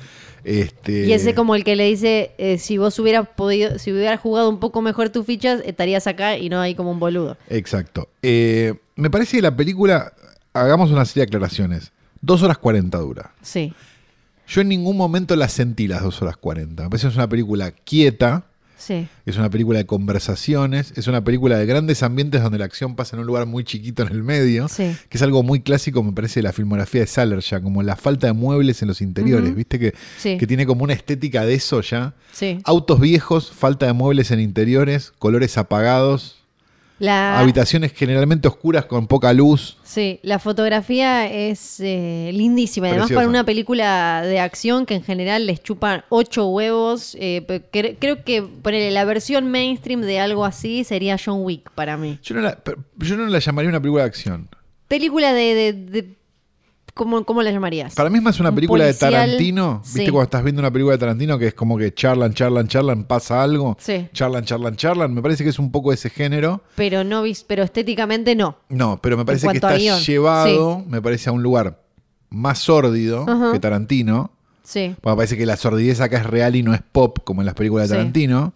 Este, 0.43 1.07
Y 1.07 1.13
ese 1.13 1.33
como 1.33 1.55
el 1.55 1.63
que 1.63 1.77
le 1.77 1.85
dice, 1.85 2.31
eh, 2.37 2.57
si 2.57 2.77
vos 2.77 2.99
hubieras 2.99 3.27
podido, 3.33 3.79
si 3.79 3.93
hubieras 3.93 4.19
jugado 4.19 4.49
un 4.49 4.59
poco 4.59 4.81
mejor 4.81 5.09
tus 5.09 5.25
fichas, 5.25 5.61
estarías 5.65 6.05
acá 6.07 6.37
y 6.37 6.49
no 6.49 6.59
ahí 6.59 6.75
como 6.75 6.91
un 6.91 6.99
boludo. 6.99 7.37
Exacto. 7.49 8.09
Eh, 8.21 8.73
me 8.97 9.09
parece 9.09 9.37
que 9.37 9.41
la 9.41 9.55
película, 9.55 10.11
hagamos 10.53 10.91
una 10.91 11.05
serie 11.05 11.21
de 11.21 11.27
aclaraciones. 11.29 11.91
Dos 12.21 12.41
horas 12.43 12.57
cuarenta 12.57 12.97
dura. 12.99 13.31
Sí, 13.41 13.73
Yo 14.47 14.61
en 14.61 14.67
ningún 14.69 14.97
momento 14.97 15.35
la 15.35 15.47
sentí 15.49 15.87
las 15.87 16.01
dos 16.03 16.21
horas 16.21 16.37
cuarenta. 16.37 16.83
Me 16.83 16.89
parece 16.89 17.07
que 17.07 17.11
es 17.11 17.15
una 17.17 17.29
película 17.29 17.71
quieta, 17.71 18.43
sí, 18.77 19.07
es 19.25 19.37
una 19.37 19.49
película 19.49 19.79
de 19.79 19.85
conversaciones, 19.85 20.93
es 20.97 21.07
una 21.07 21.23
película 21.23 21.57
de 21.57 21.65
grandes 21.65 22.03
ambientes 22.03 22.41
donde 22.43 22.57
la 22.59 22.65
acción 22.65 22.95
pasa 22.95 23.15
en 23.15 23.21
un 23.21 23.25
lugar 23.25 23.45
muy 23.45 23.63
chiquito 23.63 24.03
en 24.03 24.09
el 24.09 24.21
medio, 24.23 24.67
Sí. 24.67 24.95
que 25.09 25.17
es 25.17 25.21
algo 25.21 25.43
muy 25.43 25.61
clásico, 25.61 26.03
me 26.03 26.11
parece, 26.11 26.39
de 26.41 26.43
la 26.43 26.51
filmografía 26.53 27.01
de 27.01 27.07
Saller 27.07 27.39
ya, 27.39 27.61
como 27.61 27.83
la 27.83 27.95
falta 27.95 28.27
de 28.27 28.33
muebles 28.33 28.81
en 28.81 28.89
los 28.89 29.01
interiores. 29.01 29.55
¿viste? 29.55 29.79
Que, 29.79 29.93
Sí. 30.17 30.37
que 30.37 30.45
tiene 30.45 30.65
como 30.65 30.83
una 30.83 30.93
estética 30.93 31.45
de 31.45 31.53
eso 31.55 31.79
ya. 31.81 32.13
sí. 32.33 32.59
Autos 32.65 32.99
viejos, 32.99 33.51
falta 33.51 33.85
de 33.85 33.93
muebles 33.93 34.31
en 34.31 34.39
interiores, 34.41 35.13
colores 35.19 35.57
apagados, 35.57 36.42
La, 37.03 37.37
habitaciones 37.39 37.91
generalmente 37.93 38.47
oscuras 38.47 38.85
con 38.85 39.07
poca 39.07 39.33
luz. 39.33 39.77
sí, 39.83 40.19
la 40.23 40.39
fotografía 40.39 41.29
es 41.29 41.79
eh, 41.81 42.31
lindísima. 42.33 42.87
Además, 42.87 43.07
Preciosa. 43.07 43.19
para 43.19 43.27
una 43.29 43.43
película 43.43 44.21
de 44.21 44.39
acción 44.39 44.85
que 44.85 44.95
en 44.95 45.03
general 45.03 45.45
les 45.45 45.61
chupan 45.61 46.05
ocho 46.07 46.47
huevos, 46.47 47.17
eh, 47.19 47.43
cre- 47.73 47.97
creo 47.99 48.23
que 48.23 48.41
ponele, 48.41 48.89
la 48.91 49.03
versión 49.03 49.51
mainstream 49.51 49.99
de 50.01 50.19
algo 50.21 50.45
así 50.45 50.85
sería 50.85 51.17
John 51.23 51.39
Wick 51.43 51.71
para 51.71 51.97
mí. 51.97 52.19
Yo 52.23 52.35
no 52.35 52.41
la, 52.41 52.57
yo 52.97 53.17
no 53.17 53.25
la 53.27 53.39
llamaría 53.39 53.69
una 53.69 53.81
película 53.81 54.03
de 54.03 54.07
acción. 54.07 54.47
Película 54.87 55.33
de... 55.33 55.53
de- 55.55 55.73
de- 55.73 56.22
¿cómo, 56.93 57.23
¿Cómo 57.25 57.41
la 57.41 57.51
llamarías? 57.51 57.95
Para 57.95 58.09
mí 58.09 58.17
es 58.17 58.23
más 58.23 58.39
una 58.39 58.49
Un 58.49 58.55
película 58.55 58.85
de 58.85 58.93
Tarantino. 58.93 59.81
¿Viste 59.83 60.05
sí. 60.05 60.11
cuando 60.11 60.23
estás 60.23 60.43
viendo 60.43 60.61
una 60.61 60.71
película 60.71 60.93
de 60.93 60.99
Tarantino 60.99 61.37
que 61.37 61.47
es 61.47 61.53
como 61.53 61.77
que 61.77 61.93
charlan, 61.93 62.33
charlan, 62.33 62.67
charlan, 62.67 63.03
pasa 63.05 63.43
algo? 63.43 63.77
Sí. 63.79 64.07
Charlan, 64.13 64.45
charlan, 64.45 64.75
charlan. 64.75 65.13
Me 65.13 65.21
parece 65.21 65.43
que 65.43 65.49
es 65.49 65.59
un 65.59 65.71
poco 65.71 65.93
ese 65.93 66.09
género. 66.09 66.63
Pero 66.75 67.03
no 67.03 67.23
pero 67.47 67.63
estéticamente 67.63 68.35
no. 68.35 68.57
No, 68.69 68.99
pero 69.01 69.17
me 69.17 69.25
parece 69.25 69.47
que 69.47 69.55
está 69.55 69.75
guion, 69.75 69.99
llevado, 69.99 70.83
me 70.87 71.01
parece, 71.01 71.29
a 71.29 71.33
un 71.33 71.43
lugar 71.43 71.81
más 72.29 72.59
sórdido 72.59 73.25
Ajá. 73.27 73.51
que 73.53 73.59
Tarantino. 73.59 74.31
Sí. 74.63 74.95
Bueno, 75.01 75.15
me 75.15 75.19
parece 75.21 75.37
que 75.37 75.45
la 75.45 75.57
sordidez 75.57 76.01
acá 76.01 76.17
es 76.17 76.25
real 76.25 76.55
y 76.55 76.63
no 76.63 76.73
es 76.73 76.81
pop 76.81 77.19
como 77.23 77.41
en 77.41 77.45
las 77.45 77.55
películas 77.55 77.89
de. 77.89 77.95
Tarantino. 77.95 78.53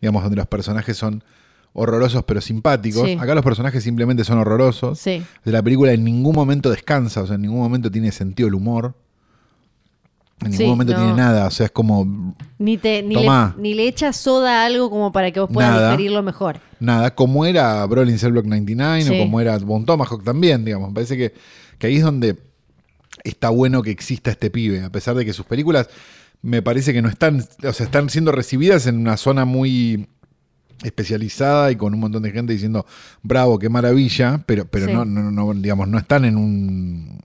Digamos, 0.00 0.22
donde 0.22 0.36
los 0.36 0.46
personajes 0.46 0.96
son 0.96 1.22
horrorosos 1.72 2.24
pero 2.24 2.40
simpáticos. 2.40 3.06
Sí. 3.06 3.16
Acá 3.20 3.34
los 3.34 3.44
personajes 3.44 3.82
simplemente 3.82 4.24
son 4.24 4.38
horrorosos. 4.38 4.98
Sí. 4.98 5.22
De 5.44 5.52
la 5.52 5.62
película 5.62 5.92
en 5.92 6.04
ningún 6.04 6.34
momento 6.34 6.70
descansa, 6.70 7.22
o 7.22 7.26
sea, 7.26 7.36
en 7.36 7.42
ningún 7.42 7.58
momento 7.60 7.90
tiene 7.90 8.10
sentido 8.12 8.48
el 8.48 8.54
humor. 8.54 8.94
En 10.42 10.52
ningún 10.52 10.58
Sí, 10.58 10.66
momento 10.70 10.92
no. 10.94 10.98
tiene 11.00 11.14
nada, 11.14 11.46
o 11.46 11.50
sea, 11.50 11.66
es 11.66 11.72
como 11.72 12.34
Ni, 12.58 12.78
te, 12.78 13.02
ni, 13.02 13.14
le, 13.14 13.28
ni 13.58 13.74
le 13.74 13.86
echas 13.86 14.16
soda 14.16 14.62
a 14.62 14.66
algo 14.66 14.88
como 14.88 15.12
para 15.12 15.30
que 15.32 15.38
vos 15.40 15.50
puedas 15.52 15.70
Nada. 15.70 15.90
digerirlo 15.90 16.22
mejor. 16.22 16.60
nada, 16.80 17.14
como 17.14 17.44
era 17.44 17.84
Brolin 17.84 18.18
Cell 18.18 18.32
Block 18.32 18.46
99 18.46 19.02
Sí. 19.02 19.14
o 19.14 19.18
como 19.22 19.38
era 19.40 19.58
Bon 19.58 19.84
Tomahawk 19.84 20.24
también, 20.24 20.64
digamos. 20.64 20.88
Me 20.88 20.94
parece 20.94 21.16
que, 21.18 21.34
que 21.78 21.86
ahí 21.88 21.96
es 21.96 22.02
donde 22.02 22.38
está 23.22 23.50
bueno 23.50 23.82
que 23.82 23.90
exista 23.90 24.30
este 24.30 24.50
pibe, 24.50 24.82
a 24.82 24.90
pesar 24.90 25.14
de 25.14 25.26
que 25.26 25.34
sus 25.34 25.44
películas 25.44 25.90
me 26.40 26.62
parece 26.62 26.94
que 26.94 27.02
no 27.02 27.10
están, 27.10 27.44
o 27.62 27.72
sea, 27.74 27.84
están 27.84 28.08
siendo 28.08 28.32
recibidas 28.32 28.86
en 28.86 28.96
una 28.96 29.18
zona 29.18 29.44
muy 29.44 30.08
especializada 30.82 31.70
y 31.70 31.76
con 31.76 31.94
un 31.94 32.00
montón 32.00 32.22
de 32.22 32.30
gente 32.32 32.52
diciendo 32.52 32.86
bravo, 33.22 33.58
qué 33.58 33.68
maravilla, 33.68 34.42
pero, 34.46 34.64
pero 34.66 34.86
Sí. 34.86 34.92
no, 34.92 35.04
no, 35.04 35.30
no, 35.30 35.54
digamos, 35.54 35.88
no 35.88 35.98
están 35.98 36.24
en 36.24 36.36
un, 36.36 37.20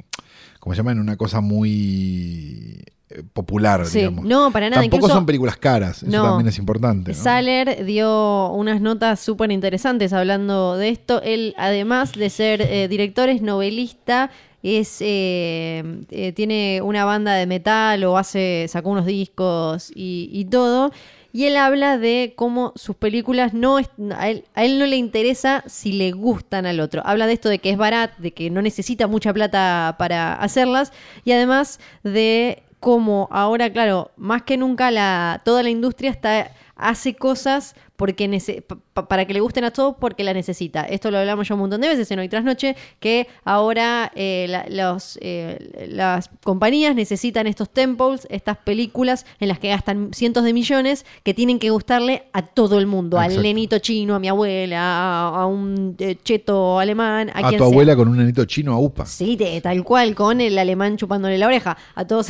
¿cómo 0.59 0.73
se 0.73 0.77
llama? 0.77 0.91
En 0.91 0.99
una 0.99 1.15
cosa 1.17 1.41
muy 1.41 2.83
eh, 3.09 3.21
popular, 3.33 3.85
Sí, 3.85 3.99
digamos. 3.99 4.25
no, 4.25 4.51
para 4.51 4.69
nada. 4.69 4.81
Tampoco 4.81 4.97
Incluso 4.97 5.13
son 5.15 5.25
películas 5.25 5.57
caras, 5.57 6.03
eso 6.03 6.11
No. 6.11 6.23
también 6.23 6.47
es 6.47 6.57
importante. 6.57 7.11
¿no? 7.11 7.17
Saller 7.17 7.85
dio 7.85 8.49
unas 8.51 8.81
notas 8.81 9.19
súper 9.19 9.51
interesantes 9.51 10.11
hablando 10.11 10.75
de 10.75 10.89
esto. 10.89 11.21
Él, 11.21 11.53
además 11.57 12.13
de 12.13 12.29
ser 12.29 12.61
eh, 12.61 12.87
director, 12.87 13.29
es 13.29 13.41
novelista, 13.41 14.31
es 14.63 14.97
eh, 15.01 15.83
eh, 16.09 16.31
tiene 16.33 16.81
una 16.83 17.05
banda 17.05 17.33
de 17.35 17.45
metal 17.45 18.03
o 18.05 18.17
hace 18.17 18.65
sacó 18.67 18.89
unos 18.89 19.05
discos 19.05 19.91
y, 19.95 20.29
y 20.33 20.45
todo. 20.45 20.91
Y 21.35 21.47
él 21.47 21.57
habla 21.57 21.97
de 21.97 22.31
cómo 22.37 22.71
sus 22.77 22.95
películas 22.95 23.53
no 23.53 23.77
es, 23.77 23.89
a, 24.15 24.29
él, 24.29 24.45
él 24.55 24.79
no 24.79 24.85
le 24.85 24.95
interesa 24.95 25.65
si 25.67 25.91
le 25.91 26.13
gustan 26.13 26.65
al 26.65 26.79
otro. 26.79 27.01
Habla 27.03 27.27
de 27.27 27.33
esto 27.33 27.49
de 27.49 27.59
que 27.59 27.71
es 27.71 27.77
barato, 27.77 28.13
de 28.19 28.31
que 28.31 28.49
no 28.49 28.61
necesita 28.61 29.07
mucha 29.07 29.33
plata 29.33 29.97
para 29.99 30.35
hacerlas 30.35 30.93
y 31.25 31.33
además 31.33 31.81
de 32.03 32.63
cómo 32.79 33.27
ahora, 33.31 33.69
claro, 33.69 34.11
más 34.15 34.43
que 34.43 34.55
nunca 34.55 34.91
la, 34.91 35.41
toda 35.43 35.61
la 35.61 35.69
industria 35.69 36.09
está 36.09 36.53
hace 36.77 37.15
cosas 37.15 37.75
porque 37.95 38.27
nece- 38.29 38.61
pa- 38.61 38.77
pa- 38.93 39.07
para 39.07 39.25
que 39.25 39.33
le 39.33 39.39
gusten 39.39 39.63
a 39.63 39.71
todos 39.71 39.95
porque 39.99 40.23
la 40.23 40.33
necesita. 40.33 40.83
Esto 40.83 41.11
lo 41.11 41.17
hablamos 41.19 41.47
ya 41.47 41.53
un 41.55 41.61
montón 41.61 41.81
de 41.81 41.87
veces 41.89 42.09
en 42.11 42.19
Hoy 42.19 42.29
Tras 42.29 42.43
Noche, 42.43 42.75
que 42.99 43.27
ahora 43.43 44.11
eh, 44.15 44.47
la- 44.49 44.65
los, 44.69 45.17
eh, 45.21 45.87
las 45.89 46.29
compañías 46.43 46.95
necesitan 46.95 47.47
estos 47.47 47.69
temples, 47.69 48.27
estas 48.29 48.57
películas 48.57 49.25
en 49.39 49.47
las 49.49 49.59
que 49.59 49.69
gastan 49.69 50.09
cientos 50.13 50.43
de 50.43 50.53
millones 50.53 51.05
que 51.23 51.33
tienen 51.33 51.59
que 51.59 51.69
gustarle 51.69 52.23
a 52.33 52.41
todo 52.41 52.79
el 52.79 52.87
mundo, 52.87 53.19
al 53.19 53.41
nenito 53.41 53.79
chino, 53.79 54.15
a 54.15 54.19
mi 54.19 54.27
abuela, 54.27 54.79
a, 54.81 55.41
a 55.41 55.45
un 55.45 55.95
eh, 55.99 56.17
cheto 56.23 56.79
alemán, 56.79 57.29
a, 57.33 57.39
A 57.39 57.41
quien 57.49 57.57
tu 57.59 57.65
sea. 57.65 57.71
abuela 57.71 57.95
con 57.95 58.07
un 58.07 58.17
nenito 58.17 58.45
chino 58.45 58.73
a 58.73 58.79
UPA. 58.79 59.05
Sí, 59.05 59.37
tal 59.61 59.83
cual, 59.83 60.15
con 60.15 60.41
el 60.41 60.57
alemán 60.57 60.97
chupándole 60.97 61.37
la 61.37 61.47
oreja. 61.47 61.77
A 61.93 62.05
todos. 62.05 62.27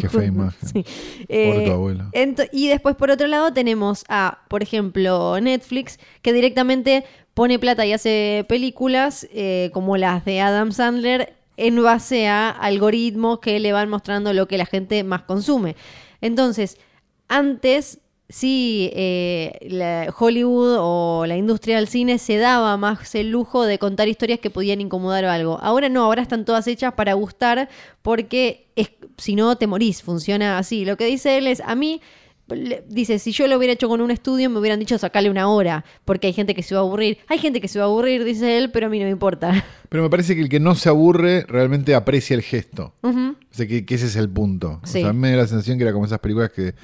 Qué 0.00 0.08
fea 0.08 0.24
imagen. 0.26 0.58
Sí. 0.72 0.84
Pobre 1.26 1.64
tu 1.66 1.72
abuela. 1.72 2.10
y 2.52 2.68
después, 2.68 2.94
por 2.94 3.10
otro 3.10 3.26
lado, 3.26 3.38
lado 3.38 3.52
tenemos 3.52 4.04
a, 4.08 4.38
por 4.48 4.62
ejemplo, 4.62 4.67
Netflix, 5.40 5.98
que 6.22 6.32
directamente 6.32 7.04
pone 7.34 7.58
plata 7.58 7.86
y 7.86 7.92
hace 7.92 8.44
películas 8.48 9.28
eh, 9.32 9.70
como 9.72 9.96
las 9.96 10.24
de 10.24 10.40
Adam 10.40 10.72
Sandler 10.72 11.34
en 11.56 11.82
base 11.82 12.28
a 12.28 12.50
algoritmos 12.50 13.40
que 13.40 13.58
le 13.60 13.72
van 13.72 13.88
mostrando 13.88 14.32
lo 14.32 14.48
que 14.48 14.58
la 14.58 14.66
gente 14.66 15.04
más 15.04 15.22
consume. 15.22 15.76
Entonces, 16.20 16.78
antes 17.28 18.00
sí, 18.28 18.90
eh, 18.94 20.08
Hollywood 20.18 20.76
o 20.80 21.26
la 21.26 21.36
industria 21.36 21.76
del 21.76 21.88
cine 21.88 22.18
se 22.18 22.36
daba 22.36 22.76
más 22.76 23.14
el 23.14 23.30
lujo 23.30 23.64
de 23.64 23.78
contar 23.78 24.08
historias 24.08 24.40
que 24.40 24.50
podían 24.50 24.80
incomodar 24.80 25.24
o 25.24 25.30
algo. 25.30 25.58
Ahora 25.62 25.88
no, 25.88 26.04
ahora 26.04 26.22
están 26.22 26.44
todas 26.44 26.66
hechas 26.66 26.94
para 26.94 27.14
gustar 27.14 27.68
porque 28.02 28.66
si 29.16 29.34
no 29.34 29.56
te 29.56 29.66
morís, 29.66 30.02
funciona 30.02 30.58
así. 30.58 30.84
Lo 30.84 30.96
que 30.96 31.06
dice 31.06 31.38
él 31.38 31.46
es, 31.46 31.60
a 31.60 31.74
mí... 31.74 32.00
Dice, 32.88 33.18
si 33.18 33.32
yo 33.32 33.46
lo 33.46 33.56
hubiera 33.58 33.72
hecho 33.74 33.88
con 33.88 34.00
un 34.00 34.10
estudio, 34.10 34.48
me 34.50 34.58
hubieran 34.58 34.78
dicho 34.80 34.96
sacarle 34.98 35.30
una 35.30 35.48
hora, 35.48 35.84
porque 36.04 36.28
hay 36.28 36.32
gente 36.32 36.54
que 36.54 36.62
se 36.62 36.74
va 36.74 36.80
a 36.80 36.84
aburrir. 36.84 37.18
Hay 37.28 37.38
gente 37.38 37.60
que 37.60 37.68
se 37.68 37.78
va 37.78 37.84
a 37.84 37.88
aburrir, 37.88 38.24
dice 38.24 38.56
él, 38.58 38.70
pero 38.70 38.86
a 38.86 38.88
mí 38.90 38.98
no 38.98 39.04
me 39.04 39.10
importa. 39.10 39.64
Pero 39.90 40.02
me 40.02 40.10
parece 40.10 40.34
que 40.34 40.42
el 40.42 40.48
que 40.50 40.60
no 40.60 40.74
se 40.74 40.88
aburre 40.90 41.44
realmente 41.48 41.94
aprecia 41.94 42.34
el 42.34 42.42
gesto. 42.42 42.94
Ujú. 43.02 43.30
O 43.30 43.54
sea, 43.54 43.66
que, 43.66 43.86
que 43.86 43.94
ese 43.94 44.04
es 44.06 44.16
el 44.16 44.28
punto. 44.28 44.80
Sí. 44.84 44.98
O 44.98 45.00
sea, 45.02 45.08
a 45.10 45.12
mí 45.14 45.18
me 45.18 45.30
da 45.30 45.38
la 45.38 45.46
sensación 45.46 45.78
que 45.78 45.84
era 45.84 45.92
como 45.94 46.04
esas 46.04 46.18
películas 46.18 46.50
que 46.50 46.74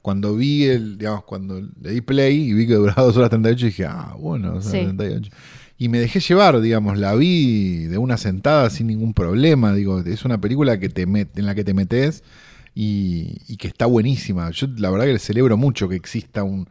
cuando 0.00 0.34
vi 0.36 0.64
el, 0.66 0.96
digamos, 0.98 1.24
cuando 1.24 1.60
le 1.60 1.90
di 1.90 2.00
play 2.00 2.50
y 2.50 2.52
vi 2.52 2.66
que 2.68 2.74
duraba 2.74 3.02
2 3.02 3.16
horas 3.16 3.30
38, 3.30 3.66
dije, 3.66 3.84
ah, 3.86 4.14
bueno, 4.18 4.52
2 4.52 4.66
horas 4.66 4.70
Sí. 4.72 4.78
38. 4.96 5.30
Y 5.78 5.88
me 5.88 5.98
dejé 5.98 6.20
llevar, 6.20 6.60
digamos, 6.60 6.96
la 6.98 7.14
vi 7.16 7.86
de 7.86 7.98
una 7.98 8.16
sentada 8.16 8.70
sin 8.70 8.86
ningún 8.86 9.12
problema. 9.14 9.72
Digo, 9.74 9.98
es 10.00 10.24
una 10.24 10.40
película 10.40 10.78
que 10.78 10.88
te 10.88 11.08
met- 11.08 11.30
en 11.36 11.46
la 11.46 11.56
que 11.56 11.64
te 11.64 11.74
metes 11.74 12.22
y, 12.74 13.38
y 13.48 13.56
que 13.56 13.68
está 13.68 13.86
buenísima. 13.86 14.50
Yo 14.50 14.66
la 14.78 14.90
verdad 14.90 15.06
que 15.06 15.18
celebro 15.18 15.56
mucho 15.56 15.88
que 15.88 15.96
exista 15.96 16.42
un- 16.42 16.68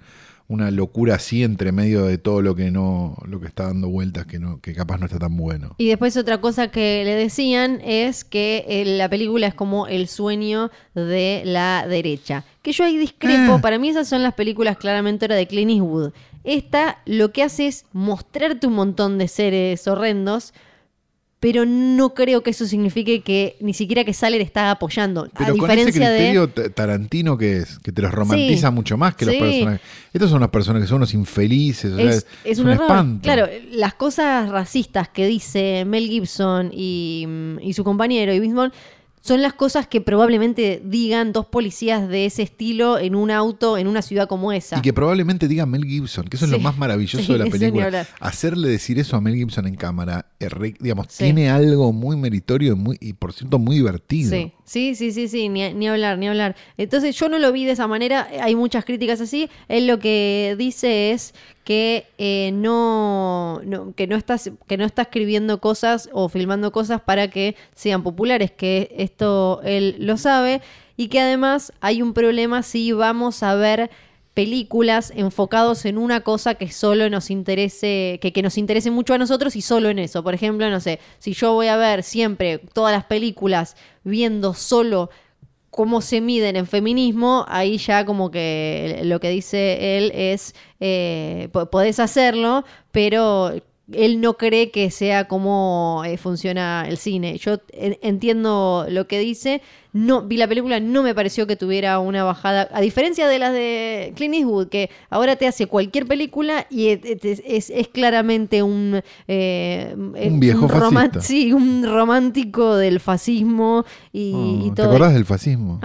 una 0.48 0.70
locura 0.70 1.16
así 1.16 1.44
entre 1.44 1.72
medio 1.72 2.04
de 2.04 2.18
todo 2.18 2.42
lo 2.42 2.56
que 2.56 2.72
no, 2.72 3.16
lo 3.26 3.40
que 3.40 3.48
está 3.48 3.68
dando 3.68 3.88
vueltas, 3.88 4.26
que 4.26 4.38
no, 4.38 4.60
que 4.60 4.74
capaz 4.74 4.98
no 4.98 5.06
está 5.06 5.18
tan 5.18 5.38
bueno. 5.38 5.76
Y 5.78 5.88
después 5.88 6.18
otra 6.18 6.42
cosa 6.42 6.68
que 6.70 7.04
le 7.06 7.16
decían 7.16 7.80
es 7.86 8.26
que 8.26 8.66
eh, 8.68 8.84
la 8.84 9.08
película 9.08 9.48
es 9.48 9.54
como 9.54 9.88
el 9.88 10.10
sueño 10.10 10.70
de 10.94 11.44
la 11.46 11.86
derecha. 11.88 12.44
Que 12.64 12.74
yo 12.74 12.84
ahí 12.84 12.98
discrepo, 12.98 13.54
Ah. 13.54 13.62
para 13.62 13.80
mí 13.80 13.88
esas 13.90 14.10
son 14.10 14.24
las 14.24 14.34
películas 14.34 14.76
claramente 14.76 15.30
de 15.30 15.48
Clint 15.48 15.72
Eastwood. 15.72 16.12
Esta 16.44 16.98
lo 17.06 17.32
que 17.32 17.44
hace 17.44 17.68
es 17.68 17.86
mostrarte 17.94 18.68
un 18.68 18.74
montón 18.74 19.18
de 19.20 19.30
seres 19.30 19.88
horrendos, 19.88 20.54
pero 21.42 21.66
no 21.66 22.14
creo 22.14 22.44
que 22.44 22.52
eso 22.52 22.68
signifique 22.68 23.22
que 23.22 23.58
ni 23.62 23.74
siquiera 23.74 24.04
que 24.06 24.14
Saller 24.14 24.42
está 24.42 24.70
apoyando. 24.70 25.28
Pero 25.36 25.56
a 25.56 25.58
con 25.58 25.72
ese 25.72 25.86
diferencia 25.88 26.10
de... 26.12 26.18
criterio 26.18 26.48
ta- 26.50 26.70
tarantino 26.70 27.36
que 27.36 27.58
es, 27.58 27.80
que 27.80 27.92
te 27.92 28.02
los 28.04 28.12
romantiza 28.12 28.70
Sí, 28.70 28.74
mucho 28.74 28.96
más 28.96 29.16
que 29.16 29.26
los 29.26 29.34
sí. 29.34 29.40
personajes. 29.42 29.82
Estos 30.14 30.30
son 30.30 30.38
unos 30.38 30.52
personajes 30.52 30.86
que 30.86 30.90
son 30.90 30.98
unos 30.98 31.16
infelices, 31.16 31.94
o 31.94 31.98
sea, 31.98 32.10
es, 32.12 32.28
es 32.44 32.60
un, 32.60 32.70
espanto. 32.70 33.24
Claro, 33.24 33.48
las 33.72 33.96
cosas 33.96 34.50
racistas 34.50 35.10
que 35.10 35.26
dice 35.26 35.84
Mel 35.84 36.08
Gibson 36.08 36.70
y, 36.72 37.26
mm, 37.28 37.60
y 37.62 37.74
su 37.74 37.84
compañero 37.84 38.32
y 38.34 38.40
Bismol 38.40 38.72
son 39.22 39.42
las 39.42 39.54
cosas 39.54 39.88
que 39.88 40.02
probablemente 40.02 40.82
digan 40.84 41.32
dos 41.32 41.46
policías 41.46 42.08
de 42.10 42.26
ese 42.26 42.42
estilo 42.42 42.98
en 42.98 43.16
un 43.16 43.30
auto 43.32 43.78
en 43.78 43.88
una 43.88 44.02
ciudad 44.02 44.28
como 44.28 44.52
esa. 44.52 44.80
Y 44.80 44.82
que 44.82 44.94
probablemente 44.94 45.48
diga 45.48 45.66
Mel 45.66 45.86
Gibson, 45.86 46.26
que 46.28 46.38
eso 46.38 46.46
es 46.46 46.52
lo 46.52 46.60
más 46.60 46.78
maravilloso 46.78 47.24
Sí, 47.24 47.32
de 47.34 47.38
la 47.40 47.46
película. 47.46 48.08
Hacerle 48.20 48.70
decir 48.70 48.98
eso 49.00 49.16
a 49.16 49.22
Mel 49.22 49.36
Gibson 49.36 49.68
en 49.68 49.76
cámara, 49.76 50.26
re- 50.40 50.76
digamos, 50.80 51.08
Sí. 51.10 51.26
tiene 51.26 51.50
algo 51.50 51.94
muy 51.94 52.16
meritorio 52.18 52.74
y, 52.74 52.76
muy, 52.76 52.98
y 53.00 53.14
por 53.14 53.34
cierto 53.34 53.60
muy 53.60 53.76
divertido. 53.76 54.32
Sí, 54.32 54.52
sí, 54.72 54.96
sí, 54.96 55.12
sí, 55.12 55.28
sí, 55.28 55.50
ni, 55.50 55.74
ni 55.74 55.90
hablar, 55.90 56.18
ni 56.18 56.30
hablar. 56.30 56.56
Entonces 56.78 57.14
yo 57.18 57.28
no 57.28 57.40
lo 57.40 57.52
vi 57.52 57.66
de 57.66 57.74
esa 57.74 57.88
manera, 57.88 58.30
hay 58.42 58.56
muchas 58.56 58.86
críticas 58.86 59.20
así. 59.20 59.50
Él 59.68 59.86
lo 59.86 60.00
que 60.00 60.56
dice 60.58 61.12
es 61.12 61.34
que 61.66 62.06
eh, 62.18 62.52
no, 62.54 63.62
que 63.98 64.08
no 64.08 64.16
estás, 64.16 64.50
que 64.68 64.78
no 64.78 64.86
está 64.86 65.02
escribiendo 65.02 65.60
cosas 65.60 66.10
o 66.14 66.30
filmando 66.30 66.72
cosas 66.72 67.02
para 67.02 67.28
que 67.30 67.58
sean 67.76 68.02
populares, 68.02 68.52
que 68.52 68.96
esto 68.98 69.60
él 69.66 69.98
lo 70.00 70.16
sabe, 70.16 70.62
y 70.96 71.10
que 71.10 71.20
además 71.20 71.74
hay 71.82 72.02
un 72.02 72.14
problema 72.14 72.64
si 72.64 72.94
vamos 72.94 73.44
a 73.44 73.56
ver 73.56 73.92
películas 74.34 75.12
enfocados 75.16 75.86
en 75.86 75.98
una 75.98 76.22
cosa 76.22 76.56
que 76.56 76.72
solo 76.72 77.10
nos 77.10 77.30
interese, 77.30 78.20
que, 78.22 78.32
que 78.32 78.42
nos 78.42 78.58
interese 78.58 78.90
mucho 78.92 79.14
a 79.14 79.18
nosotros 79.18 79.56
y 79.56 79.62
solo 79.62 79.90
en 79.90 80.00
eso. 80.00 80.24
Por 80.24 80.34
ejemplo, 80.34 80.70
no 80.70 80.80
sé, 80.80 81.00
si 81.20 81.34
yo 81.34 81.54
voy 81.54 81.68
a 81.68 81.76
ver 81.78 82.04
siempre 82.04 82.60
todas 82.60 82.94
las 82.94 83.04
películas 83.06 83.76
viendo 84.04 84.54
solo 84.54 85.10
cómo 85.70 86.02
se 86.02 86.20
miden 86.22 86.56
en 86.58 86.66
feminismo, 86.68 87.46
ahí 87.48 87.78
ya 87.78 88.06
como 88.06 88.30
que 88.32 89.02
lo 89.04 89.20
que 89.22 89.30
dice 89.30 89.98
él 89.98 90.12
es, 90.14 90.54
eh, 90.82 91.48
po- 91.54 91.70
podés 91.70 92.00
hacerlo, 92.00 92.66
pero 92.92 93.54
él 93.94 94.22
no 94.22 94.38
cree 94.38 94.72
que 94.72 94.92
sea 94.92 95.28
como 95.28 96.04
eh, 96.06 96.18
funciona 96.18 96.86
el 96.88 96.98
cine. 96.98 97.38
Yo 97.38 97.58
en- 97.74 97.98
entiendo 98.02 98.86
lo 98.90 99.08
que 99.08 99.20
dice, 99.20 99.62
no 99.94 100.22
vi 100.24 100.38
la 100.38 100.48
película, 100.48 100.80
no 100.80 101.04
me 101.04 101.14
pareció 101.14 101.48
que 101.48 101.56
tuviera 101.58 102.00
una 102.00 102.24
bajada, 102.24 102.70
a 102.72 102.80
diferencia 102.82 103.28
de 103.28 103.40
las 103.40 103.52
de 103.54 104.14
Clint 104.16 104.36
Eastwood, 104.36 104.70
que 104.70 104.90
ahora 105.10 105.36
te 105.36 105.48
hace 105.48 105.68
cualquier 105.68 106.06
película 106.06 106.66
y 106.70 106.88
es, 106.90 107.00
es- 107.46 107.70
es- 107.70 107.88
claramente 107.90 108.64
un... 108.64 109.02
eh, 109.28 109.94
Un 109.96 110.40
viejo 110.40 110.70
fascista. 110.70 111.22
Sí, 111.22 111.52
un 111.52 111.84
romántico 111.86 112.76
del 112.76 113.00
fascismo 113.02 113.84
y, 114.14 114.32
Oh, 114.34 114.66
y 114.68 114.70
¿Te 114.70 114.76
todo. 114.78 114.90
acordás 114.92 115.14
del 115.14 115.26
fascismo? 115.26 115.80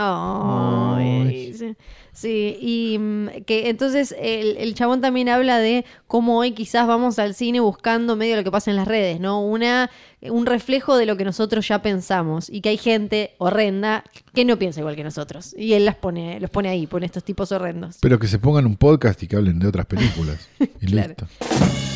Sí. 1.57 1.75
Sí, 2.17 2.57
y 2.63 2.97
mm, 2.99 3.29
que 3.45 3.69
entonces 3.69 4.15
el, 4.19 4.57
el 4.57 4.75
chabón 4.75 5.03
también 5.03 5.29
habla 5.29 5.59
de 5.59 5.85
cómo 6.07 6.39
hoy 6.39 6.53
quizás 6.53 6.87
vamos 6.87 7.19
al 7.19 7.35
cine 7.35 7.61
buscando 7.61 8.17
medio 8.17 8.37
lo 8.37 8.43
que 8.43 8.51
pasa 8.51 8.71
en 8.71 8.77
las 8.79 8.89
redes, 8.89 9.21
¿no? 9.21 9.43
Una, 9.45 9.91
un 10.23 10.47
reflejo 10.47 10.97
de 10.97 11.05
lo 11.05 11.19
que 11.19 11.25
nosotros 11.27 11.69
ya 11.69 11.83
pensamos 11.83 12.49
y 12.49 12.63
que 12.63 12.71
hay 12.71 12.79
gente 12.79 13.35
horrenda 13.37 14.03
que 14.33 14.47
no 14.47 14.59
piensa 14.59 14.81
igual 14.81 14.97
que 14.97 15.05
nosotros. 15.05 15.55
Y 15.59 15.75
él 15.75 15.85
las 15.85 15.97
pone, 15.97 16.41
los 16.41 16.49
pone 16.49 16.71
ahí, 16.71 16.87
pone 16.87 17.05
estos 17.05 17.23
tipos 17.23 17.53
horrendos. 17.53 17.99
Pero 18.01 18.19
que 18.19 18.29
se 18.29 18.39
pongan 18.39 18.65
un 18.65 18.77
podcast 18.77 19.23
y 19.23 19.29
que 19.29 19.37
hablen 19.37 19.59
de 19.59 19.69
otras 19.69 19.85
películas. 19.85 20.49
Y 20.81 20.87
Claro. 20.87 21.09
listo. 21.09 21.96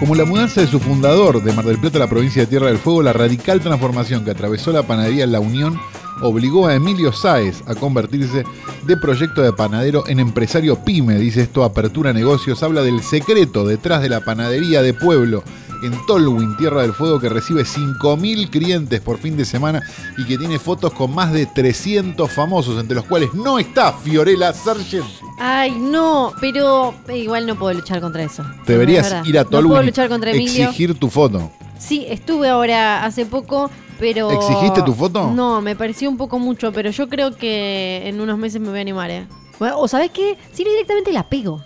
Como 0.00 0.14
la 0.14 0.24
mudanza 0.24 0.62
de 0.62 0.66
su 0.66 0.80
fundador 0.80 1.42
de 1.42 1.52
Mar 1.52 1.66
del 1.66 1.78
Plata 1.78 1.98
a 1.98 2.00
la 2.00 2.08
provincia 2.08 2.40
de 2.40 2.46
Tierra 2.46 2.68
del 2.68 2.78
Fuego, 2.78 3.02
la 3.02 3.12
radical 3.12 3.60
transformación 3.60 4.24
que 4.24 4.30
atravesó 4.30 4.72
la 4.72 4.82
panadería 4.82 5.26
La 5.26 5.40
Unión 5.40 5.78
obligó 6.22 6.66
a 6.66 6.74
Emilio 6.74 7.12
Sáez 7.12 7.62
a 7.66 7.74
convertirse 7.74 8.44
de 8.86 8.96
proyecto 8.96 9.42
de 9.42 9.52
panadero 9.52 10.08
en 10.08 10.18
empresario 10.18 10.82
pyme. 10.82 11.18
Dice 11.18 11.42
esto, 11.42 11.64
Apertura 11.64 12.14
Negocios, 12.14 12.62
habla 12.62 12.80
del 12.80 13.02
secreto 13.02 13.66
detrás 13.66 14.00
de 14.00 14.08
la 14.08 14.24
panadería 14.24 14.80
de 14.80 14.94
pueblo 14.94 15.44
en 15.82 15.94
Tolwyn, 16.06 16.56
Tierra 16.56 16.82
del 16.82 16.92
Fuego, 16.92 17.20
que 17.20 17.28
recibe 17.28 17.62
5.000 17.62 18.50
clientes 18.50 19.00
por 19.00 19.18
fin 19.18 19.36
de 19.36 19.44
semana 19.44 19.82
y 20.18 20.24
que 20.26 20.36
tiene 20.38 20.58
fotos 20.58 20.92
con 20.92 21.14
más 21.14 21.32
de 21.32 21.46
300 21.46 22.30
famosos, 22.30 22.80
entre 22.80 22.94
los 22.96 23.04
cuales 23.04 23.32
no 23.34 23.58
está 23.58 23.92
Fiorella 23.92 24.52
Sargenti. 24.52 25.06
Ay, 25.38 25.72
no, 25.72 26.32
pero 26.40 26.94
igual 27.14 27.46
no 27.46 27.56
puedo 27.56 27.74
luchar 27.74 28.00
contra 28.00 28.22
eso. 28.22 28.44
Deberías 28.66 29.14
ir 29.26 29.38
a 29.38 29.44
No 29.44 29.50
puedo 29.50 29.62
Tolwyn 29.62 29.86
luchar 29.86 30.08
contra 30.08 30.30
Emilio. 30.30 30.64
exigir 30.64 30.98
tu 30.98 31.08
foto. 31.08 31.50
Sí, 31.78 32.04
estuve 32.08 32.48
ahora 32.48 33.04
hace 33.04 33.24
poco, 33.24 33.70
pero... 33.98 34.30
¿Exigiste 34.30 34.82
tu 34.82 34.92
foto? 34.94 35.30
No, 35.34 35.62
me 35.62 35.76
pareció 35.76 36.10
un 36.10 36.16
poco 36.18 36.38
mucho, 36.38 36.72
pero 36.72 36.90
yo 36.90 37.08
creo 37.08 37.34
que 37.34 38.02
en 38.06 38.20
unos 38.20 38.36
meses 38.38 38.60
me 38.60 38.68
voy 38.68 38.78
a 38.78 38.82
animar, 38.82 39.10
¿eh? 39.10 39.26
Bueno, 39.58 39.78
o 39.78 39.88
¿sabes 39.88 40.10
qué? 40.10 40.36
Si 40.52 40.62
no 40.64 40.70
directamente 40.70 41.12
la 41.12 41.28
pego. 41.28 41.62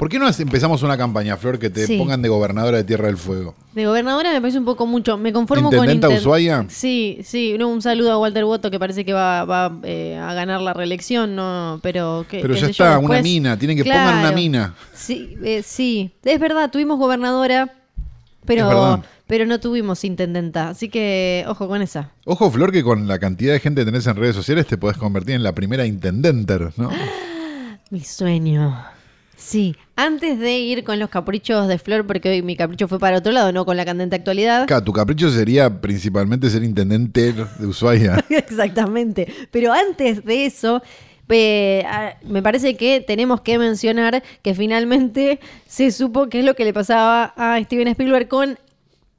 ¿Por 0.00 0.08
qué 0.08 0.18
no 0.18 0.26
empezamos 0.26 0.82
una 0.82 0.96
campaña, 0.96 1.36
Flor, 1.36 1.58
que 1.58 1.68
te 1.68 1.86
Sí. 1.86 1.98
pongan 1.98 2.22
de 2.22 2.30
gobernadora 2.30 2.78
de 2.78 2.84
Tierra 2.84 3.08
del 3.08 3.18
Fuego? 3.18 3.54
De 3.74 3.84
gobernadora 3.84 4.32
me 4.32 4.40
parece 4.40 4.58
un 4.58 4.64
poco 4.64 4.86
mucho. 4.86 5.18
Me 5.18 5.30
conformo 5.30 5.70
¿Intendenta 5.70 6.06
con... 6.06 6.16
inten- 6.16 6.20
Ushuaia? 6.20 6.64
Sí, 6.68 7.18
sí. 7.22 7.56
No, 7.58 7.68
un 7.68 7.82
saludo 7.82 8.12
a 8.12 8.18
Walter 8.18 8.46
Woto 8.46 8.70
que 8.70 8.78
parece 8.78 9.04
que 9.04 9.12
va, 9.12 9.44
va, 9.44 9.78
eh, 9.82 10.16
a 10.16 10.32
ganar 10.32 10.62
la 10.62 10.72
reelección, 10.72 11.36
no, 11.36 11.80
pero... 11.82 12.24
ya 12.32 12.40
yo, 12.40 12.66
está, 12.68 12.98
una 12.98 13.20
mina, 13.20 13.58
tienen 13.58 13.76
que 13.76 13.84
pongan 13.84 14.08
una 14.14 14.20
Claro. 14.22 14.36
mina. 14.36 14.74
Sí, 14.94 15.36
eh, 15.44 15.62
sí. 15.62 16.10
Es 16.24 16.40
verdad, 16.40 16.70
tuvimos 16.70 16.98
gobernadora, 16.98 17.70
pero, 18.46 19.02
pero 19.26 19.44
no 19.44 19.60
tuvimos 19.60 20.02
intendenta. 20.04 20.70
Así 20.70 20.88
que 20.88 21.44
ojo 21.46 21.68
con 21.68 21.82
esa. 21.82 22.10
Ojo, 22.24 22.50
Flor, 22.50 22.72
que 22.72 22.82
con 22.82 23.06
la 23.06 23.18
cantidad 23.18 23.52
de 23.52 23.60
gente 23.60 23.82
que 23.82 23.84
tenés 23.84 24.06
en 24.06 24.16
redes 24.16 24.34
sociales 24.34 24.66
te 24.66 24.78
podés 24.78 24.96
convertir 24.96 25.34
en 25.34 25.42
la 25.42 25.54
primera 25.54 25.84
intendenter, 25.84 26.72
¿no? 26.78 26.88
Mi 27.90 28.00
sueño. 28.00 28.82
Sí, 29.40 29.74
antes 29.96 30.38
de 30.38 30.58
ir 30.58 30.84
con 30.84 30.98
los 30.98 31.08
caprichos 31.08 31.66
de 31.66 31.78
Flor, 31.78 32.06
porque 32.06 32.28
hoy 32.28 32.42
mi 32.42 32.56
capricho 32.56 32.88
fue 32.88 32.98
para 32.98 33.16
otro 33.16 33.32
lado, 33.32 33.52
no 33.52 33.64
con 33.64 33.74
la 33.74 33.86
candente 33.86 34.14
actualidad. 34.14 34.64
Acá, 34.64 34.84
tu 34.84 34.92
capricho 34.92 35.30
sería 35.30 35.80
principalmente 35.80 36.50
ser 36.50 36.62
intendente 36.62 37.32
de 37.32 37.66
Ushuaia. 37.66 38.22
Exactamente. 38.28 39.32
Pero 39.50 39.72
antes 39.72 40.26
de 40.26 40.44
eso, 40.44 40.82
eh, 41.30 41.86
me 42.22 42.42
parece 42.42 42.76
que 42.76 43.00
tenemos 43.00 43.40
que 43.40 43.58
mencionar 43.58 44.22
que 44.42 44.54
finalmente 44.54 45.40
se 45.66 45.90
supo 45.90 46.28
qué 46.28 46.40
es 46.40 46.44
lo 46.44 46.54
que 46.54 46.66
le 46.66 46.74
pasaba 46.74 47.32
a 47.34 47.58
Steven 47.62 47.88
Spielberg 47.88 48.28
con 48.28 48.58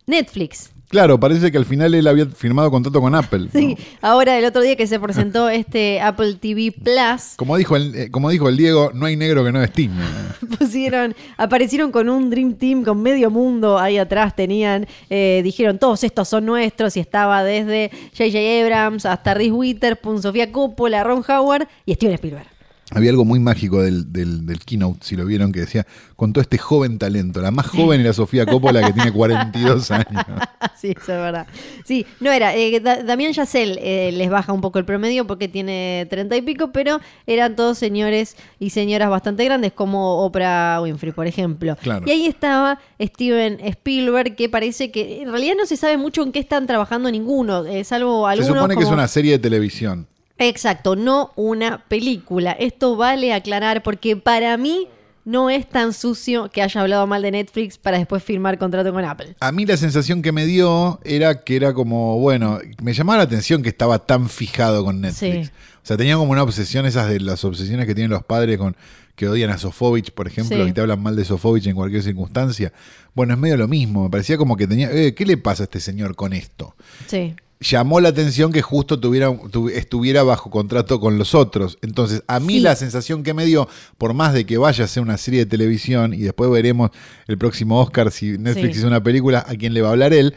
Netflix. 0.05 0.70
Claro, 0.91 1.17
parece 1.19 1.51
que 1.53 1.57
al 1.57 1.65
final 1.65 1.95
él 1.95 2.05
había 2.05 2.25
firmado 2.25 2.69
contrato 2.69 2.99
con 2.99 3.15
Apple. 3.15 3.47
¿no? 3.51 3.59
Sí, 3.59 3.77
ahora 4.01 4.37
el 4.37 4.43
otro 4.43 4.61
día 4.61 4.75
que 4.75 4.85
se 4.87 4.99
presentó 4.99 5.47
este 5.49 6.01
Apple 6.01 6.35
TV 6.35 6.73
Plus, 6.73 7.35
Como 7.37 7.55
dijo, 7.55 7.77
el, 7.77 7.95
eh, 7.95 8.11
como 8.11 8.29
dijo 8.29 8.49
el 8.49 8.57
Diego, 8.57 8.91
no 8.93 9.05
hay 9.05 9.15
negro 9.15 9.45
que 9.45 9.53
no 9.53 9.61
destine. 9.61 9.95
pusieron, 10.59 11.15
aparecieron 11.37 11.91
con 11.91 12.09
un 12.09 12.29
Dream 12.29 12.55
Team 12.55 12.83
con 12.83 13.01
medio 13.01 13.31
mundo 13.31 13.79
ahí 13.79 13.97
atrás, 13.97 14.35
tenían, 14.35 14.85
eh, 15.09 15.39
dijeron 15.45 15.79
todos 15.79 16.03
estos 16.03 16.27
son 16.27 16.45
nuestros 16.45 16.97
y 16.97 16.99
estaba 16.99 17.41
desde 17.43 17.89
J.J. 18.17 18.37
Abrams 18.61 19.05
hasta 19.05 19.33
Reese 19.33 19.53
Witherspoon, 19.53 20.21
Sofía 20.21 20.51
Coppola, 20.51 21.05
Ron 21.05 21.23
Howard 21.25 21.69
y 21.85 21.93
Steven 21.93 22.15
Spielberg. 22.15 22.50
Había 22.93 23.09
algo 23.11 23.23
muy 23.25 23.39
mágico 23.39 23.81
del, 23.81 24.11
del, 24.11 24.45
del 24.45 24.59
keynote, 24.59 24.99
si 25.01 25.15
lo 25.15 25.25
vieron, 25.25 25.51
que 25.51 25.61
decía, 25.61 25.87
con 26.17 26.33
todo 26.33 26.41
este 26.41 26.57
joven 26.57 26.99
talento. 26.99 27.41
La 27.41 27.49
más 27.51 27.67
joven 27.67 28.01
era 28.01 28.11
Sofía 28.13 28.45
Coppola, 28.45 28.85
que 28.85 28.91
tiene 28.93 29.11
42 29.13 29.91
años. 29.91 30.23
sí, 30.77 30.89
eso 30.91 30.99
es 30.99 31.07
verdad. 31.07 31.47
Sí, 31.85 32.05
no 32.19 32.31
era. 32.31 32.53
eh, 32.55 32.79
Da- 32.81 33.01
Damián 33.03 33.31
Yassel 33.31 33.79
eh, 33.81 34.11
les 34.13 34.29
baja 34.29 34.51
un 34.51 34.59
poco 34.61 34.77
el 34.77 34.85
promedio 34.85 35.25
porque 35.25 35.47
tiene 35.47 36.05
treinta 36.09 36.35
y 36.35 36.41
pico, 36.41 36.71
pero 36.73 36.99
eran 37.25 37.55
todos 37.55 37.77
señores 37.77 38.35
y 38.59 38.71
señoras 38.71 39.09
bastante 39.09 39.45
grandes, 39.45 39.71
como 39.71 40.25
Oprah 40.25 40.81
Winfrey, 40.81 41.13
por 41.13 41.27
ejemplo. 41.27 41.77
Claro. 41.81 42.05
Y 42.05 42.11
ahí 42.11 42.25
estaba 42.25 42.79
Steven 43.01 43.59
Spielberg, 43.61 44.35
que 44.35 44.49
parece 44.49 44.91
que 44.91 45.21
en 45.21 45.31
realidad 45.31 45.53
no 45.57 45.65
se 45.65 45.77
sabe 45.77 45.95
mucho 45.97 46.23
en 46.23 46.31
qué 46.33 46.39
están 46.39 46.67
trabajando 46.67 47.09
ninguno, 47.09 47.65
eh, 47.65 47.83
salvo 47.85 48.25
Se 48.27 48.33
algunos. 48.33 48.55
supone 48.57 48.75
que 48.75 48.83
es 48.83 48.89
una 48.89 49.07
serie 49.07 49.31
de 49.31 49.39
televisión. 49.39 50.07
Exacto, 50.41 50.95
no 50.95 51.31
una 51.35 51.83
película. 51.87 52.51
Esto 52.51 52.95
vale 52.95 53.33
aclarar 53.33 53.83
porque 53.83 54.17
para 54.17 54.57
mí 54.57 54.87
no 55.23 55.51
es 55.51 55.69
tan 55.69 55.93
sucio 55.93 56.49
que 56.49 56.63
haya 56.63 56.81
hablado 56.81 57.05
mal 57.05 57.21
de 57.21 57.29
Netflix 57.29 57.77
para 57.77 57.99
después 57.99 58.23
firmar 58.23 58.57
contrato 58.57 58.91
con 58.91 59.05
Apple. 59.05 59.35
A 59.39 59.51
mí 59.51 59.67
la 59.67 59.77
sensación 59.77 60.23
que 60.23 60.31
me 60.31 60.47
dio 60.47 60.99
era 61.03 61.43
que 61.43 61.55
era 61.55 61.73
como, 61.73 62.17
bueno, 62.19 62.59
me 62.81 62.93
llamaba 62.93 63.17
la 63.17 63.23
atención 63.25 63.61
que 63.61 63.69
estaba 63.69 63.99
tan 63.99 64.29
fijado 64.29 64.83
con 64.83 64.99
Netflix. 64.99 65.47
Sí. 65.47 65.53
O 65.83 65.85
sea, 65.85 65.95
tenía 65.97 66.15
como 66.15 66.31
una 66.31 66.41
obsesión, 66.43 66.85
esas 66.87 67.07
de 67.07 67.19
las 67.19 67.45
obsesiones 67.45 67.85
que 67.85 67.93
tienen 67.93 68.09
los 68.11 68.23
padres 68.23 68.57
con 68.57 68.75
que 69.15 69.27
odian 69.27 69.51
a 69.51 69.59
Sofovich, 69.59 70.11
por 70.11 70.25
ejemplo, 70.27 70.63
Sí. 70.63 70.69
y 70.69 70.73
te 70.73 70.81
hablan 70.81 71.03
mal 71.03 71.15
de 71.15 71.23
Sofovich 71.25 71.67
en 71.67 71.75
cualquier 71.75 72.01
circunstancia. 72.01 72.73
Bueno, 73.13 73.33
es 73.33 73.39
medio 73.39 73.57
lo 73.57 73.67
mismo. 73.67 74.05
Me 74.05 74.09
parecía 74.09 74.37
como 74.37 74.57
que 74.57 74.65
tenía, 74.65 74.89
eh, 74.91 75.13
¿qué 75.13 75.25
le 75.25 75.37
pasa 75.37 75.61
a 75.63 75.65
este 75.65 75.79
señor 75.79 76.15
con 76.15 76.33
esto? 76.33 76.75
Sí. 77.05 77.35
Llamó 77.61 77.99
la 78.01 78.09
atención 78.09 78.51
que 78.51 78.61
justo 78.61 78.99
tuviera, 78.99 79.31
tu- 79.51 79.69
estuviera 79.69 80.23
bajo 80.23 80.49
contrato 80.49 80.99
con 80.99 81.17
los 81.17 81.33
otros. 81.35 81.77
Entonces, 81.81 82.23
a 82.27 82.39
mí 82.39 82.55
Sí. 82.55 82.59
la 82.59 82.75
sensación 82.75 83.21
que 83.23 83.33
me 83.33 83.45
dio, 83.45 83.69
por 83.97 84.13
más 84.13 84.33
de 84.33 84.45
que 84.45 84.57
vaya 84.57 84.83
a 84.83 84.87
ser 84.87 85.03
una 85.03 85.17
serie 85.17 85.41
de 85.41 85.45
televisión, 85.45 86.13
y 86.13 86.17
después 86.21 86.49
veremos 86.49 86.89
el 87.27 87.37
próximo 87.37 87.79
Oscar 87.79 88.11
si 88.11 88.37
Netflix 88.37 88.73
Sí. 88.73 88.79
hizo 88.79 88.87
una 88.87 89.03
película, 89.03 89.45
a 89.47 89.55
quién 89.55 89.73
le 89.73 89.81
va 89.81 89.89
a 89.89 89.91
hablar 89.91 90.11
él, 90.13 90.33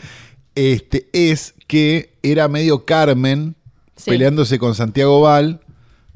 este, 0.55 1.09
es 1.12 1.55
que 1.66 2.14
era 2.22 2.47
medio 2.49 2.85
Carmen 2.85 3.57
Sí. 3.97 4.11
peleándose 4.11 4.59
con 4.59 4.75
Santiago 4.75 5.20
Val 5.22 5.61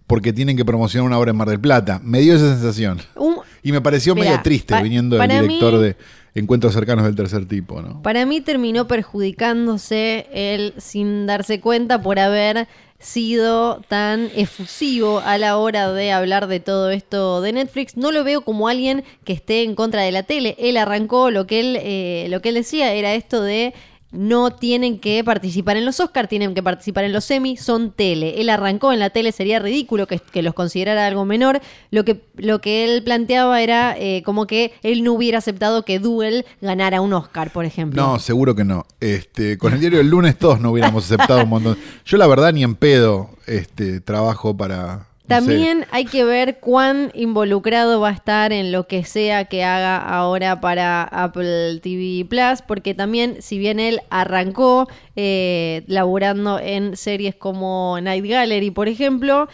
porque 0.07 0.33
tienen 0.33 0.57
que 0.57 0.65
promocionar 0.65 1.07
una 1.07 1.19
obra 1.19 1.31
en 1.31 1.37
Mar 1.37 1.49
del 1.49 1.61
Plata. 1.61 2.01
Me 2.05 2.21
dio 2.21 2.35
esa 2.35 2.53
sensación. 2.55 2.99
Un- 3.17 3.39
Y 3.63 3.73
me 3.73 3.81
pareció 3.81 4.15
medio 4.15 4.41
triste 4.43 4.81
viniendo 4.83 5.17
del 5.17 5.29
director 5.29 5.75
mí- 5.75 5.81
de 5.81 5.97
Encuentros 6.39 6.75
Cercanos 6.75 7.05
del 7.05 7.15
Tercer 7.15 7.47
Tipo, 7.47 7.83
¿no? 7.83 8.03
Para 8.03 8.27
mí 8.27 8.41
terminó 8.41 8.87
perjudicándose 8.87 10.27
él 10.33 10.75
sin 10.79 11.27
darse 11.27 11.61
cuenta 11.61 12.03
por 12.03 12.19
haber 12.19 12.69
sido 12.99 13.81
tan 13.89 14.29
efusivo 14.35 15.21
a 15.21 15.39
la 15.39 15.57
hora 15.57 15.93
de 15.93 16.11
hablar 16.11 16.49
de 16.49 16.61
todo 16.61 16.91
esto 16.91 17.41
de 17.41 17.53
Netflix. 17.53 17.97
No 17.97 18.11
lo 18.11 18.25
veo 18.25 18.43
como 18.43 18.69
alguien 18.69 19.05
que 19.25 19.33
esté 19.33 19.63
en 19.63 19.75
contra 19.75 20.03
de 20.03 20.13
la 20.13 20.25
tele. 20.25 20.57
Él 20.59 20.77
arrancó 20.77 21.31
lo 21.31 21.47
que 21.47 21.61
él, 21.61 21.79
eh, 21.81 22.27
lo 22.29 22.43
que 22.43 22.49
él 22.49 22.57
decía 22.57 22.93
era 22.93 23.15
esto 23.15 23.43
de 23.43 23.73
no 24.11 24.51
tienen 24.51 24.99
que 24.99 25.23
participar 25.23 25.77
en 25.77 25.85
los 25.85 26.01
Oscars, 26.01 26.29
tienen 26.29 26.55
que 26.55 26.63
participar 26.63 27.05
en 27.05 27.13
los 27.13 27.31
Emmy, 27.31 27.57
son 27.57 27.93
tele. 27.93 28.41
Él 28.41 28.49
arrancó 28.49 28.93
en 28.93 29.01
la 29.01 29.11
tele, 29.11 29.33
sería 29.33 29.59
ridículo 29.59 30.07
que, 30.07 30.19
que 30.19 30.43
los 30.43 30.55
considerara 30.55 31.07
algo 31.07 31.25
menor. 31.25 31.61
Lo 31.91 32.05
que, 32.05 32.23
lo 32.37 32.61
que 32.61 32.85
él 32.85 33.03
planteaba 33.03 33.61
era 33.61 33.97
eh, 33.99 34.23
como 34.25 34.47
que 34.47 34.73
él 34.83 35.05
no 35.05 35.13
hubiera 35.13 35.39
aceptado 35.39 35.85
que 35.85 35.99
Duel 35.99 36.47
ganara 36.61 37.01
un 37.01 37.13
Oscar, 37.13 37.53
por 37.53 37.65
ejemplo. 37.65 38.01
No, 38.01 38.19
seguro 38.19 38.55
que 38.55 38.65
no. 38.65 38.87
Este, 39.01 39.59
con 39.59 39.75
el 39.75 39.81
diario 39.81 39.99
del 39.99 40.09
lunes 40.09 40.39
todos 40.39 40.61
no 40.61 40.71
hubiéramos 40.71 41.05
aceptado 41.05 41.43
un 41.43 41.51
montón. 41.51 41.77
Yo 42.05 42.17
la 42.17 42.27
verdad 42.27 42.53
ni 42.53 42.63
en 42.63 42.75
pedo 42.77 43.31
este, 43.47 44.01
trabajo 44.01 44.57
para... 44.57 45.08
También 45.29 45.85
hay 45.91 46.07
que 46.07 46.25
ver 46.25 46.59
cuán 46.59 47.11
involucrado 47.15 48.01
va 48.01 48.09
a 48.09 48.13
estar 48.13 48.51
en 48.53 48.73
lo 48.73 48.87
que 48.87 49.05
sea 49.05 49.45
que 49.45 49.63
haga 49.63 49.99
ahora 49.99 50.61
para 50.61 51.05
Apple 51.05 51.81
TV 51.83 52.25
Plus, 52.29 52.63
porque 52.67 52.95
también, 52.95 53.43
si 53.43 53.59
bien 53.59 53.79
él 53.79 54.01
arrancó 54.09 54.89
eh, 55.17 55.85
laburando 55.87 56.59
en 56.59 56.97
series 56.97 57.35
como 57.35 57.99
Night 58.01 58.25
Gallery, 58.25 58.71
por 58.71 58.89
ejemplo, 58.89 59.49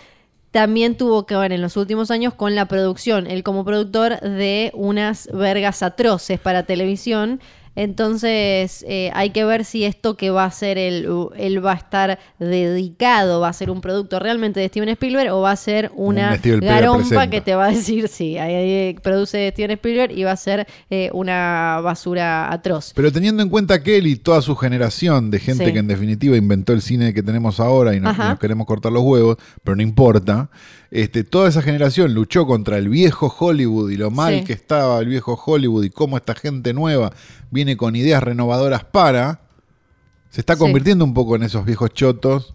también 0.52 0.96
tuvo 0.96 1.26
que 1.26 1.34
ver 1.34 1.52
en 1.52 1.60
los 1.60 1.76
últimos 1.76 2.12
años 2.12 2.32
con 2.32 2.54
la 2.54 2.66
producción, 2.66 3.26
él 3.26 3.42
como 3.42 3.64
productor 3.64 4.20
de 4.20 4.70
unas 4.74 5.28
vergas 5.32 5.82
atroces 5.82 6.38
para 6.38 6.62
televisión. 6.62 7.40
Entonces 7.76 8.84
eh, 8.88 9.10
hay 9.14 9.30
que 9.30 9.44
ver 9.44 9.64
si 9.64 9.84
esto 9.84 10.16
que 10.16 10.30
va 10.30 10.44
a 10.44 10.50
ser 10.50 10.78
él, 10.78 11.08
él 11.36 11.64
va 11.64 11.72
a 11.72 11.76
estar 11.76 12.18
dedicado, 12.38 13.40
va 13.40 13.48
a 13.48 13.52
ser 13.52 13.70
un 13.70 13.80
producto 13.80 14.18
realmente 14.18 14.60
de 14.60 14.68
Steven 14.68 14.88
Spielberg 14.90 15.32
o 15.32 15.40
va 15.40 15.50
a 15.50 15.56
ser 15.56 15.90
una 15.94 16.38
Un 16.44 16.60
garompa 16.60 17.28
que 17.28 17.40
te 17.40 17.54
va 17.54 17.66
a 17.66 17.70
decir, 17.70 18.08
sí, 18.08 18.38
ahí, 18.38 18.54
ahí 18.54 18.94
produce 19.02 19.50
Steven 19.50 19.72
Spielberg 19.72 20.12
y 20.16 20.24
va 20.24 20.32
a 20.32 20.36
ser 20.36 20.66
eh, 20.90 21.10
una 21.12 21.80
basura 21.82 22.52
atroz. 22.52 22.92
Pero 22.94 23.10
teniendo 23.12 23.42
en 23.42 23.48
cuenta 23.48 23.82
que 23.82 23.98
él 23.98 24.06
y 24.06 24.16
toda 24.16 24.40
su 24.42 24.54
generación 24.56 25.30
de 25.30 25.40
gente 25.40 25.64
Sí. 25.66 25.72
que 25.72 25.78
en 25.78 25.86
definitiva 25.86 26.36
inventó 26.36 26.72
el 26.72 26.82
cine 26.82 27.14
que 27.14 27.22
tenemos 27.22 27.60
ahora 27.60 27.94
y 27.94 28.00
nos, 28.00 28.12
Ajá. 28.12 28.30
nos 28.30 28.38
queremos 28.38 28.66
cortar 28.66 28.92
los 28.92 29.02
huevos, 29.02 29.36
pero 29.62 29.76
no 29.76 29.82
importa, 29.82 30.50
este, 30.94 31.24
toda 31.24 31.48
esa 31.48 31.60
generación 31.60 32.14
luchó 32.14 32.46
contra 32.46 32.78
el 32.78 32.88
viejo 32.88 33.34
Hollywood 33.38 33.90
y 33.90 33.96
lo 33.96 34.10
mal 34.10 34.38
Sí. 34.38 34.44
que 34.44 34.52
estaba 34.52 34.98
el 35.00 35.06
viejo 35.08 35.34
Hollywood 35.44 35.84
y 35.84 35.90
cómo 35.90 36.16
esta 36.16 36.34
gente 36.34 36.72
nueva 36.72 37.12
viene 37.50 37.76
con 37.76 37.96
ideas 37.96 38.22
renovadoras 38.22 38.84
para... 38.84 39.40
Se 40.30 40.40
está 40.40 40.54
Sí. 40.54 40.60
convirtiendo 40.60 41.04
un 41.04 41.12
poco 41.12 41.36
en 41.36 41.42
esos 41.42 41.64
viejos 41.64 41.90
chotos 41.92 42.54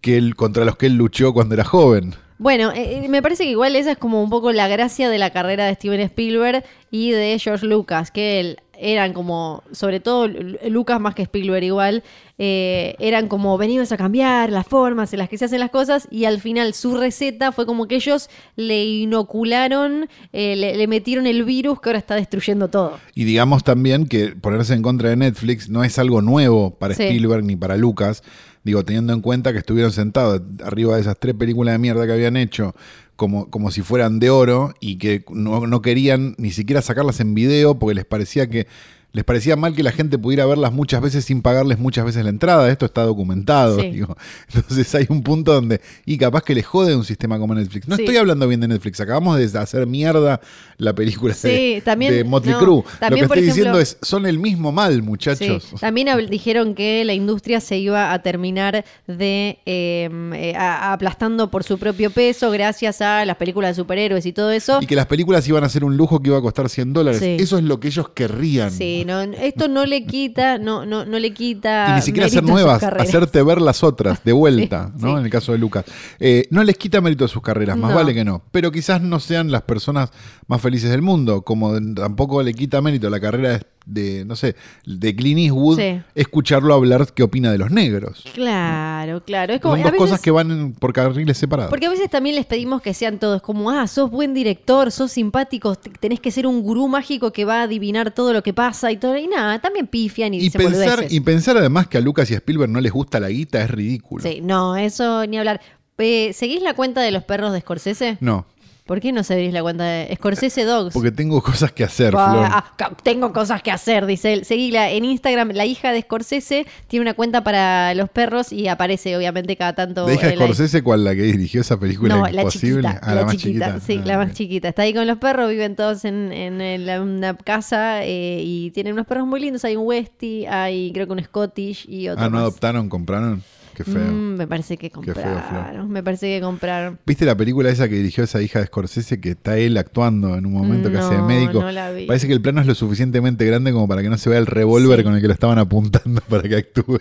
que 0.00 0.16
él, 0.18 0.34
contra 0.36 0.64
los 0.64 0.76
que 0.76 0.86
él 0.86 0.96
luchó 0.96 1.32
cuando 1.32 1.54
era 1.54 1.64
joven. 1.64 2.14
Bueno, 2.38 2.72
eh, 2.72 3.04
eh, 3.04 3.08
me 3.08 3.22
parece 3.22 3.44
que 3.44 3.50
igual 3.50 3.76
esa 3.76 3.92
es 3.92 3.98
como 3.98 4.22
un 4.22 4.28
poco 4.30 4.50
la 4.52 4.66
gracia 4.68 5.08
de 5.08 5.18
la 5.18 5.30
carrera 5.30 5.64
de 5.66 5.74
Steven 5.74 6.00
Spielberg 6.00 6.64
y 6.90 7.10
de 7.12 7.38
George 7.38 7.66
Lucas, 7.66 8.10
que 8.10 8.40
él, 8.40 8.58
eran 8.82 9.12
como, 9.12 9.62
sobre 9.72 10.00
todo 10.00 10.28
Lu- 10.28 10.58
Lucas 10.68 11.00
más 11.00 11.14
que 11.14 11.22
Spielberg 11.22 11.64
igual, 11.64 12.02
eh, 12.38 12.94
eran 12.98 13.28
como 13.28 13.56
venimos 13.56 13.92
a 13.92 13.96
cambiar 13.96 14.50
las 14.50 14.66
formas 14.66 15.12
en 15.12 15.20
las 15.20 15.28
que 15.28 15.38
se 15.38 15.44
hacen 15.44 15.60
las 15.60 15.70
cosas 15.70 16.08
y 16.10 16.24
al 16.24 16.40
final 16.40 16.74
su 16.74 16.96
receta 16.96 17.52
fue 17.52 17.66
como 17.66 17.86
que 17.86 17.94
ellos 17.96 18.28
le 18.56 18.84
inocularon, 18.84 20.08
eh, 20.32 20.56
le, 20.56 20.76
le 20.76 20.86
metieron 20.86 21.26
el 21.26 21.44
virus 21.44 21.80
que 21.80 21.88
ahora 21.90 21.98
está 21.98 22.14
destruyendo 22.16 22.68
todo. 22.68 22.98
Y 23.14 23.24
digamos 23.24 23.64
también 23.64 24.06
que 24.06 24.28
ponerse 24.34 24.74
en 24.74 24.82
contra 24.82 25.08
de 25.10 25.16
Netflix 25.16 25.68
no 25.68 25.84
es 25.84 25.98
algo 25.98 26.20
nuevo 26.22 26.70
para 26.78 26.94
Sí. 26.94 27.04
Spielberg 27.04 27.44
ni 27.44 27.56
para 27.56 27.76
Lucas. 27.76 28.22
Digo, 28.64 28.84
teniendo 28.84 29.12
en 29.12 29.20
cuenta 29.20 29.52
que 29.52 29.58
estuvieron 29.58 29.92
sentados 29.92 30.40
arriba 30.64 30.94
de 30.94 31.00
esas 31.00 31.18
tres 31.18 31.34
películas 31.34 31.74
de 31.74 31.78
mierda 31.78 32.06
que 32.06 32.12
habían 32.12 32.36
hecho, 32.36 32.74
como, 33.16 33.50
como 33.50 33.70
si 33.70 33.82
fueran 33.82 34.20
de 34.20 34.30
oro, 34.30 34.74
y 34.80 34.98
que 34.98 35.24
no, 35.30 35.66
no 35.66 35.82
querían 35.82 36.34
ni 36.38 36.50
siquiera 36.52 36.82
sacarlas 36.82 37.20
en 37.20 37.34
video 37.34 37.78
porque 37.78 37.94
les 37.94 38.04
parecía 38.04 38.48
que. 38.48 38.66
Les 39.14 39.24
parecía 39.24 39.56
mal 39.56 39.74
que 39.74 39.82
la 39.82 39.92
gente 39.92 40.16
pudiera 40.18 40.46
verlas 40.46 40.72
muchas 40.72 41.02
veces 41.02 41.24
sin 41.26 41.42
pagarles 41.42 41.78
muchas 41.78 42.04
veces 42.06 42.24
la 42.24 42.30
entrada. 42.30 42.70
Esto 42.70 42.86
está 42.86 43.02
documentado. 43.02 43.78
Sí. 43.78 43.90
digo. 43.90 44.16
Entonces 44.54 44.94
hay 44.94 45.06
un 45.10 45.22
punto 45.22 45.52
donde. 45.52 45.80
Y 46.06 46.16
capaz 46.16 46.42
que 46.42 46.54
le 46.54 46.62
jode 46.62 46.96
un 46.96 47.04
sistema 47.04 47.38
como 47.38 47.54
Netflix. 47.54 47.86
No 47.88 47.96
Sí. 47.96 48.02
estoy 48.02 48.16
hablando 48.16 48.48
bien 48.48 48.60
de 48.60 48.68
Netflix. 48.68 49.00
Acabamos 49.00 49.38
de 49.38 49.58
hacer 49.58 49.86
mierda 49.86 50.40
la 50.78 50.94
película 50.94 51.34
Sí, 51.34 51.48
de, 51.74 51.82
también- 51.84 52.12
de 52.14 52.24
Motley 52.24 52.54
no, 52.54 52.58
Crue. 52.60 52.82
Lo 53.10 53.16
que 53.16 53.20
estoy 53.22 53.42
diciendo 53.42 53.78
es, 53.78 53.98
son 54.00 54.24
el 54.26 54.38
mismo 54.38 54.72
mal, 54.72 55.02
muchachos. 55.02 55.68
También 55.78 56.08
dijeron 56.30 56.74
que 56.74 57.04
la 57.04 57.12
industria 57.12 57.60
se 57.60 57.76
iba 57.78 58.12
a 58.12 58.22
terminar 58.22 58.84
de 59.06 59.58
eh, 59.66 60.08
eh, 60.34 60.54
aplastando 60.56 61.50
por 61.50 61.64
su 61.64 61.78
propio 61.78 62.10
peso 62.10 62.50
gracias 62.50 63.00
a 63.00 63.24
las 63.24 63.36
películas 63.36 63.76
de 63.76 63.82
superhéroes 63.82 64.26
y 64.26 64.32
todo 64.32 64.50
eso. 64.50 64.78
Y 64.80 64.86
que 64.86 64.96
las 64.96 65.06
películas 65.06 65.46
iban 65.48 65.64
a 65.64 65.68
ser 65.68 65.84
un 65.84 65.96
lujo 65.96 66.20
que 66.20 66.28
iba 66.28 66.38
a 66.38 66.42
costar 66.42 66.68
100 66.68 66.92
dólares. 66.92 67.20
Eso 67.22 67.58
es 67.58 67.64
lo 67.64 67.78
que 67.80 67.88
ellos 67.88 68.08
querrían. 68.10 68.70
Sí, 68.70 69.01
no, 69.04 69.20
esto 69.22 69.68
no 69.68 69.84
le 69.86 70.04
quita, 70.06 70.58
no, 70.58 70.84
no, 70.86 71.04
no 71.04 71.18
le 71.18 71.32
quita. 71.32 71.86
Y 71.90 71.92
ni 71.94 72.02
siquiera 72.02 72.26
hacer 72.26 72.42
nuevas, 72.44 72.82
hacerte 72.82 73.42
ver 73.42 73.60
las 73.60 73.82
otras 73.82 74.22
de 74.24 74.32
vuelta, 74.32 74.90
Sí, 74.96 75.02
¿no? 75.02 75.08
sí. 75.12 75.18
En 75.20 75.24
el 75.24 75.30
caso 75.30 75.52
de 75.52 75.58
Lucas. 75.58 75.84
Eh, 76.20 76.46
no 76.50 76.62
les 76.64 76.76
quita 76.76 77.00
mérito 77.00 77.24
a 77.24 77.28
sus 77.28 77.42
carreras, 77.42 77.76
más 77.76 77.90
No. 77.90 77.96
vale 77.96 78.14
que 78.14 78.24
no. 78.24 78.42
Pero 78.52 78.70
quizás 78.72 79.00
no 79.02 79.20
sean 79.20 79.50
las 79.50 79.62
personas 79.62 80.10
más 80.46 80.60
felices 80.60 80.90
del 80.90 81.02
mundo, 81.02 81.42
como 81.42 81.72
tampoco 81.94 82.42
le 82.42 82.54
quita 82.54 82.80
mérito 82.80 83.06
a 83.06 83.10
la 83.10 83.20
carrera 83.20 83.50
de 83.50 83.60
de, 83.84 84.24
no 84.24 84.36
sé, 84.36 84.54
de 84.86 85.14
Clint 85.16 85.40
Eastwood, 85.40 85.78
Sí. 85.78 86.00
escucharlo 86.14 86.74
hablar 86.74 87.12
qué 87.14 87.22
opina 87.22 87.50
de 87.50 87.58
los 87.58 87.70
negros. 87.70 88.24
Claro, 88.34 89.22
claro. 89.24 89.54
Es 89.54 89.60
como, 89.60 89.74
Son 89.74 89.82
dos 89.82 89.92
veces- 89.92 90.06
cosas 90.06 90.20
que 90.20 90.30
van 90.30 90.74
por 90.78 90.92
carriles 90.92 91.36
separados. 91.36 91.70
Porque 91.70 91.86
a 91.86 91.90
veces 91.90 92.08
también 92.10 92.36
les 92.36 92.46
pedimos 92.46 92.80
que 92.82 92.94
sean 92.94 93.18
todos 93.18 93.42
como, 93.42 93.70
ah, 93.70 93.86
sos 93.86 94.10
buen 94.10 94.34
director, 94.34 94.90
sos 94.92 95.10
simpático, 95.12 95.74
te- 95.74 95.90
tenés 95.90 96.20
que 96.20 96.30
ser 96.30 96.46
un 96.46 96.62
gurú 96.62 96.88
mágico 96.88 97.32
que 97.32 97.44
va 97.44 97.60
a 97.60 97.62
adivinar 97.64 98.10
todo 98.12 98.32
lo 98.32 98.42
que 98.42 98.52
pasa 98.54 98.90
y 98.92 98.96
todo. 98.96 99.16
Y 99.16 99.26
nada, 99.26 99.60
también 99.60 99.86
pifian 99.86 100.34
y, 100.34 100.38
y 100.38 100.40
dicen 100.42 100.60
pensar, 100.60 100.90
boludeces. 100.90 101.12
y 101.12 101.20
pensar 101.20 101.56
además 101.56 101.86
que 101.88 101.98
a 101.98 102.00
Lucas 102.00 102.30
y 102.30 102.34
a 102.34 102.36
Spielberg 102.38 102.70
no 102.70 102.80
les 102.80 102.92
gusta 102.92 103.18
la 103.20 103.28
guita 103.28 103.62
es 103.62 103.70
ridículo. 103.70 104.22
Sí, 104.22 104.40
no, 104.42 104.76
eso 104.76 105.26
ni 105.26 105.38
hablar. 105.38 105.60
Eh, 105.98 106.32
¿Seguís 106.32 106.62
la 106.62 106.74
cuenta 106.74 107.00
de 107.00 107.12
los 107.12 107.22
perros 107.22 107.52
de 107.52 107.60
Scorsese? 107.60 108.16
No, 108.20 108.46
¿Por 108.84 109.00
qué 109.00 109.12
no 109.12 109.22
seguís 109.22 109.52
la 109.52 109.62
cuenta 109.62 109.84
de 109.84 110.12
Scorsese 110.16 110.64
Dogs? 110.64 110.92
porque 110.92 111.12
tengo 111.12 111.40
cosas 111.40 111.70
que 111.70 111.84
hacer, 111.84 112.14
Ah, 112.18 112.30
Flor. 112.30 112.46
ah, 112.50 112.96
tengo 113.04 113.32
cosas 113.32 113.62
que 113.62 113.70
hacer, 113.70 114.06
dice 114.06 114.32
él. 114.32 114.44
Seguila 114.44 114.90
en 114.90 115.04
Instagram. 115.04 115.50
La 115.52 115.64
hija 115.64 115.92
de 115.92 116.02
Scorsese 116.02 116.66
tiene 116.88 117.02
una 117.02 117.14
cuenta 117.14 117.44
para 117.44 117.94
los 117.94 118.10
perros 118.10 118.52
y 118.52 118.66
aparece, 118.66 119.16
obviamente, 119.16 119.56
cada 119.56 119.74
tanto. 119.74 120.04
¿De 120.06 120.14
hija 120.14 120.26
de 120.26 120.32
en 120.32 120.38
la- 120.40 120.44
Scorsese 120.46 120.82
cuál 120.82 121.04
la 121.04 121.14
que 121.14 121.22
dirigió 121.22 121.60
esa 121.60 121.78
película 121.78 122.16
No, 122.16 122.22
la 122.26 122.42
imposible? 122.42 122.88
chiquita, 122.88 123.00
Ah, 123.06 123.14
la, 123.14 123.24
más 123.24 123.36
chiquita, 123.36 123.66
chiquita. 123.66 123.86
sí, 123.86 124.00
Ah, 124.02 124.06
la 124.06 124.18
más 124.18 124.28
ok. 124.30 124.34
chiquita. 124.34 124.68
Está 124.68 124.82
ahí 124.82 124.92
con 124.94 125.06
los 125.06 125.18
perros, 125.18 125.48
viven 125.48 125.76
todos 125.76 126.04
en, 126.04 126.32
en, 126.32 126.60
en 126.60 126.84
la- 126.84 127.00
una 127.00 127.36
casa 127.36 128.04
eh, 128.04 128.42
y 128.44 128.72
tienen 128.72 128.94
unos 128.94 129.06
perros 129.06 129.28
muy 129.28 129.40
lindos. 129.40 129.64
Hay 129.64 129.76
un 129.76 129.86
Westie, 129.86 130.48
hay 130.48 130.90
creo 130.92 131.06
que 131.06 131.12
un 131.12 131.22
Scottish 131.22 131.86
y 131.88 132.08
otro 132.08 132.24
Ah, 132.24 132.26
¿no 132.28 132.32
más. 132.32 132.40
adoptaron? 132.42 132.88
¿Compraron? 132.88 133.44
Qué 133.74 133.84
feo. 133.84 134.00
Mm, 134.12 134.36
me 134.36 134.46
parece 134.46 134.76
que 134.76 134.90
feo, 134.90 135.02
Flor. 135.02 135.14
compraron. 135.14 135.90
me 135.90 136.02
parece 136.02 136.26
que 136.26 136.40
compraron. 136.40 136.98
¿Viste 137.06 137.24
la 137.24 137.36
película 137.36 137.70
esa 137.70 137.88
que 137.88 137.94
dirigió 137.96 138.24
esa 138.24 138.40
hija 138.42 138.58
de 138.60 138.66
Scorsese 138.66 139.20
que 139.20 139.30
está 139.30 139.56
él 139.58 139.76
actuando 139.78 140.36
en 140.36 140.44
un 140.46 140.52
momento 140.52 140.90
que 140.90 140.98
hace 140.98 141.14
de 141.14 141.22
médico? 141.22 141.60
no 141.60 141.70
la 141.72 141.90
vi. 141.90 142.06
Parece 142.06 142.26
que 142.26 142.32
el 142.34 142.40
plano 142.42 142.60
es 142.60 142.66
lo 142.66 142.74
suficientemente 142.74 143.44
grande 143.46 143.72
como 143.72 143.88
para 143.88 144.02
que 144.02 144.08
no 144.10 144.18
se 144.18 144.28
vea 144.30 144.38
el 144.38 144.46
revólver 144.46 144.98
Sí. 144.98 145.04
con 145.04 145.14
el 145.14 145.20
que 145.20 145.26
lo 145.28 145.32
estaban 145.34 145.58
apuntando 145.58 146.20
para 146.28 146.42
que 146.48 146.56
actúe. 146.56 147.00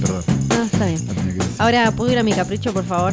Perdón, 0.00 0.24
No, 0.48 0.62
está 0.62 0.86
bien. 0.86 1.06
no 1.06 1.12
tenía 1.14 1.32
que 1.32 1.38
decir. 1.38 1.54
Ahora, 1.58 1.90
¿puedo 1.92 2.12
ir 2.12 2.18
a 2.18 2.22
mi 2.22 2.32
capricho, 2.32 2.72
por 2.72 2.84
favor? 2.84 3.12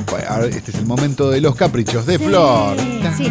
Este 0.49 0.71
es 0.71 0.77
el 0.77 0.85
momento 0.85 1.29
de 1.29 1.41
los 1.41 1.55
caprichos 1.55 2.05
de 2.05 2.17
Sí, 2.17 2.23
Flor. 2.25 2.77
sí. 3.17 3.27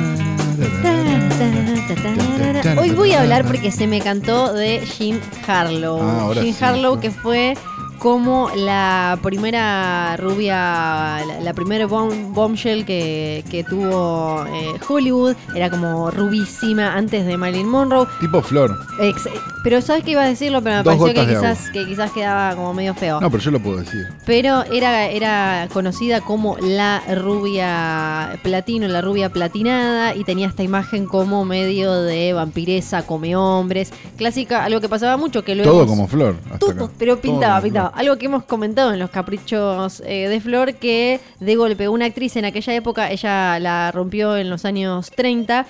Hoy 2.79 2.91
voy 2.91 3.13
a 3.13 3.21
hablar 3.21 3.45
porque 3.45 3.71
se 3.71 3.87
me 3.87 4.01
cantó 4.01 4.53
de 4.53 4.81
Jean 4.99 5.21
Harlow. 5.47 6.01
Ah, 6.03 6.31
sí. 6.41 6.55
Harlow 6.61 7.01
que 7.01 7.11
fue 7.11 7.55
como 7.99 8.51
la 8.55 9.19
primera 9.23 10.17
rubia, 10.17 10.55
la, 11.27 11.41
la 11.43 11.53
primera 11.53 11.87
bomb- 11.87 12.33
bombshell 12.33 12.85
que, 12.85 13.45
que 13.51 13.65
tuvo 13.65 14.45
eh, 14.47 14.75
Hollywood. 14.89 15.35
Era 15.55 15.71
como 15.71 16.11
rubísima 16.11 16.95
antes 16.95 17.27
de 17.27 17.37
Marilyn 17.37 17.69
Monroe. 17.69 18.07
Tipo 18.21 18.41
Flor. 18.43 18.79
Ex- 19.01 19.29
pero 19.65 19.83
sabes 19.83 20.05
que 20.05 20.13
iba 20.13 20.23
a 20.23 20.29
decirlo, 20.29 20.63
pero 20.63 20.77
me 20.77 20.83
Dos 20.85 20.97
pareció 20.97 21.23
que 21.23 21.29
quizás, 21.35 21.71
que 21.71 21.87
quizás 21.87 22.11
quedaba 22.13 22.55
como 22.55 22.73
medio 22.75 22.95
feo. 22.95 23.21
No, 23.21 23.31
pero 23.31 23.43
yo 23.43 23.51
lo 23.51 23.61
puedo 23.61 23.79
decir. 23.79 24.07
Pero 24.25 24.63
era, 24.73 25.07
era 25.09 25.69
conocida 25.73 26.21
como 26.21 26.57
la 26.59 27.03
rubia 27.15 28.39
platino, 28.43 28.89
la 28.89 29.01
rubia 29.01 29.31
platinada, 29.31 30.15
y 30.15 30.25
tenía 30.25 30.47
esta 30.47 30.63
imagen 30.63 31.07
como 31.07 31.45
medio 31.45 31.93
de 32.03 32.33
vampiresa, 32.33 33.03
come 33.05 33.37
hombres, 33.37 33.93
clásica, 34.17 34.65
algo 34.65 34.81
que 34.81 34.89
pasaba 34.89 35.17
mucho, 35.17 35.45
que 35.45 35.55
luego... 35.55 35.71
Todo 35.73 35.87
como 35.87 36.07
Flor. 36.09 36.37
hasta 36.47 36.59
Todo, 36.59 36.85
acá. 36.85 36.93
pero 36.99 37.21
pintaba, 37.21 37.61
pintaba. 37.61 37.88
Algo 37.95 38.17
que 38.17 38.27
hemos 38.27 38.45
comentado 38.45 38.93
en 38.93 38.99
los 38.99 39.11
caprichos 39.11 40.03
eh, 40.07 40.29
de 40.29 40.41
Flor, 40.41 40.75
que 40.75 41.21
de 41.41 41.57
golpe 41.57 41.89
una 41.89 42.07
actriz 42.07 42.37
en 42.37 42.45
aquella 42.45 42.75
época, 42.75 43.11
ella 43.11 43.59
la 43.59 43.91
rompió 43.93 44.37
en 44.37 44.51
los 44.51 44.65
años 44.65 45.11
30, 45.11 45.67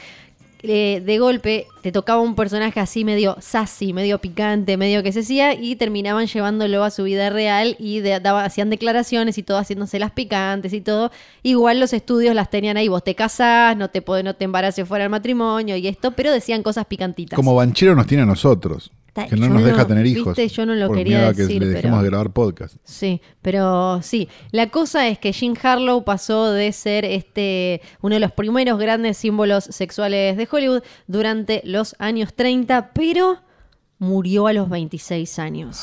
eh, 0.64 1.00
de 1.06 1.18
golpe 1.20 1.66
te 1.82 1.92
tocaba 1.92 2.20
un 2.20 2.34
personaje 2.34 2.80
así 2.80 3.04
medio 3.04 3.36
sassy, 3.40 3.92
medio 3.92 4.18
picante, 4.18 4.76
medio 4.76 5.04
que 5.04 5.12
se 5.12 5.20
hacía, 5.20 5.54
y 5.54 5.76
terminaban 5.76 6.26
llevándolo 6.26 6.82
a 6.82 6.90
su 6.90 7.04
vida 7.04 7.30
real 7.30 7.76
y 7.78 8.00
de- 8.00 8.14
hacían 8.14 8.68
declaraciones 8.68 9.38
y 9.38 9.44
todo 9.44 9.58
haciéndose 9.58 10.00
las 10.00 10.10
picantes 10.10 10.72
y 10.72 10.80
todo. 10.80 11.12
Igual 11.44 11.78
los 11.78 11.92
estudios 11.92 12.34
las 12.34 12.50
tenían 12.50 12.76
ahí, 12.76 12.88
vos 12.88 13.04
te 13.04 13.14
casás, 13.14 13.76
no 13.76 13.88
te, 13.88 14.02
no 14.24 14.34
te 14.34 14.44
embaraces 14.44 14.86
fuera 14.88 15.04
del 15.04 15.10
matrimonio 15.10 15.76
y 15.76 15.86
esto, 15.86 16.10
pero 16.10 16.32
decían 16.32 16.64
cosas 16.64 16.86
picantitas. 16.86 17.36
Como 17.36 17.54
Banchero 17.54 17.94
nos 17.94 18.08
tiene 18.08 18.24
a 18.24 18.26
nosotros. 18.26 18.90
Que 19.26 19.36
no 19.36 19.48
nos 19.48 19.60
no- 19.62 19.66
deja 19.66 19.86
tener 19.86 20.06
hijos. 20.06 20.36
viste, 20.36 20.48
yo 20.54 20.66
no 20.66 20.74
lo 20.74 20.86
por 20.88 20.96
quería 20.96 21.18
miedo 21.18 21.30
a 21.30 21.34
que 21.34 21.42
decir, 21.42 21.60
le 21.62 21.68
dejemos 21.68 21.96
pero- 21.96 22.02
de 22.02 22.08
grabar 22.10 22.32
podcast. 22.32 22.76
Sí, 22.84 23.20
pero 23.42 24.00
sí. 24.02 24.28
La 24.50 24.68
cosa 24.70 25.08
es 25.08 25.18
que 25.18 25.32
Jean 25.32 25.54
Harlow 25.62 26.04
pasó 26.04 26.50
de 26.52 26.72
ser 26.72 27.04
este 27.04 27.80
uno 28.00 28.14
de 28.14 28.20
los 28.20 28.32
primeros 28.32 28.78
grandes 28.78 29.16
símbolos 29.16 29.64
sexuales 29.64 30.36
de 30.36 30.48
Hollywood 30.50 30.82
durante 31.06 31.62
los 31.64 31.96
años 31.98 32.34
30, 32.34 32.92
pero 32.92 33.38
murió 33.98 34.46
a 34.46 34.52
los 34.52 34.68
26 34.68 35.38
años. 35.38 35.82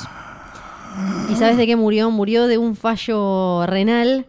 ¿Y 1.30 1.36
sabes 1.36 1.58
de 1.58 1.66
qué 1.66 1.76
murió? 1.76 2.10
Murió 2.10 2.48
de 2.48 2.58
un 2.58 2.76
fallo 2.78 3.66
renal 3.66 4.28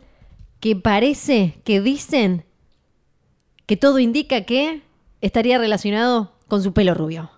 que 0.58 0.74
parece, 0.74 1.60
que 1.64 1.80
dicen, 1.80 2.44
que 3.66 3.76
todo 3.76 3.98
indica 4.00 4.40
que 4.42 4.82
estaría 5.20 5.58
relacionado 5.58 6.32
con 6.48 6.62
su 6.62 6.72
pelo 6.72 6.94
rubio. 6.94 7.30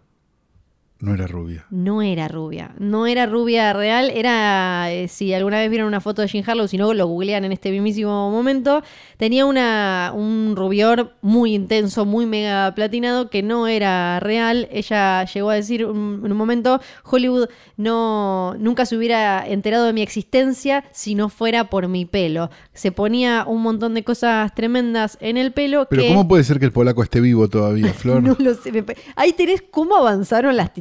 No 1.00 1.14
era 1.14 1.28
rubia. 1.28 1.64
No 1.70 2.02
era 2.02 2.26
rubia, 2.26 2.74
no 2.80 3.06
era 3.06 3.26
rubia 3.26 3.72
real, 3.72 4.10
era, 4.12 4.90
eh, 4.92 5.06
si 5.06 5.32
alguna 5.32 5.58
vez 5.58 5.70
vieron 5.70 5.86
una 5.86 6.00
foto 6.00 6.22
de 6.22 6.28
Jean 6.28 6.42
Harlow, 6.44 6.66
si 6.66 6.76
no 6.76 6.92
lo 6.92 7.06
googlean 7.06 7.44
en 7.44 7.52
este 7.52 7.70
mismísimo 7.70 8.30
momento, 8.32 8.82
tenía 9.16 9.46
una, 9.46 10.12
un 10.12 10.54
rubior 10.56 11.14
muy 11.22 11.54
intenso, 11.54 12.04
muy 12.04 12.26
mega 12.26 12.74
platinado, 12.74 13.30
que 13.30 13.44
no 13.44 13.68
era 13.68 14.18
real. 14.18 14.68
Ella 14.72 15.24
llegó 15.24 15.50
a 15.50 15.54
decir 15.54 15.86
un- 15.86 16.22
en 16.24 16.32
un 16.32 16.36
momento, 16.36 16.80
Hollywood 17.04 17.48
no, 17.76 18.56
nunca 18.58 18.84
se 18.84 18.96
hubiera 18.96 19.46
enterado 19.46 19.86
de 19.86 19.92
mi 19.92 20.02
existencia 20.02 20.82
si 20.90 21.14
no 21.14 21.28
fuera 21.28 21.70
por 21.70 21.86
mi 21.86 22.06
pelo. 22.06 22.50
Se 22.74 22.90
ponía 22.90 23.44
un 23.46 23.62
montón 23.62 23.94
de 23.94 24.02
cosas 24.02 24.52
tremendas 24.54 25.16
en 25.20 25.36
el 25.36 25.52
pelo 25.52 25.86
Pero 25.88 26.02
que... 26.02 26.08
¿cómo 26.08 26.26
puede 26.26 26.42
ser 26.42 26.58
que 26.58 26.64
el 26.64 26.72
polaco 26.72 27.04
esté 27.04 27.20
vivo 27.20 27.48
todavía, 27.48 27.92
Flor? 27.94 28.20
No 28.22 28.34
lo 28.38 28.54
sé. 28.54 28.72
me 28.72 28.84
Ahí 29.14 29.32
tenés 29.32 29.62
cómo 29.70 29.94
avanzaron 29.96 30.56
las 30.56 30.72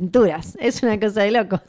Es 0.59 0.83
una 0.83 0.99
cosa 0.99 1.21
de 1.23 1.31
locos. 1.31 1.61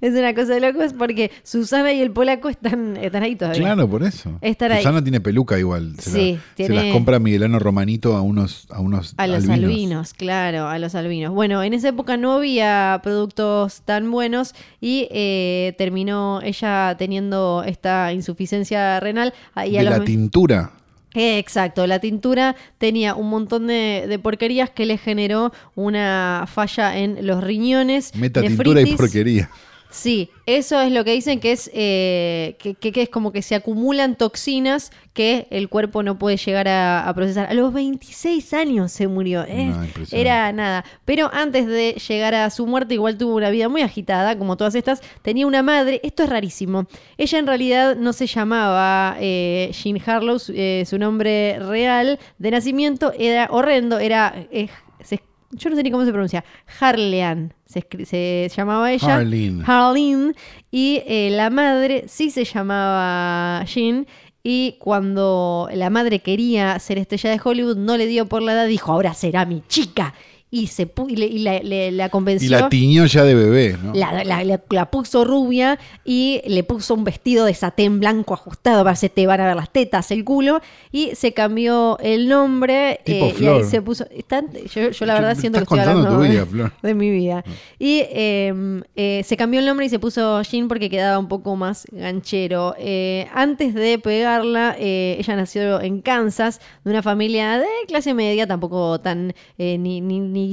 Es 0.00 0.14
una 0.14 0.34
cosa 0.34 0.54
de 0.54 0.60
locos 0.60 0.92
porque 0.92 1.30
Susana 1.42 1.92
y 1.92 2.00
el 2.00 2.10
polaco 2.10 2.48
están, 2.48 2.96
están 2.96 3.22
ahí 3.22 3.36
todavía. 3.36 3.60
Claro, 3.60 3.88
por 3.88 4.02
eso. 4.02 4.38
Ahí. 4.42 4.82
Susana 4.82 5.02
tiene 5.02 5.20
peluca 5.20 5.58
igual. 5.58 5.94
Se, 5.98 6.10
Sí, 6.10 6.32
la- 6.34 6.54
tiene- 6.54 6.76
se 6.80 6.84
las 6.86 6.92
compra 6.92 7.18
Miguelano 7.18 7.58
Romanito 7.58 8.16
a 8.16 8.22
unos, 8.22 8.66
a 8.70 8.80
unos 8.80 9.14
A 9.16 9.26
los 9.26 9.44
albinos. 9.48 9.58
albinos. 9.70 10.14
claro, 10.14 10.68
a 10.68 10.78
los 10.78 10.94
albinos. 10.94 11.32
Bueno, 11.34 11.62
en 11.62 11.74
esa 11.74 11.88
época 11.88 12.16
no 12.16 12.32
había 12.34 13.00
productos 13.02 13.82
tan 13.82 14.10
buenos 14.10 14.54
y 14.80 15.08
eh, 15.10 15.74
terminó 15.78 16.40
ella 16.42 16.94
teniendo 16.98 17.62
esta 17.66 18.12
insuficiencia 18.12 19.00
renal. 19.00 19.32
Y 19.66 19.72
de 19.72 19.82
la 19.84 20.04
tintura. 20.04 20.72
Exacto, 21.18 21.86
la 21.86 21.98
tintura 21.98 22.56
tenía 22.76 23.14
un 23.14 23.30
montón 23.30 23.66
de, 23.68 24.04
de 24.06 24.18
porquerías 24.18 24.68
que 24.68 24.84
le 24.84 24.98
generó 24.98 25.50
una 25.74 26.44
falla 26.46 26.98
en 26.98 27.26
los 27.26 27.42
riñones. 27.42 28.14
Meta 28.14 28.42
tintura 28.42 28.82
y 28.82 28.94
porquería. 28.94 29.48
Sí, 29.88 30.28
eso 30.44 30.80
es 30.80 30.92
lo 30.92 31.04
que 31.04 31.12
dicen 31.12 31.40
que 31.40 31.52
es 31.52 31.70
eh, 31.72 32.56
que, 32.58 32.74
que- 32.74 32.92
que 32.92 33.02
es 33.02 33.08
como 33.08 33.32
que 33.32 33.40
se 33.40 33.54
acumulan 33.54 34.16
toxinas 34.16 34.90
que 35.14 35.46
el 35.50 35.68
cuerpo 35.70 36.02
no 36.02 36.18
puede 36.18 36.36
llegar 36.36 36.68
a, 36.68 37.08
a 37.08 37.14
procesar. 37.14 37.46
A 37.48 37.54
los 37.54 37.72
26 37.72 38.52
años 38.52 38.92
se 38.92 39.08
murió. 39.08 39.44
¿eh? 39.48 39.66
No. 39.66 39.86
Era 40.12 40.52
nada. 40.52 40.84
Pero 41.06 41.30
antes 41.32 41.66
de 41.66 41.94
llegar 42.08 42.34
a 42.34 42.50
su 42.50 42.66
muerte, 42.66 42.94
igual 42.94 43.16
tuvo 43.16 43.36
una 43.36 43.48
vida 43.48 43.68
muy 43.70 43.80
agitada, 43.80 44.36
como 44.36 44.56
todas 44.58 44.74
estas. 44.74 45.00
Tenía 45.22 45.46
una 45.46 45.62
madre. 45.62 46.00
Esto 46.02 46.24
es 46.24 46.28
rarísimo. 46.28 46.86
Ella 47.16 47.38
en 47.38 47.46
realidad 47.46 47.96
no 47.96 48.12
se 48.12 48.26
llamaba 48.26 49.16
eh, 49.20 49.70
Jean 49.72 49.98
Harlow. 50.04 50.38
Su, 50.38 50.52
eh, 50.54 50.84
nombre 50.98 51.58
real 51.60 52.18
de 52.38 52.50
nacimiento 52.50 53.12
era 53.18 53.48
horrendo. 53.50 53.98
Era. 53.98 54.34
eh, 54.50 54.68
se- 55.02 55.20
yo 55.52 55.70
no 55.70 55.76
sé 55.76 55.82
ni 55.82 55.90
cómo 55.90 56.04
se 56.04 56.12
pronuncia. 56.12 56.44
Harlean. 56.80 57.54
Se, 57.66 58.50
llamaba 58.54 58.92
ella. 58.92 59.16
Harleen. 59.16 59.62
Harleen. 59.66 60.34
Y 60.70 61.02
eh, 61.06 61.30
la 61.30 61.50
madre 61.50 62.04
sí 62.08 62.30
se 62.30 62.44
llamaba 62.44 63.64
Jean. 63.64 64.06
Y 64.42 64.76
cuando 64.78 65.68
la 65.72 65.90
madre 65.90 66.20
quería 66.20 66.78
ser 66.78 66.98
estrella 66.98 67.30
de 67.30 67.40
Hollywood, 67.42 67.76
no 67.76 67.96
le 67.96 68.06
dio 68.06 68.26
por 68.26 68.42
la 68.42 68.52
edad, 68.52 68.68
dijo, 68.68 68.92
ahora 68.92 69.12
será 69.12 69.44
mi 69.44 69.62
chica. 69.66 70.14
Y, 70.56 70.68
se 70.68 70.90
y, 71.08 71.16
le- 71.16 71.26
y 71.26 71.38
la, 71.40 71.58
le- 71.58 71.90
la 71.92 72.06
Y 72.06 72.10
convenció. 72.10 72.50
la 72.50 72.68
tiñó 72.68 73.04
ya 73.06 73.24
de 73.24 73.34
bebé, 73.34 73.76
¿no? 73.82 73.92
La, 73.94 74.24
la- 74.24 74.42
la- 74.44 74.60
la 74.70 74.90
puso 74.90 75.24
rubia 75.24 75.78
y 76.04 76.40
le 76.46 76.62
puso 76.64 76.94
un 76.94 77.04
vestido 77.04 77.44
de 77.44 77.52
satén 77.52 78.00
blanco 78.00 78.32
ajustado 78.34 78.82
para 78.84 78.96
que 78.96 79.08
te 79.10 79.26
van 79.26 79.40
a 79.40 79.46
ver 79.46 79.56
las 79.56 79.70
tetas, 79.70 80.10
el 80.10 80.24
culo, 80.24 80.60
y 80.92 81.10
se 81.14 81.32
cambió 81.32 81.98
el 82.00 82.28
nombre 82.28 83.00
Tipo 83.04 83.26
eh, 83.26 83.34
y 83.38 83.46
ahí 83.46 83.64
se 83.64 83.82
puso. 83.82 84.06
yo, 84.10 84.90
yo 84.90 85.06
la 85.06 85.14
¿Qué- 85.14 85.20
verdad 85.20 85.36
siento 85.36 85.58
que 85.58 85.64
estoy 85.64 85.78
hablando 85.80 86.08
tu 86.16 86.20
de, 86.22 86.28
vida, 86.30 86.46
Flor? 86.46 86.72
de 86.82 86.94
mi 86.94 87.10
vida. 87.10 87.44
Y 87.78 88.00
eh, 88.10 88.54
eh, 88.94 89.22
se 89.24 89.36
cambió 89.36 89.60
el 89.60 89.66
nombre 89.66 89.84
y 89.86 89.88
se 89.88 89.98
puso 89.98 90.40
Jean 90.42 90.68
porque 90.68 90.88
quedaba 90.88 91.18
un 91.18 91.28
poco 91.28 91.54
más 91.56 91.86
ganchero. 91.92 92.74
Eh, 92.78 93.26
antes 93.34 93.74
de 93.74 93.98
pegarla, 93.98 94.74
ella 94.78 95.36
nació 95.36 95.80
en 95.80 96.00
Kansas, 96.00 96.60
de 96.84 96.90
una 96.92 97.02
familia 97.02 97.58
de 97.58 97.66
clase 97.88 98.14
media, 98.14 98.46
tampoco 98.46 98.98
tan 99.00 99.34
ni, 99.58 100.00
ni, 100.00 100.20
ni 100.20 100.45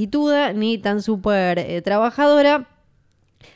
ni 0.54 0.78
tan 0.78 1.02
súper 1.02 1.60
eh, 1.60 1.82
trabajadora. 1.82 2.73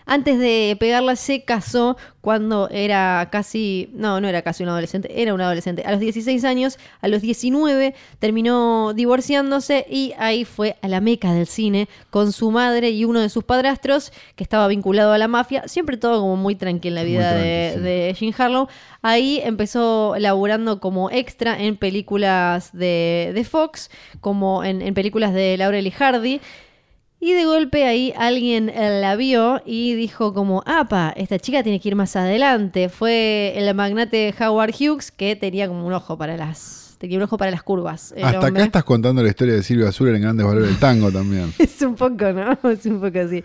Antes 0.06 0.40
de 0.40 0.76
pegarla 0.80 1.16
se 1.16 1.44
casó 1.44 1.98
cuando 2.22 2.70
era 2.70 3.30
casi, 3.32 3.90
no, 3.94 4.20
no 4.20 4.28
era 4.28 4.42
casi 4.42 4.64
un 4.64 4.70
adolescente, 4.70 5.22
era 5.22 5.34
un 5.34 5.42
adolescente. 5.42 5.84
A 5.86 5.92
los 5.92 6.00
16 6.00 6.44
años, 6.44 6.78
a 7.00 7.08
los 7.08 7.22
19 7.22 7.96
terminó 8.20 8.94
divorciándose 8.94 9.86
y 9.90 10.14
ahí 10.18 10.44
fue 10.44 10.76
a 10.82 10.88
la 10.88 11.00
meca 11.00 11.32
del 11.32 11.48
cine 11.48 11.88
con 12.10 12.32
su 12.32 12.52
madre 12.52 12.90
y 12.90 13.06
uno 13.06 13.22
de 13.22 13.30
sus 13.30 13.44
padrastros 13.44 14.12
que 14.36 14.44
estaba 14.44 14.68
vinculado 14.68 15.14
a 15.14 15.18
la 15.18 15.28
mafia. 15.28 15.68
Siempre 15.68 15.98
todo 15.98 16.20
como 16.20 16.36
muy 16.36 16.56
tranquilo 16.56 16.88
en 16.88 16.96
la 16.96 17.04
vida 17.04 17.32
tranqui, 17.32 17.48
de, 17.48 17.72
sí. 17.76 17.80
de 17.80 18.16
Jean 18.20 18.34
Harlow. 18.38 18.68
Ahí 19.02 19.40
empezó 19.44 20.16
laburando 20.18 20.80
como 20.80 21.10
extra 21.10 21.58
en 21.58 21.78
películas 21.78 22.72
de, 22.74 23.32
de 23.34 23.44
Fox, 23.44 23.90
como 24.20 24.64
en, 24.64 24.82
en 24.82 24.94
películas 24.94 25.34
de 25.34 25.56
Laurel 25.58 25.88
y 25.88 25.92
Hardy. 25.92 26.42
Y 27.20 27.34
de 27.34 27.46
golpe 27.46 27.84
ahí 27.86 28.14
alguien 28.16 28.70
eh, 28.70 29.02
la 29.02 29.16
vio 29.16 29.62
y 29.66 29.96
dijo 29.96 30.34
como, 30.34 30.62
apa, 30.68 31.14
esta 31.18 31.40
chica 31.40 31.64
tiene 31.64 31.80
que 31.80 31.90
ir 31.90 31.96
más 31.96 32.16
adelante. 32.16 32.90
Fue 32.90 33.54
el 33.56 33.74
magnate 33.74 34.34
Howard 34.40 34.74
Hughes 34.80 35.12
que 35.12 35.36
tenía 35.36 35.68
como 35.68 35.86
un 35.86 35.94
ojo 35.94 36.18
para 36.18 36.38
las... 36.38 36.96
Tenía 37.00 37.18
un 37.18 37.24
ojo 37.24 37.38
para 37.38 37.52
las 37.52 37.64
curvas. 37.64 38.14
Hasta 38.16 38.30
acá 38.30 38.48
hombre. 38.48 38.64
estás 38.64 38.84
contando 38.84 39.22
la 39.22 39.30
historia 39.30 39.56
de 39.56 39.64
Silvia 39.64 39.90
Azul 39.90 40.10
en 40.16 40.22
Grandes 40.22 40.46
Valores 40.46 40.70
del 40.70 40.80
Tango 40.80 41.12
también. 41.12 41.54
Es 41.60 41.82
un 41.82 41.96
poco, 41.96 42.32
¿no? 42.34 42.58
Es 42.70 42.86
un 42.86 43.00
poco 43.00 43.20
así. 43.20 43.44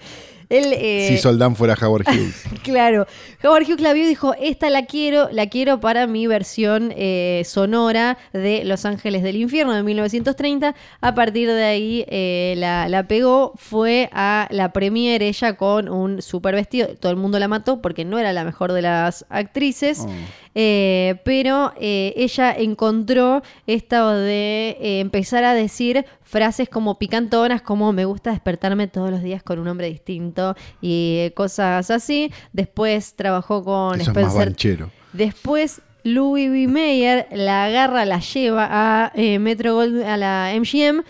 Él, 0.53 0.74
eh, 0.74 1.07
si 1.09 1.16
Soldán 1.16 1.57
fuera 1.57 1.76
Howard 1.80 2.07
Hughes. 2.09 2.44
Claro. 2.62 3.07
Howard 3.42 3.64
Hughes 3.64 3.80
la 3.80 3.92
vio 3.92 4.05
y 4.05 4.07
dijo, 4.07 4.34
esta 4.38 4.70
la 4.70 4.84
quiero, 4.84 5.28
la 5.32 5.46
quiero 5.46 5.80
para 5.80 6.07
mi 6.07 6.26
versión 6.26 6.92
eh, 6.94 7.42
sonora 7.44 8.18
de 8.32 8.64
Los 8.64 8.84
Ángeles 8.84 9.22
del 9.22 9.36
Infierno 9.36 9.72
de 9.72 9.82
1930. 9.82 10.74
A 11.00 11.14
partir 11.14 11.48
de 11.48 11.64
ahí 11.64 12.05
eh, 12.07 12.55
la, 12.59 12.88
la 12.88 13.09
pegó, 13.09 13.55
fue 13.57 14.11
a 14.12 14.46
la 14.50 14.72
premiere 14.72 15.26
ella 15.26 15.57
con 15.57 15.88
un 15.88 16.22
super 16.22 16.55
vestido. 16.55 16.88
Todo 17.00 17.11
el 17.11 17.18
mundo 17.18 17.38
la 17.38 17.48
mató 17.48 17.80
porque 17.80 18.05
no 18.05 18.18
era 18.18 18.32
la 18.32 18.44
mejor 18.44 18.72
de 18.72 18.82
las 18.82 19.24
actrices. 19.30 20.00
Oh. 20.00 20.11
Eh, 20.55 21.20
pero 21.24 21.72
eh, 21.80 22.12
ella 22.16 22.53
encontró 22.53 23.42
esto 23.66 24.11
de 24.11 24.76
eh, 24.80 25.00
empezar 25.00 25.44
a 25.44 25.55
decir 25.55 26.05
frases 26.22 26.68
como 26.68 26.98
picantonas, 26.98 27.62
como 27.62 27.92
me 27.92 28.05
gusta 28.05 28.30
despertarme 28.30 28.86
todos 28.86 29.11
los 29.11 29.22
días 29.22 29.42
con 29.42 29.59
un 29.59 29.68
hombre 29.68 29.88
distinto 29.88 30.41
y 30.80 31.30
cosas 31.34 31.90
así. 31.90 32.32
Después 32.53 33.14
trabajó 33.14 33.64
con 33.64 34.01
Eso 34.01 34.11
es 34.11 34.16
más 34.16 34.26
Spencer. 34.28 34.47
banchero. 34.47 34.90
Después 35.12 35.82
Louis 36.05 36.51
B. 36.51 36.66
Mayer 36.68 37.28
la 37.30 37.66
agarra, 37.66 38.05
la 38.05 38.20
lleva 38.20 38.68
a 38.70 39.12
eh, 39.14 39.38
Metro 39.38 39.74
Gold, 39.74 40.03
a 40.03 40.16
la 40.16 40.53
MGM 40.59 41.03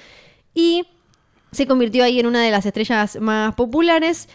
y 0.55 0.87
se 1.51 1.66
convirtió 1.66 2.05
ahí 2.05 2.18
en 2.20 2.26
una 2.26 2.43
de 2.43 2.51
las 2.51 2.66
estrellas 2.66 3.18
más 3.20 3.55
populares. 3.55 4.28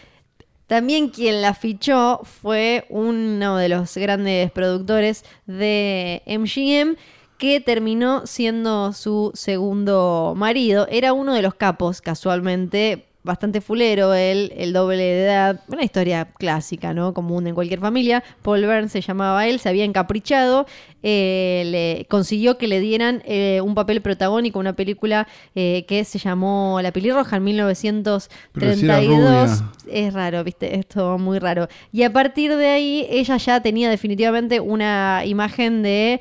También 0.66 1.08
quien 1.08 1.40
la 1.40 1.54
fichó 1.54 2.20
fue 2.24 2.84
uno 2.90 3.56
de 3.56 3.68
los 3.70 3.96
grandes 3.96 4.50
productores 4.50 5.24
de 5.46 6.22
MGM 6.26 6.96
que 7.38 7.60
terminó 7.60 8.26
siendo 8.26 8.92
su 8.92 9.30
segundo 9.34 10.34
marido. 10.36 10.86
Era 10.90 11.12
uno 11.12 11.34
de 11.34 11.42
los 11.42 11.54
capos, 11.54 12.02
casualmente, 12.02 13.07
bastante 13.28 13.60
fulero, 13.60 14.14
él, 14.14 14.52
el 14.56 14.72
doble 14.72 14.96
de 14.96 15.24
edad, 15.24 15.60
una 15.68 15.84
historia 15.84 16.24
clásica, 16.24 16.94
¿no? 16.94 17.12
Común 17.12 17.46
en 17.46 17.54
cualquier 17.54 17.78
familia. 17.78 18.24
Paul 18.42 18.62
Byrne 18.62 18.88
se 18.88 19.02
llamaba 19.02 19.46
él, 19.46 19.60
se 19.60 19.68
había 19.68 19.84
encaprichado, 19.84 20.66
eh, 21.02 21.62
le 21.66 22.06
consiguió 22.08 22.58
que 22.58 22.66
le 22.66 22.80
dieran 22.80 23.22
eh, 23.24 23.60
un 23.62 23.74
papel 23.74 24.02
protagónico, 24.02 24.58
una 24.58 24.74
película 24.74 25.28
eh, 25.54 25.84
que 25.86 26.04
se 26.04 26.18
llamó 26.18 26.80
La 26.82 26.92
Pelirroja 26.92 27.36
en 27.36 27.44
1932. 27.44 28.28
Pero 28.52 28.74
si 28.74 28.84
era 28.84 29.00
rubia. 29.00 29.72
Es 29.90 30.12
raro, 30.12 30.44
viste, 30.44 30.78
esto 30.78 31.16
muy 31.18 31.38
raro. 31.38 31.68
Y 31.92 32.02
a 32.02 32.12
partir 32.12 32.54
de 32.56 32.68
ahí, 32.68 33.06
ella 33.08 33.36
ya 33.38 33.62
tenía 33.62 33.88
definitivamente 33.88 34.60
una 34.60 35.22
imagen 35.24 35.82
de 35.82 36.20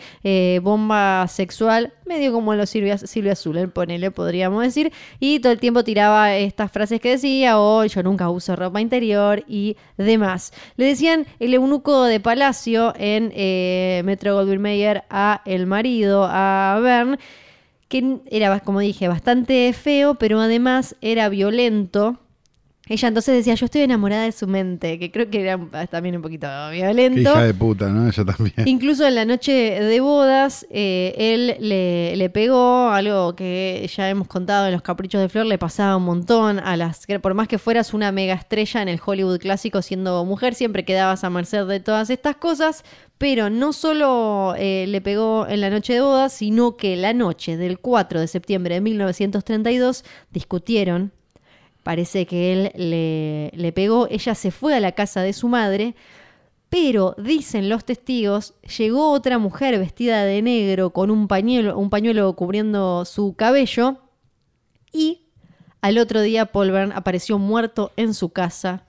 bomba 0.63 1.27
sexual, 1.27 1.91
medio 2.05 2.31
como 2.31 2.55
los 2.55 2.69
Silvia, 2.69 2.97
Silvia 2.97 3.33
Azul, 3.33 3.69
ponele, 3.69 4.09
podríamos 4.11 4.63
decir. 4.63 4.93
Y 5.19 5.39
todo 5.39 5.51
el 5.51 5.59
tiempo 5.59 5.83
tiraba 5.83 6.35
estas 6.35 6.71
frases 6.71 7.01
que 7.01 7.09
decía, 7.09 7.59
o 7.59 7.83
yo 7.83 8.03
nunca 8.03 8.29
uso 8.29 8.55
ropa 8.55 8.79
interior 8.79 9.43
y 9.49 9.75
demás. 9.97 10.53
Le 10.77 10.85
decían 10.85 11.25
el 11.39 11.53
eunuco 11.53 12.05
de 12.05 12.21
Palacio 12.21 12.93
en 12.97 13.33
Metro 14.05 14.35
Goldwyn 14.35 14.61
Mayer 14.67 15.03
a 15.09 15.41
el 15.45 15.65
marido, 15.65 16.27
a 16.29 16.79
Bern 16.81 17.17
que 17.87 18.19
era, 18.29 18.59
como 18.59 18.79
dije, 18.79 19.07
bastante 19.07 19.71
feo, 19.73 20.15
pero 20.15 20.41
además 20.41 20.95
era 21.01 21.29
violento. 21.29 22.19
Ella 22.89 23.09
entonces 23.09 23.35
decía, 23.35 23.53
yo 23.55 23.65
estoy 23.65 23.81
enamorada 23.81 24.23
de 24.23 24.31
su 24.31 24.47
mente, 24.47 24.97
que 24.97 25.11
creo 25.11 25.29
que 25.29 25.41
era 25.41 25.59
también 25.89 26.15
un 26.15 26.21
poquito 26.21 26.47
violento. 26.71 27.19
hija 27.19 27.43
de 27.43 27.53
puta, 27.53 27.89
¿no? 27.89 28.07
Ella 28.07 28.23
también. 28.23 28.65
Incluso 28.65 29.05
en 29.05 29.15
la 29.15 29.25
noche 29.25 29.51
de 29.51 29.99
bodas, 29.99 30.65
eh, 30.69 31.13
él 31.17 31.57
le, 31.59 32.15
le 32.15 32.29
pegó 32.29 32.89
algo 32.89 33.35
que 33.35 33.89
ya 33.93 34.09
hemos 34.09 34.29
contado 34.29 34.67
en 34.67 34.71
los 34.71 34.81
caprichos 34.83 35.19
de 35.19 35.27
Flor, 35.27 35.45
le 35.47 35.57
pasaba 35.57 35.97
un 35.97 36.03
montón 36.03 36.59
a 36.59 36.77
las. 36.77 37.05
Por 37.21 37.33
más 37.33 37.49
que 37.49 37.57
fueras 37.57 37.93
una 37.93 38.13
mega 38.13 38.35
estrella 38.35 38.81
en 38.81 38.87
el 38.87 39.01
Hollywood 39.05 39.39
clásico 39.39 39.81
siendo 39.81 40.23
mujer, 40.23 40.55
siempre 40.55 40.85
quedabas 40.85 41.25
a 41.25 41.29
merced 41.29 41.65
de 41.65 41.81
todas 41.81 42.09
estas 42.09 42.37
cosas. 42.37 42.85
Pero 43.17 43.49
no 43.49 43.73
solo 43.73 44.53
eh, 44.57 44.85
le 44.87 45.01
pegó 45.01 45.47
en 45.47 45.61
la 45.61 45.69
noche 45.69 45.93
de 45.93 46.01
bodas, 46.01 46.33
sino 46.33 46.77
que 46.77 46.95
la 46.95 47.13
noche 47.13 47.57
del 47.57 47.79
4 47.79 48.19
de 48.19 48.27
septiembre 48.27 48.75
de 48.75 48.81
1932 48.81 50.03
discutieron 50.31 51.11
Parece 51.87 52.25
que 52.25 52.51
él 52.51 52.71
le, 52.75 53.49
le 53.55 53.71
pegó, 53.71 54.09
ella 54.09 54.35
se 54.35 54.51
fue 54.51 54.75
a 54.75 54.81
la 54.81 54.91
casa 54.91 55.21
de 55.21 55.31
su 55.31 55.47
madre, 55.47 55.95
pero 56.67 57.15
dicen 57.17 57.69
los 57.69 57.85
testigos, 57.85 58.55
llegó 58.77 59.13
otra 59.13 59.37
mujer 59.37 59.79
vestida 59.79 60.25
de 60.25 60.41
negro 60.41 60.89
con 60.89 61.09
un 61.09 61.29
pañuelo, 61.29 61.79
un 61.79 61.89
pañuelo 61.89 62.33
cubriendo 62.33 63.05
su 63.05 63.35
cabello 63.37 64.01
y 64.91 65.29
al 65.79 65.97
otro 65.97 66.19
día 66.19 66.47
Paul 66.47 66.71
Byrne 66.71 66.93
apareció 66.93 67.39
muerto 67.39 67.93
en 67.95 68.13
su 68.13 68.33
casa. 68.33 68.83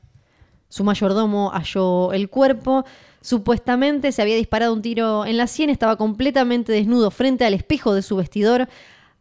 Su 0.68 0.82
mayordomo 0.82 1.52
halló 1.52 2.12
el 2.12 2.28
cuerpo. 2.28 2.84
Supuestamente 3.20 4.12
se 4.12 4.22
había 4.22 4.36
disparado 4.36 4.72
un 4.72 4.82
tiro 4.82 5.26
en 5.26 5.36
la 5.36 5.46
sien, 5.46 5.70
estaba 5.70 5.96
completamente 5.96 6.72
desnudo 6.72 7.10
frente 7.10 7.44
al 7.44 7.54
espejo 7.54 7.94
de 7.94 8.02
su 8.02 8.16
vestidor. 8.16 8.68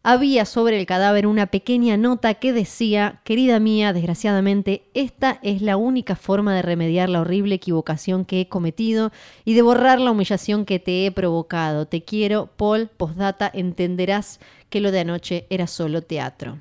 Había 0.03 0.45
sobre 0.45 0.79
el 0.79 0.85
cadáver 0.85 1.27
una 1.27 1.47
pequeña 1.47 1.97
nota 1.97 2.35
que 2.35 2.53
decía, 2.53 3.19
querida 3.25 3.59
mía, 3.59 3.91
desgraciadamente, 3.91 4.83
esta 4.93 5.39
es 5.41 5.61
la 5.61 5.75
única 5.75 6.15
forma 6.15 6.55
de 6.55 6.61
remediar 6.61 7.09
la 7.09 7.21
horrible 7.21 7.55
equivocación 7.55 8.23
que 8.23 8.41
he 8.41 8.47
cometido 8.47 9.11
y 9.43 9.53
de 9.55 9.63
borrar 9.63 9.99
la 9.99 10.11
humillación 10.11 10.63
que 10.63 10.79
te 10.79 11.05
he 11.05 11.11
provocado. 11.11 11.87
Te 11.87 12.03
quiero, 12.03 12.47
Paul, 12.55 12.87
postdata, 12.87 13.51
entenderás 13.53 14.39
que 14.69 14.79
lo 14.79 14.91
de 14.91 15.01
anoche 15.01 15.47
era 15.49 15.67
solo 15.67 16.01
teatro. 16.01 16.59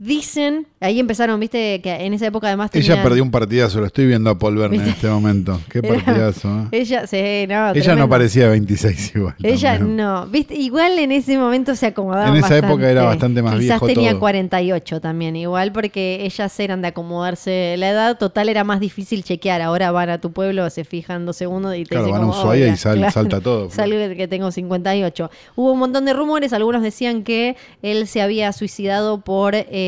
Dicen, 0.00 0.68
ahí 0.80 1.00
empezaron, 1.00 1.40
viste, 1.40 1.80
que 1.82 1.92
en 1.92 2.14
esa 2.14 2.26
época 2.26 2.46
además 2.46 2.70
Ella 2.72 2.86
tenían- 2.86 3.02
perdió 3.02 3.22
un 3.24 3.32
partidazo, 3.32 3.80
lo 3.80 3.86
estoy 3.86 4.06
viendo 4.06 4.30
a 4.30 4.38
Paul 4.38 4.56
Verne 4.56 4.76
en 4.76 4.88
este 4.88 5.08
momento. 5.08 5.60
Qué 5.72 5.80
Era- 5.80 5.88
partidazo, 5.96 6.48
¿eh? 6.48 6.68
Ella, 6.80 7.06
sí, 7.08 7.16
no, 7.16 7.22
Ella 7.70 7.72
tremendo. 7.72 7.96
no 7.96 8.08
parecía 8.08 8.48
26 8.48 9.12
igual. 9.16 9.34
Ella 9.42 9.72
también. 9.76 9.96
no, 9.96 10.26
viste, 10.28 10.54
igual 10.54 10.96
en 11.00 11.10
ese 11.10 11.36
momento 11.36 11.74
se 11.74 11.86
acomodaba 11.86 12.28
En 12.28 12.36
esa 12.36 12.56
época 12.56 12.88
era 12.88 13.02
bastante 13.02 13.42
más 13.42 13.54
Quizás 13.54 13.80
viejo 13.80 13.86
tenía 13.86 14.10
todo. 14.10 14.20
48 14.20 15.00
también, 15.00 15.34
igual 15.34 15.72
porque 15.72 16.24
ellas 16.24 16.60
eran 16.60 16.80
de 16.80 16.88
acomodarse 16.88 17.74
la 17.76 17.90
edad, 17.90 18.18
total 18.18 18.48
era 18.50 18.62
más 18.62 18.78
difícil 18.78 19.24
chequear. 19.24 19.62
Ahora 19.62 19.90
van 19.90 20.10
a 20.10 20.18
tu 20.18 20.30
pueblo, 20.30 20.70
se 20.70 20.84
fijan 20.84 21.26
dos 21.26 21.36
segundos 21.36 21.74
y 21.74 21.82
te 21.82 21.88
Claro, 21.90 22.04
dicen 22.06 22.20
van 22.20 22.28
a 22.28 22.30
como, 22.32 22.40
Ushuaia 22.40 22.68
y 22.68 22.76
sal- 22.76 23.10
salta 23.10 23.40
todo. 23.40 23.64
pues. 23.64 23.74
Salve 23.74 24.14
que 24.16 24.28
tengo 24.28 24.52
58. 24.52 25.28
Hubo 25.56 25.72
un 25.72 25.78
montón 25.80 26.04
de 26.04 26.12
rumores, 26.12 26.52
algunos 26.52 26.82
decían 26.82 27.24
que 27.24 27.56
él 27.82 28.06
se 28.06 28.22
había 28.22 28.52
suicidado 28.52 29.22
por 29.22 29.56
eh, 29.56 29.86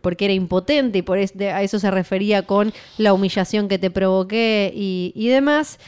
porque 0.00 0.24
era 0.26 0.34
impotente 0.34 0.98
y 0.98 1.02
por 1.02 1.18
es- 1.18 1.36
de- 1.36 1.50
a 1.52 1.62
eso 1.62 1.78
se 1.78 1.90
refería 1.90 2.42
con 2.42 2.72
la 2.98 3.12
humillación 3.12 3.68
que 3.68 3.78
te 3.78 3.90
provoqué 3.90 4.72
y, 4.74 5.12
y 5.14 5.28
demás. 5.28 5.78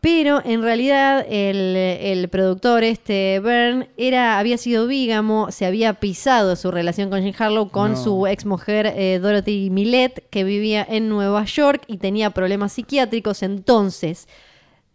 Pero 0.00 0.40
en 0.44 0.62
realidad 0.62 1.24
el, 1.28 1.74
el 1.74 2.28
productor, 2.28 2.84
este 2.84 3.40
Byrne, 3.40 3.88
era, 3.96 4.38
había 4.38 4.56
sido 4.56 4.86
vígamo, 4.86 5.50
se 5.50 5.66
había 5.66 5.94
pisado 5.94 6.54
su 6.54 6.70
relación 6.70 7.10
con 7.10 7.20
Jane 7.20 7.34
Harlow 7.36 7.70
con 7.70 7.92
No. 7.92 7.96
su 7.96 8.26
ex 8.28 8.44
mujer 8.44 9.20
Dorothy 9.20 9.68
Millet, 9.70 10.22
que 10.30 10.44
vivía 10.44 10.86
en 10.88 11.08
Nueva 11.08 11.44
York 11.44 11.82
y 11.88 11.96
tenía 11.96 12.30
problemas 12.30 12.74
psiquiátricos. 12.74 13.42
Entonces, 13.42 14.28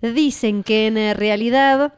dicen 0.02 0.64
que 0.64 0.88
en 0.88 0.98
eh, 0.98 1.14
realidad 1.14 1.94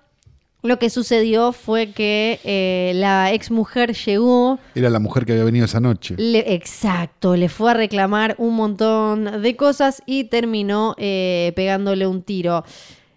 lo 0.63 0.79
que 0.79 0.89
sucedió 0.89 1.51
fue 1.51 1.91
que 1.91 2.39
eh, 2.45 2.93
la 2.95 3.33
ex 3.33 3.51
mujer 3.51 3.93
llegó 3.93 4.59
Era 4.75 4.89
la 4.89 4.99
mujer 4.99 5.25
que 5.25 5.33
había 5.33 5.43
venido 5.43 5.65
esa 5.65 5.79
noche. 5.81 6.15
le- 6.17 6.53
exacto, 6.53 7.35
le 7.35 7.49
fue 7.49 7.71
a 7.71 7.73
reclamar 7.73 8.35
un 8.37 8.55
montón 8.55 9.41
de 9.41 9.55
cosas 9.57 10.01
y 10.05 10.23
terminó 10.25 10.95
eh, 10.97 11.51
pegándole 11.55 12.07
un 12.07 12.21
tiro. 12.23 12.63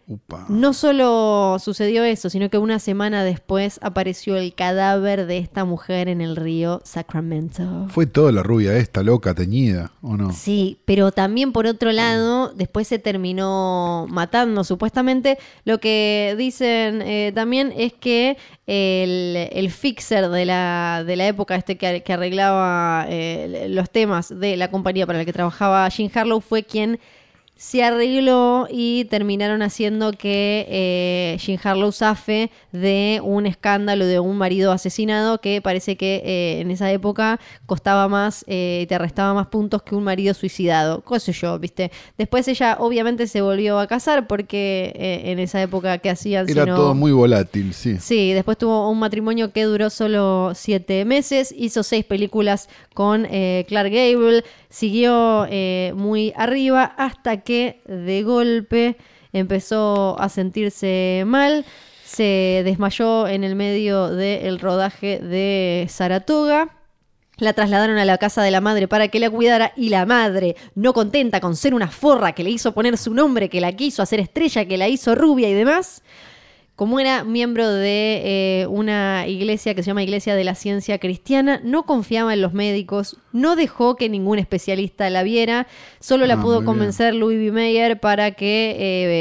Upa. 0.08 0.46
No 0.48 0.72
solo 0.72 1.56
sucedió 1.58 2.04
eso, 2.04 2.30
sino 2.30 2.48
que 2.48 2.58
una 2.58 2.78
semana 2.78 3.24
después 3.24 3.80
apareció 3.82 4.36
el 4.36 4.54
cadáver 4.54 5.26
de 5.26 5.38
esta 5.38 5.64
mujer 5.64 6.08
en 6.08 6.20
el 6.20 6.36
río 6.36 6.80
Sacramento. 6.84 7.86
Fue 7.88 8.06
toda 8.06 8.30
la 8.30 8.44
rubia 8.44 8.76
esta, 8.76 9.02
loca, 9.02 9.34
teñida, 9.34 9.90
¿o 10.02 10.16
no? 10.16 10.32
Sí, 10.32 10.78
pero 10.84 11.10
también 11.10 11.50
por 11.50 11.66
otro 11.66 11.90
lado, 11.90 12.52
después 12.54 12.86
se 12.86 13.00
terminó 13.00 14.06
matando, 14.08 14.62
supuestamente. 14.62 15.38
Lo 15.64 15.80
que 15.80 16.36
dicen 16.38 17.02
eh, 17.02 17.32
también 17.34 17.72
es 17.76 17.92
que 17.92 18.36
el, 18.68 19.48
el 19.50 19.70
fixer 19.72 20.28
de 20.28 20.44
la, 20.44 21.02
de 21.04 21.16
la 21.16 21.26
época, 21.26 21.56
este 21.56 21.78
que, 21.78 22.04
que 22.04 22.12
arreglaba 22.12 23.06
eh, 23.08 23.66
los 23.70 23.90
temas 23.90 24.28
de 24.28 24.56
la 24.56 24.70
compañía 24.70 25.04
para 25.04 25.18
la 25.18 25.24
que 25.24 25.32
trabajaba 25.32 25.88
Jean 25.88 26.10
Harlow, 26.14 26.40
fue 26.40 26.62
quien 26.62 27.00
se 27.58 27.82
arregló 27.82 28.68
y 28.70 29.06
terminaron 29.06 29.62
haciendo 29.62 30.12
que 30.12 30.66
eh, 30.68 31.38
Jean 31.40 31.58
Harlow 31.64 31.90
zafe 31.90 32.50
de 32.70 33.18
un 33.24 33.46
escándalo 33.46 34.04
de 34.04 34.20
un 34.20 34.36
marido 34.36 34.72
asesinado 34.72 35.40
que 35.40 35.62
parece 35.62 35.96
que 35.96 36.22
eh, 36.22 36.60
en 36.60 36.70
esa 36.70 36.92
época 36.92 37.40
costaba 37.64 38.08
más 38.08 38.44
eh, 38.46 38.80
y 38.82 38.86
te 38.86 38.98
restaba 38.98 39.32
más 39.32 39.46
puntos 39.46 39.82
que 39.82 39.94
un 39.94 40.04
marido 40.04 40.34
suicidado. 40.34 41.02
¿Qué 41.02 41.18
sé 41.18 41.32
yo, 41.32 41.58
viste? 41.58 41.90
Después 42.18 42.46
ella 42.46 42.76
obviamente 42.78 43.26
se 43.26 43.40
volvió 43.40 43.78
a 43.78 43.86
casar 43.86 44.26
porque 44.26 44.92
eh, 44.94 45.30
en 45.32 45.38
esa 45.38 45.62
época 45.62 45.96
que 45.96 46.10
hacían 46.10 46.50
Era 46.50 46.64
sino- 46.64 46.76
todo 46.76 46.94
muy 46.94 47.12
volátil, 47.12 47.72
sí. 47.72 47.96
Sí, 47.98 48.34
después 48.34 48.58
tuvo 48.58 48.90
un 48.90 48.98
matrimonio 48.98 49.52
que 49.52 49.64
duró 49.64 49.88
solo 49.88 50.52
siete 50.54 51.06
meses, 51.06 51.54
hizo 51.56 51.82
seis 51.82 52.04
películas 52.04 52.68
con 52.92 53.26
eh, 53.30 53.64
Clark 53.66 53.90
Gable, 53.90 54.44
siguió 54.68 55.46
muy 55.94 56.34
arriba 56.36 56.84
hasta 56.84 57.38
que 57.38 57.45
de 57.52 58.22
golpe 58.24 58.96
empezó 59.32 60.20
a 60.20 60.28
sentirse 60.28 61.24
mal, 61.26 61.64
se 62.04 62.62
desmayó 62.64 63.28
en 63.28 63.44
el 63.44 63.56
medio 63.56 64.08
del 64.08 64.58
rodaje 64.58 65.18
de 65.18 65.86
Saratoga. 65.88 66.72
La 67.38 67.52
trasladaron 67.52 67.98
a 67.98 68.06
la 68.06 68.16
casa 68.16 68.42
de 68.42 68.50
la 68.50 68.62
madre 68.62 68.88
para 68.88 69.08
que 69.08 69.20
la 69.20 69.28
cuidara 69.28 69.72
y 69.76 69.90
la 69.90 70.06
madre, 70.06 70.56
no 70.74 70.94
contenta 70.94 71.38
con 71.38 71.54
ser 71.54 71.74
una 71.74 71.88
forra 71.88 72.32
que 72.32 72.42
le 72.42 72.48
hizo 72.50 72.72
poner 72.72 72.96
su 72.96 73.12
nombre, 73.12 73.50
que 73.50 73.60
la 73.60 73.72
quiso 73.72 74.02
hacer 74.02 74.20
estrella, 74.20 74.64
que 74.64 74.78
la 74.78 74.88
hizo 74.88 75.14
rubia 75.14 75.50
y 75.50 75.52
demás, 75.52 76.02
como 76.76 77.00
era 77.00 77.24
miembro 77.24 77.68
de 77.70 78.60
eh, 78.62 78.66
una 78.66 79.26
iglesia 79.26 79.74
que 79.74 79.82
se 79.82 79.86
llama 79.86 80.02
Iglesia 80.02 80.36
de 80.36 80.44
la 80.44 80.54
Ciencia 80.54 80.98
Cristiana, 80.98 81.58
no 81.64 81.84
confiaba 81.84 82.34
en 82.34 82.42
los 82.42 82.52
médicos, 82.52 83.16
no 83.32 83.56
dejó 83.56 83.96
que 83.96 84.10
ningún 84.10 84.38
especialista 84.38 85.08
la 85.08 85.22
viera, 85.22 85.66
solo 86.00 86.26
la 86.26 86.34
Ah, 86.34 86.42
pudo 86.42 86.56
bien. 86.60 86.66
convencer 86.66 87.14
Louis 87.14 87.38
B. 87.38 87.50
Mayer 87.50 87.98
para 87.98 88.32
que 88.32 88.76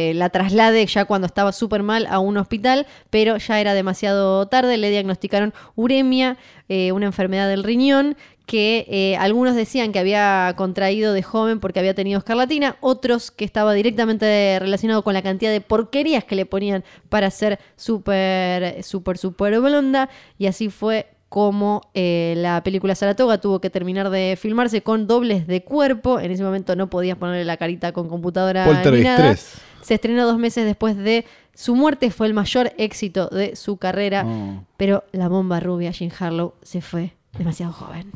eh, 0.09 0.13
la 0.15 0.29
traslade 0.29 0.85
ya 0.85 1.05
cuando 1.05 1.27
estaba 1.27 1.53
súper 1.53 1.81
mal 1.81 2.07
a 2.09 2.19
un 2.19 2.35
hospital, 2.35 2.87
pero 3.09 3.37
ya 3.37 3.61
era 3.61 3.73
demasiado 3.73 4.45
tarde, 4.47 4.75
le 4.77 4.89
diagnosticaron 4.89 5.53
uremia, 5.75 6.37
eh, 6.67 6.91
una 6.91 7.05
enfermedad 7.05 7.47
del 7.47 7.63
riñón, 7.63 8.17
que 8.45 8.85
eh, 8.89 9.17
algunos 9.17 9.55
decían 9.55 9.91
que 9.91 9.99
había 9.99 10.53
contraído 10.55 11.13
de 11.13 11.23
joven 11.23 11.59
porque 11.59 11.79
había 11.79 11.93
tenido 11.93 12.19
escarlatina, 12.19 12.77
otros 12.79 13.31
que 13.31 13.45
estaba 13.45 13.73
directamente 13.73 14.57
relacionado 14.59 15.03
con 15.03 15.13
la 15.13 15.21
cantidad 15.21 15.51
de 15.51 15.61
porquerías 15.61 16.23
que 16.23 16.35
le 16.35 16.45
ponían 16.45 16.83
para 17.09 17.31
ser 17.31 17.59
súper, 17.75 18.83
súper, 18.83 19.17
súper 19.17 19.59
blonda, 19.59 20.09
y 20.37 20.47
así 20.47 20.69
fue 20.69 21.07
como 21.29 21.81
eh, 21.93 22.33
la 22.37 22.63
película 22.63 22.95
Saratoga 22.95 23.41
tuvo 23.41 23.59
que 23.59 23.69
terminar 23.69 24.09
de 24.09 24.37
filmarse 24.39 24.83
con 24.83 25.05
dobles 25.05 25.47
de 25.47 25.63
cuerpo. 25.63 26.19
En 26.19 26.31
ese 26.31 26.43
momento 26.43 26.77
no 26.77 26.89
podías 26.89 27.17
ponerle 27.17 27.43
la 27.43 27.57
carita 27.57 27.91
con 27.91 28.07
computadora 28.07 28.65
ni 28.89 29.01
nada. 29.01 29.31
3. 29.31 29.61
Se 29.81 29.95
estrenó 29.95 30.25
dos 30.25 30.37
meses 30.37 30.65
después 30.65 30.95
de 30.95 31.25
su 31.53 31.75
muerte, 31.75 32.09
fue 32.09 32.27
el 32.27 32.33
mayor 32.33 32.71
éxito 32.77 33.27
de 33.27 33.55
su 33.55 33.77
carrera. 33.77 34.23
Oh. 34.25 34.63
Pero 34.77 35.03
la 35.11 35.27
bomba 35.27 35.59
rubia, 35.59 35.91
Jean 35.91 36.11
Harlow, 36.17 36.53
se 36.61 36.79
fue 36.81 37.13
demasiado 37.37 37.73
joven. 37.73 38.11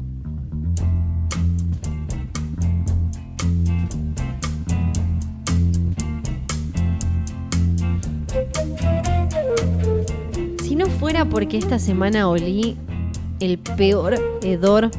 Si 10.64 10.76
no 10.76 10.86
fuera 10.86 11.26
porque 11.26 11.58
esta 11.58 11.80
semana 11.80 12.30
olí 12.30 12.78
el 13.40 13.58
peor 13.58 14.16
hedor 14.44 14.92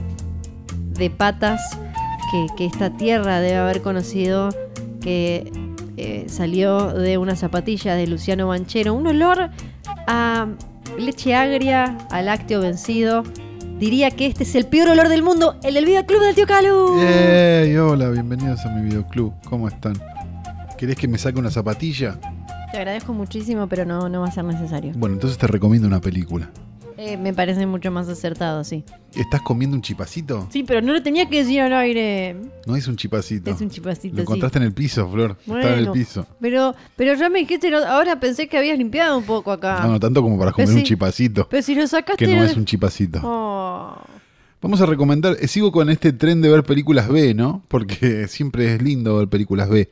de 0.91 1.11
patas 1.11 1.61
que, 2.31 2.47
que 2.57 2.67
esta 2.67 2.97
tierra 2.97 3.41
debe 3.41 3.57
haber 3.57 3.83
conocido, 3.83 4.51
que 5.01 5.51
eh, 5.97 6.25
salió 6.29 6.93
de 6.95 7.19
una 7.19 7.37
zapatilla 7.37 7.95
de 7.95 8.07
Luciano 8.07 8.49
Banchero, 8.49 8.95
un 8.95 9.07
olor 9.07 9.51
a 10.07 10.49
leche 10.99 11.35
agria, 11.35 11.97
a 12.11 12.23
lácteo 12.23 12.61
vencido. 12.61 13.23
Diría 13.81 14.11
que 14.11 14.27
este 14.27 14.43
es 14.45 14.55
el 14.57 14.67
peor 14.67 14.91
olor 14.91 15.09
del 15.09 15.23
mundo, 15.23 15.57
el 15.63 15.73
del 15.73 15.87
videoclub 15.87 16.21
del 16.21 16.35
tío 16.35 16.47
Calu. 16.47 17.01
Yay, 17.01 17.75
hola, 17.79 18.11
bienvenidos 18.11 18.61
a 18.67 18.69
mi 18.69 18.83
videoclub. 18.83 19.33
¿Cómo 19.49 19.69
están? 19.69 19.95
¿Querés 20.77 20.97
que 20.97 21.09
me 21.09 21.17
saque 21.17 21.39
una 21.39 21.51
zapatilla? 21.51 22.19
Te 22.73 22.77
agradezco 22.77 23.15
muchísimo, 23.15 23.69
pero 23.69 23.87
no, 23.87 24.11
no 24.11 24.21
va 24.21 24.29
a 24.29 24.33
ser 24.33 24.45
necesario. 24.45 24.93
Bueno, 24.97 25.15
entonces 25.15 25.39
te 25.39 25.47
recomiendo 25.47 25.89
una 25.89 25.99
película. 25.99 26.51
Eh, 27.03 27.17
me 27.17 27.33
parece 27.33 27.65
mucho 27.65 27.91
más 27.91 28.11
acertado, 28.11 28.63
sí. 28.63 28.85
¿Estás 29.15 29.41
comiendo 29.41 29.75
un 29.75 29.81
chipacito? 29.81 30.47
Sí, 30.51 30.65
pero 30.65 30.83
no 30.83 30.93
lo 30.93 31.03
tenía 31.03 31.27
que 31.31 31.39
decir 31.39 31.63
al 31.63 31.73
aire. 31.73 32.37
No 32.67 32.77
es 32.77 32.87
un 32.89 32.97
chipacito. 32.97 33.51
Es 33.51 33.59
un 33.63 33.71
chipacito, 33.71 34.17
Lo 34.17 34.19
sí. 34.19 34.23
encontraste 34.25 34.59
en 34.59 34.65
el 34.65 34.75
piso, 34.75 35.09
Flor. 35.09 35.39
Estaba 35.41 35.61
en 35.61 35.67
el 35.67 35.75
Bueno, 35.87 35.93
piso. 35.95 36.27
Pero, 36.43 36.75
pero 36.97 37.15
ya 37.15 37.31
me 37.31 37.39
dijiste, 37.39 37.75
ahora 37.75 38.21
pensé 38.21 38.49
que 38.49 38.59
habías 38.59 38.77
limpiado 38.77 39.17
un 39.17 39.25
poco 39.25 39.51
acá. 39.51 39.81
No, 39.81 39.93
no 39.93 39.99
tanto 39.99 40.21
como 40.21 40.39
para 40.39 40.53
Pero 40.53 40.67
comer 40.67 40.83
un 40.83 40.87
chipacito. 40.87 41.49
Pero 41.49 41.63
si 41.63 41.75
lo 41.75 41.87
sacaste... 41.87 42.23
Que 42.23 42.37
no 42.37 42.45
es 42.45 42.55
un 42.55 42.67
chipacito. 42.67 43.19
Oh. 43.25 43.97
Vamos 44.61 44.83
a 44.83 44.85
recomendar, 44.85 45.39
eh, 45.41 45.49
sigo 45.49 45.73
con 45.73 45.89
este 45.89 46.13
tren 46.13 46.43
de 46.43 46.51
ver 46.51 46.65
películas 46.65 47.09
B, 47.09 47.33
¿no? 47.33 47.63
Porque 47.69 48.29
siempre 48.29 48.75
es 48.75 48.83
lindo 48.83 49.17
ver 49.17 49.29
películas 49.29 49.71
B. 49.71 49.89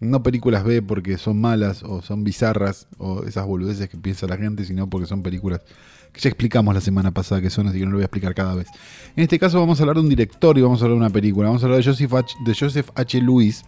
No 0.00 0.22
películas 0.22 0.62
B 0.62 0.82
porque 0.82 1.16
son 1.16 1.40
malas 1.40 1.82
o 1.82 2.02
son 2.02 2.22
bizarras 2.22 2.86
o 2.98 3.22
esas 3.24 3.46
boludeces 3.46 3.88
que 3.88 3.96
piensa 3.96 4.26
la 4.26 4.36
gente, 4.36 4.66
sino 4.66 4.90
porque 4.90 5.06
son 5.06 5.22
películas 5.22 5.62
que 6.14 6.20
ya 6.20 6.28
explicamos 6.28 6.72
la 6.72 6.80
semana 6.80 7.10
pasada 7.10 7.40
que 7.40 7.50
son, 7.50 7.66
así 7.66 7.78
que 7.78 7.84
no 7.84 7.90
lo 7.90 7.96
voy 7.96 8.02
a 8.02 8.06
explicar 8.06 8.34
cada 8.34 8.54
vez. 8.54 8.68
En 9.16 9.24
este 9.24 9.38
caso 9.38 9.58
vamos 9.58 9.80
a 9.80 9.82
hablar 9.82 9.96
de 9.96 10.02
un 10.02 10.08
director 10.08 10.56
y 10.56 10.62
vamos 10.62 10.80
a 10.80 10.84
hablar 10.84 10.98
de 10.98 11.04
una 11.04 11.10
película. 11.12 11.48
Vamos 11.48 11.62
a 11.62 11.66
hablar 11.66 11.82
de 11.82 12.54
Joseph 12.54 12.90
H. 12.94 13.20
Lewis, 13.20 13.64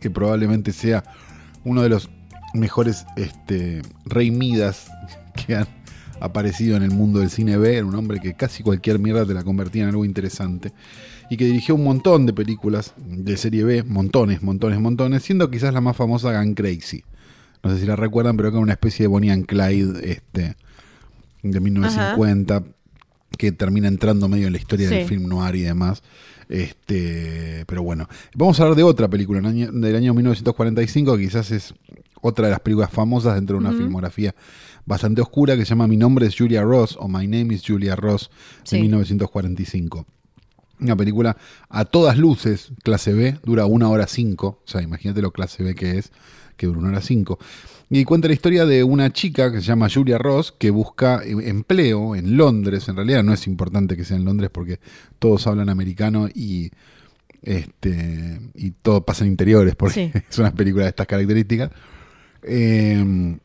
que 0.00 0.10
probablemente 0.10 0.72
sea 0.72 1.04
uno 1.64 1.82
de 1.82 1.90
los 1.90 2.08
mejores 2.54 3.04
este, 3.16 3.82
rey 4.06 4.30
Midas 4.30 4.90
que 5.46 5.54
han 5.54 5.68
aparecido 6.18 6.78
en 6.78 6.82
el 6.82 6.92
mundo 6.92 7.20
del 7.20 7.28
cine 7.28 7.58
B. 7.58 7.76
Era 7.76 7.84
un 7.84 7.94
hombre 7.94 8.20
que 8.20 8.32
casi 8.32 8.62
cualquier 8.62 8.98
mierda 8.98 9.26
te 9.26 9.34
la 9.34 9.44
convertía 9.44 9.82
en 9.82 9.90
algo 9.90 10.06
interesante. 10.06 10.72
Y 11.28 11.36
que 11.36 11.44
dirigió 11.44 11.74
un 11.74 11.84
montón 11.84 12.24
de 12.24 12.32
películas 12.32 12.94
de 12.96 13.36
serie 13.36 13.64
B, 13.64 13.82
montones, 13.82 14.42
montones, 14.42 14.80
montones, 14.80 15.22
siendo 15.22 15.50
quizás 15.50 15.74
la 15.74 15.82
más 15.82 15.94
famosa 15.94 16.40
Gun 16.40 16.54
Crazy. 16.54 17.04
No 17.62 17.70
sé 17.70 17.80
si 17.80 17.86
la 17.86 17.96
recuerdan, 17.96 18.38
pero 18.38 18.48
era 18.48 18.58
una 18.60 18.72
especie 18.72 19.04
de 19.04 19.08
Bonnie 19.08 19.30
and 19.30 19.44
Clyde 19.44 20.10
este, 20.10 20.56
de 21.50 21.60
1950, 21.60 22.62
que 23.36 23.52
termina 23.52 23.88
entrando 23.88 24.28
medio 24.28 24.46
en 24.46 24.52
la 24.52 24.58
historia 24.58 24.88
del 24.88 25.06
film 25.06 25.28
noir 25.28 25.56
y 25.56 25.62
demás. 25.62 26.02
Este, 26.48 27.64
pero 27.66 27.82
bueno, 27.82 28.08
vamos 28.34 28.58
a 28.60 28.62
hablar 28.62 28.76
de 28.76 28.84
otra 28.84 29.08
película 29.08 29.40
del 29.40 29.96
año 29.96 30.14
1945, 30.14 31.16
que 31.16 31.24
quizás 31.24 31.50
es 31.50 31.74
otra 32.20 32.46
de 32.46 32.52
las 32.52 32.60
películas 32.60 32.90
famosas 32.90 33.34
dentro 33.34 33.58
de 33.58 33.66
una 33.66 33.76
filmografía 33.76 34.34
bastante 34.84 35.20
oscura, 35.20 35.56
que 35.56 35.64
se 35.64 35.70
llama 35.70 35.86
Mi 35.86 35.96
nombre 35.96 36.26
es 36.26 36.36
Julia 36.36 36.62
Ross 36.62 36.96
o 36.98 37.08
My 37.08 37.26
name 37.26 37.54
is 37.54 37.62
Julia 37.66 37.96
Ross, 37.96 38.30
de 38.64 38.70
Sí. 38.70 38.80
1945. 38.80 40.06
Una 40.80 40.96
película 40.96 41.36
a 41.68 41.84
todas 41.84 42.18
luces, 42.18 42.70
clase 42.82 43.12
B, 43.12 43.38
dura 43.44 43.66
una 43.66 43.88
hora 43.88 44.06
cinco, 44.06 44.60
o 44.64 44.68
sea, 44.68 44.82
imagínate 44.82 45.22
lo 45.22 45.32
clase 45.32 45.62
B 45.62 45.74
que 45.74 45.98
es, 45.98 46.12
que 46.56 46.66
dura 46.66 46.78
una 46.78 46.88
hora 46.90 47.00
cinco. 47.00 47.38
Y 47.88 48.04
cuenta 48.04 48.26
la 48.26 48.34
historia 48.34 48.66
de 48.66 48.82
una 48.82 49.12
chica 49.12 49.52
que 49.52 49.60
se 49.60 49.66
llama 49.66 49.88
Julia 49.92 50.18
Ross, 50.18 50.52
que 50.58 50.70
busca 50.70 51.22
eh, 51.24 51.36
empleo 51.48 52.16
en 52.16 52.36
Londres. 52.36 52.88
En 52.88 52.96
realidad 52.96 53.22
no 53.22 53.32
es 53.32 53.46
importante 53.46 53.96
que 53.96 54.04
sea 54.04 54.16
en 54.16 54.24
Londres 54.24 54.50
porque 54.52 54.80
todos 55.20 55.46
hablan 55.46 55.68
americano 55.68 56.28
y, 56.34 56.70
este, 57.42 58.40
y 58.54 58.72
todo 58.72 59.04
pasa 59.04 59.24
en 59.24 59.30
interiores, 59.30 59.76
porque 59.76 60.10
Sí. 60.12 60.20
es 60.30 60.38
una 60.38 60.52
película 60.52 60.84
de 60.84 60.90
estas 60.90 61.06
características. 61.06 61.70
Eh, 62.42 63.36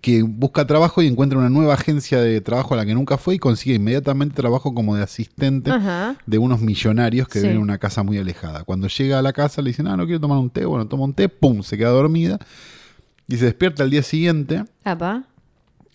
que 0.00 0.22
busca 0.22 0.66
trabajo 0.66 1.02
y 1.02 1.06
encuentra 1.06 1.38
una 1.38 1.50
nueva 1.50 1.74
agencia 1.74 2.18
de 2.18 2.40
trabajo 2.40 2.72
a 2.72 2.78
la 2.78 2.86
que 2.86 2.94
nunca 2.94 3.18
fue 3.18 3.34
y 3.34 3.38
consigue 3.38 3.74
inmediatamente 3.76 4.34
trabajo 4.34 4.72
como 4.72 4.96
de 4.96 5.02
asistente 5.02 5.70
Ajá. 5.70 6.16
de 6.24 6.38
unos 6.38 6.62
millonarios 6.62 7.28
que 7.28 7.40
Sí. 7.40 7.42
viven 7.42 7.56
en 7.58 7.62
una 7.62 7.76
casa 7.76 8.02
muy 8.02 8.16
alejada. 8.16 8.64
Cuando 8.64 8.88
llega 8.88 9.18
a 9.18 9.22
la 9.22 9.34
casa 9.34 9.60
le 9.60 9.68
dicen, 9.68 9.86
ah, 9.86 9.96
no 9.98 10.06
quiero 10.06 10.20
tomar 10.20 10.38
un 10.38 10.48
té, 10.48 10.64
bueno, 10.64 10.86
toma 10.88 11.04
un 11.04 11.12
té, 11.12 11.28
pum, 11.28 11.62
se 11.62 11.76
queda 11.76 11.90
dormida 11.90 12.38
y 13.28 13.36
se 13.36 13.46
despierta 13.46 13.82
al 13.82 13.90
día 13.90 14.02
siguiente 14.02 14.64
Apa. 14.84 15.24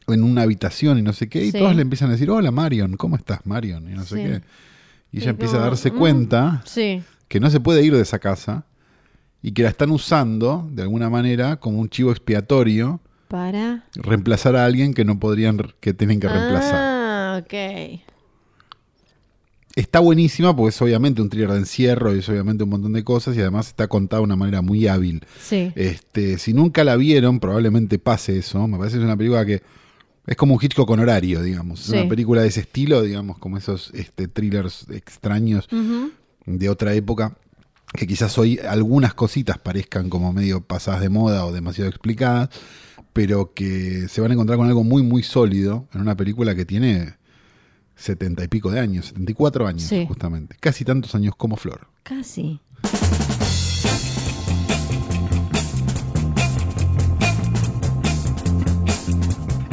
en 0.07 0.23
una 0.23 0.41
habitación 0.43 0.97
y 0.97 1.01
no 1.01 1.13
sé 1.13 1.29
qué, 1.29 1.43
y 1.45 1.51
Sí. 1.51 1.57
todos 1.59 1.75
le 1.75 1.81
empiezan 1.81 2.09
a 2.09 2.13
decir, 2.13 2.29
hola 2.31 2.51
Marion, 2.51 2.95
¿cómo 2.97 3.15
estás 3.15 3.45
Marion? 3.45 3.89
Y 3.89 3.93
no 3.95 4.03
sé 4.03 4.15
Sí. 4.15 4.23
qué. 4.23 4.41
Y 5.11 5.17
Y 5.17 5.21
ella 5.21 5.31
empieza 5.31 5.57
a 5.57 5.61
darse 5.61 5.91
mm. 5.91 5.97
cuenta 5.97 6.61
Sí. 6.65 7.01
que 7.27 7.39
no 7.39 7.49
se 7.49 7.59
puede 7.59 7.83
ir 7.83 7.95
de 7.95 8.01
esa 8.01 8.19
casa 8.19 8.65
y 9.41 9.51
que 9.53 9.63
la 9.63 9.69
están 9.69 9.89
usando 9.91 10.67
de 10.71 10.81
alguna 10.83 11.09
manera 11.09 11.57
como 11.57 11.79
un 11.79 11.89
chivo 11.89 12.11
expiatorio, 12.11 12.99
Para. 13.27 13.83
reemplazar 13.95 14.55
a 14.55 14.65
alguien 14.65 14.93
que 14.93 15.05
no 15.05 15.19
podrían, 15.19 15.59
que 15.79 15.93
tienen 15.93 16.19
que 16.19 16.27
reemplazar. 16.27 16.75
Ah, 16.75 17.41
ok. 17.43 18.01
Está 19.75 19.99
buenísima 19.99 20.55
porque 20.55 20.69
es 20.75 20.81
obviamente 20.81 21.21
un 21.21 21.29
thriller 21.29 21.51
de 21.51 21.59
encierro 21.59 22.15
y 22.15 22.19
es 22.19 22.29
obviamente 22.29 22.63
un 22.63 22.71
montón 22.71 22.93
de 22.93 23.03
cosas 23.03 23.37
y 23.37 23.41
además 23.41 23.67
está 23.67 23.87
contada 23.87 24.19
de 24.19 24.23
una 24.25 24.35
manera 24.35 24.61
muy 24.61 24.87
hábil. 24.87 25.23
Sí. 25.41 25.71
Este, 25.75 26.37
si 26.39 26.53
nunca 26.53 26.83
la 26.83 26.95
vieron, 26.95 27.39
probablemente 27.39 27.99
pase 27.99 28.37
eso. 28.37 28.67
Me 28.67 28.77
parece 28.77 28.95
que 28.97 29.01
es 29.03 29.05
una 29.05 29.15
película 29.15 29.45
que 29.45 29.61
es 30.25 30.35
como 30.35 30.55
un 30.55 30.59
Hitchcock 30.61 30.87
con 30.87 30.99
horario, 30.99 31.41
digamos. 31.43 31.81
Es 31.81 31.85
Sí. 31.87 31.97
una 31.97 32.09
película 32.09 32.41
de 32.41 32.47
ese 32.49 32.61
estilo, 32.61 33.01
digamos, 33.03 33.37
como 33.37 33.57
esos 33.57 33.91
este, 33.93 34.27
thrillers 34.27 34.85
extraños 34.89 35.67
de 36.45 36.69
otra 36.69 36.93
época, 36.93 37.37
que 37.93 38.05
quizás 38.07 38.37
hoy 38.37 38.59
algunas 38.67 39.13
cositas 39.13 39.59
parezcan 39.59 40.09
como 40.09 40.33
medio 40.33 40.61
pasadas 40.61 41.01
de 41.01 41.09
moda 41.09 41.45
o 41.45 41.51
demasiado 41.53 41.89
explicadas, 41.89 42.49
pero 43.13 43.53
que 43.53 44.07
se 44.09 44.19
van 44.21 44.31
a 44.31 44.33
encontrar 44.33 44.57
con 44.57 44.67
algo 44.67 44.83
muy, 44.83 45.03
muy 45.03 45.23
sólido 45.23 45.87
en 45.93 46.01
una 46.01 46.15
película 46.17 46.53
que 46.55 46.65
tiene 46.65 47.13
setenta 47.99 48.43
y 48.43 48.47
pico 48.47 48.71
de 48.71 48.79
años, 48.79 49.07
74 49.07 49.67
años 49.67 49.83
Sí. 49.83 50.05
justamente, 50.07 50.55
casi 50.59 50.85
tantos 50.85 51.13
años 51.15 51.35
como 51.35 51.57
Flor. 51.57 51.87
Casi. 52.03 52.59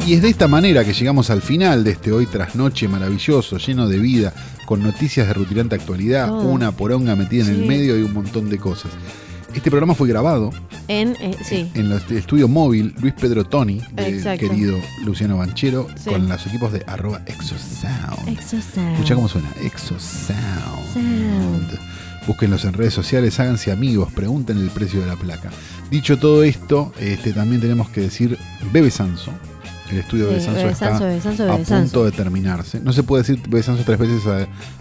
Y 0.05 0.13
es 0.13 0.21
de 0.21 0.29
esta 0.29 0.47
manera 0.47 0.85
que 0.85 0.93
llegamos 0.93 1.29
al 1.29 1.41
final 1.41 1.83
de 1.83 1.91
este 1.91 2.13
hoy 2.13 2.25
trasnoche 2.27 2.87
maravilloso, 2.87 3.57
lleno 3.57 3.89
de 3.89 3.97
vida, 3.99 4.33
con 4.65 4.81
noticias 4.81 5.27
de 5.27 5.33
rutilante 5.33 5.75
actualidad, 5.75 6.31
una 6.31 6.71
poronga 6.71 7.15
metida 7.17 7.45
en 7.45 7.51
el 7.51 7.65
medio 7.67 7.97
y 7.97 8.03
un 8.03 8.13
montón 8.13 8.49
de 8.49 8.57
cosas. 8.57 8.91
Este 9.57 9.71
programa 9.71 9.95
fue 9.95 10.07
grabado 10.07 10.51
En, 10.87 11.15
eh, 11.19 11.35
sí. 11.43 11.67
en 11.73 11.91
el 11.91 12.01
estudio 12.15 12.47
móvil 12.47 12.93
Luis 13.01 13.15
Pedro 13.15 13.43
Toni, 13.43 13.81
del 13.93 14.21
querido 14.37 14.77
Luciano 15.03 15.35
Banchero, 15.37 15.87
Sí. 15.97 16.11
con 16.11 16.29
los 16.29 16.45
equipos 16.45 16.71
de 16.71 16.83
arroba 16.85 17.21
exosound. 17.25 18.29
Exosound. 18.29 18.93
Escucha 18.93 19.15
cómo 19.15 19.27
suena, 19.27 19.49
exosound. 19.63 20.93
Sound. 20.93 21.79
Búsquenlos 22.27 22.65
en 22.65 22.73
redes 22.73 22.93
sociales, 22.93 23.39
háganse 23.39 23.71
amigos, 23.71 24.13
pregunten 24.13 24.59
el 24.59 24.69
precio 24.69 25.01
de 25.01 25.07
la 25.07 25.15
placa. 25.15 25.49
Dicho 25.89 26.19
todo 26.19 26.43
esto, 26.43 26.93
este, 26.99 27.33
también 27.33 27.59
tenemos 27.59 27.89
que 27.89 28.01
decir 28.01 28.37
Bebe 28.71 28.91
Sanso. 28.91 29.31
El 29.89 29.99
estudio 29.99 30.27
de 30.27 30.41
Sanso 30.41 30.67
está 30.67 30.97
Sanso, 31.21 31.51
a 31.51 31.57
punto 31.57 32.03
de 32.05 32.11
terminarse. 32.11 32.81
No 32.81 32.91
se 32.91 33.03
puede 33.03 33.23
decir 33.23 33.41
Bebe 33.47 33.63
Sanso 33.63 33.83
tres 33.85 33.97
veces 33.97 34.21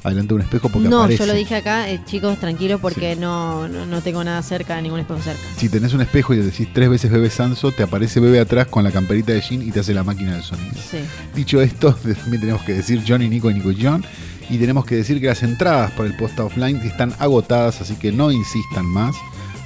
adelante 0.03 0.29
de 0.29 0.35
un 0.35 0.41
espejo 0.41 0.69
porque 0.69 0.89
No, 0.89 0.99
aparece. 1.03 1.19
yo 1.21 1.27
lo 1.27 1.35
dije 1.35 1.55
acá, 1.55 1.89
eh, 1.89 2.01
chicos, 2.05 2.39
tranquilos, 2.39 2.81
porque 2.81 3.15
no, 3.15 3.69
no, 3.69 3.87
no 3.87 4.01
tengo 4.01 4.25
nada 4.25 4.43
cerca, 4.43 4.81
ningún 4.81 5.01
espejo 5.01 5.21
cerca. 5.23 5.41
Si 5.57 5.69
tenés 5.69 5.95
un 5.95 6.01
espejo 6.01 6.35
y 6.35 6.39
le 6.39 6.45
decís 6.47 6.69
tres 6.73 6.89
veces 6.89 7.11
Bebe 7.11 7.31
Sanso, 7.31 7.71
te 7.71 7.85
aparece 7.85 8.19
Bebe 8.19 8.41
atrás 8.41 8.67
con 8.67 8.83
la 8.83 8.91
camperita 8.91 9.33
de 9.33 9.41
jean 9.41 9.63
y 9.63 9.71
te 9.71 9.81
hace 9.81 9.95
la 9.95 10.03
máquina 10.03 10.33
del 10.33 10.43
sonido. 10.43 10.75
Sí. 10.75 10.99
Dicho 11.35 11.61
esto, 11.61 11.93
también 12.21 12.41
tenemos 12.41 12.63
que 12.63 12.75
decir 12.75 13.03
Johnny, 13.07 13.29
Nico 13.29 13.51
y 13.51 13.55
Nico 13.55 13.71
y 13.71 13.79
John. 13.81 14.05
Y 14.49 14.59
tenemos 14.59 14.85
que 14.85 14.97
decir 14.97 15.21
que 15.21 15.27
las 15.27 15.43
entradas 15.43 15.91
para 15.93 16.09
el 16.09 16.17
posta 16.17 16.45
offline 16.45 16.77
están 16.79 17.13
agotadas, 17.19 17.81
así 17.81 17.95
que 17.95 18.13
no 18.13 18.31
insistan 18.31 18.87
más. 18.87 19.15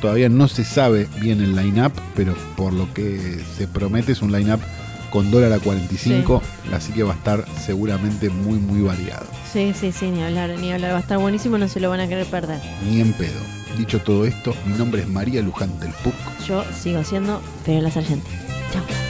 Todavía 0.00 0.30
no 0.30 0.48
se 0.48 0.64
sabe 0.64 1.06
bien 1.20 1.42
el 1.42 1.54
line-up, 1.54 1.92
pero 2.16 2.34
por 2.56 2.72
lo 2.72 2.92
que 2.94 3.40
se 3.58 3.68
promete 3.68 4.12
es 4.12 4.22
un 4.22 4.32
line-up 4.32 4.60
con 5.10 5.30
dólar 5.30 5.52
a 5.52 5.58
45, 5.58 6.42
así 6.72 6.92
que 6.92 7.02
va 7.02 7.12
a 7.12 7.16
estar 7.16 7.44
seguramente 7.58 8.30
muy, 8.30 8.58
muy 8.58 8.82
variado. 8.82 9.26
Sí, 9.52 9.72
sí, 9.78 9.92
sí, 9.92 10.10
ni 10.10 10.22
hablar, 10.22 10.50
ni 10.58 10.72
hablar. 10.72 10.92
Va 10.92 10.98
a 10.98 11.00
estar 11.00 11.18
buenísimo, 11.18 11.58
no 11.58 11.68
se 11.68 11.80
lo 11.80 11.90
van 11.90 12.00
a 12.00 12.08
querer 12.08 12.26
perder. 12.26 12.60
Ni 12.88 13.00
en 13.00 13.12
pedo. 13.12 13.40
Dicho 13.76 14.00
todo 14.00 14.24
esto, 14.24 14.54
mi 14.66 14.76
nombre 14.76 15.02
es 15.02 15.08
María 15.08 15.42
Luján 15.42 15.78
del 15.80 15.90
PUC. 15.90 16.14
Yo 16.46 16.64
sigo 16.72 17.04
siendo 17.04 17.40
Fabiola 17.64 17.90
Sargenti. 17.90 18.30
Chao. 18.72 19.09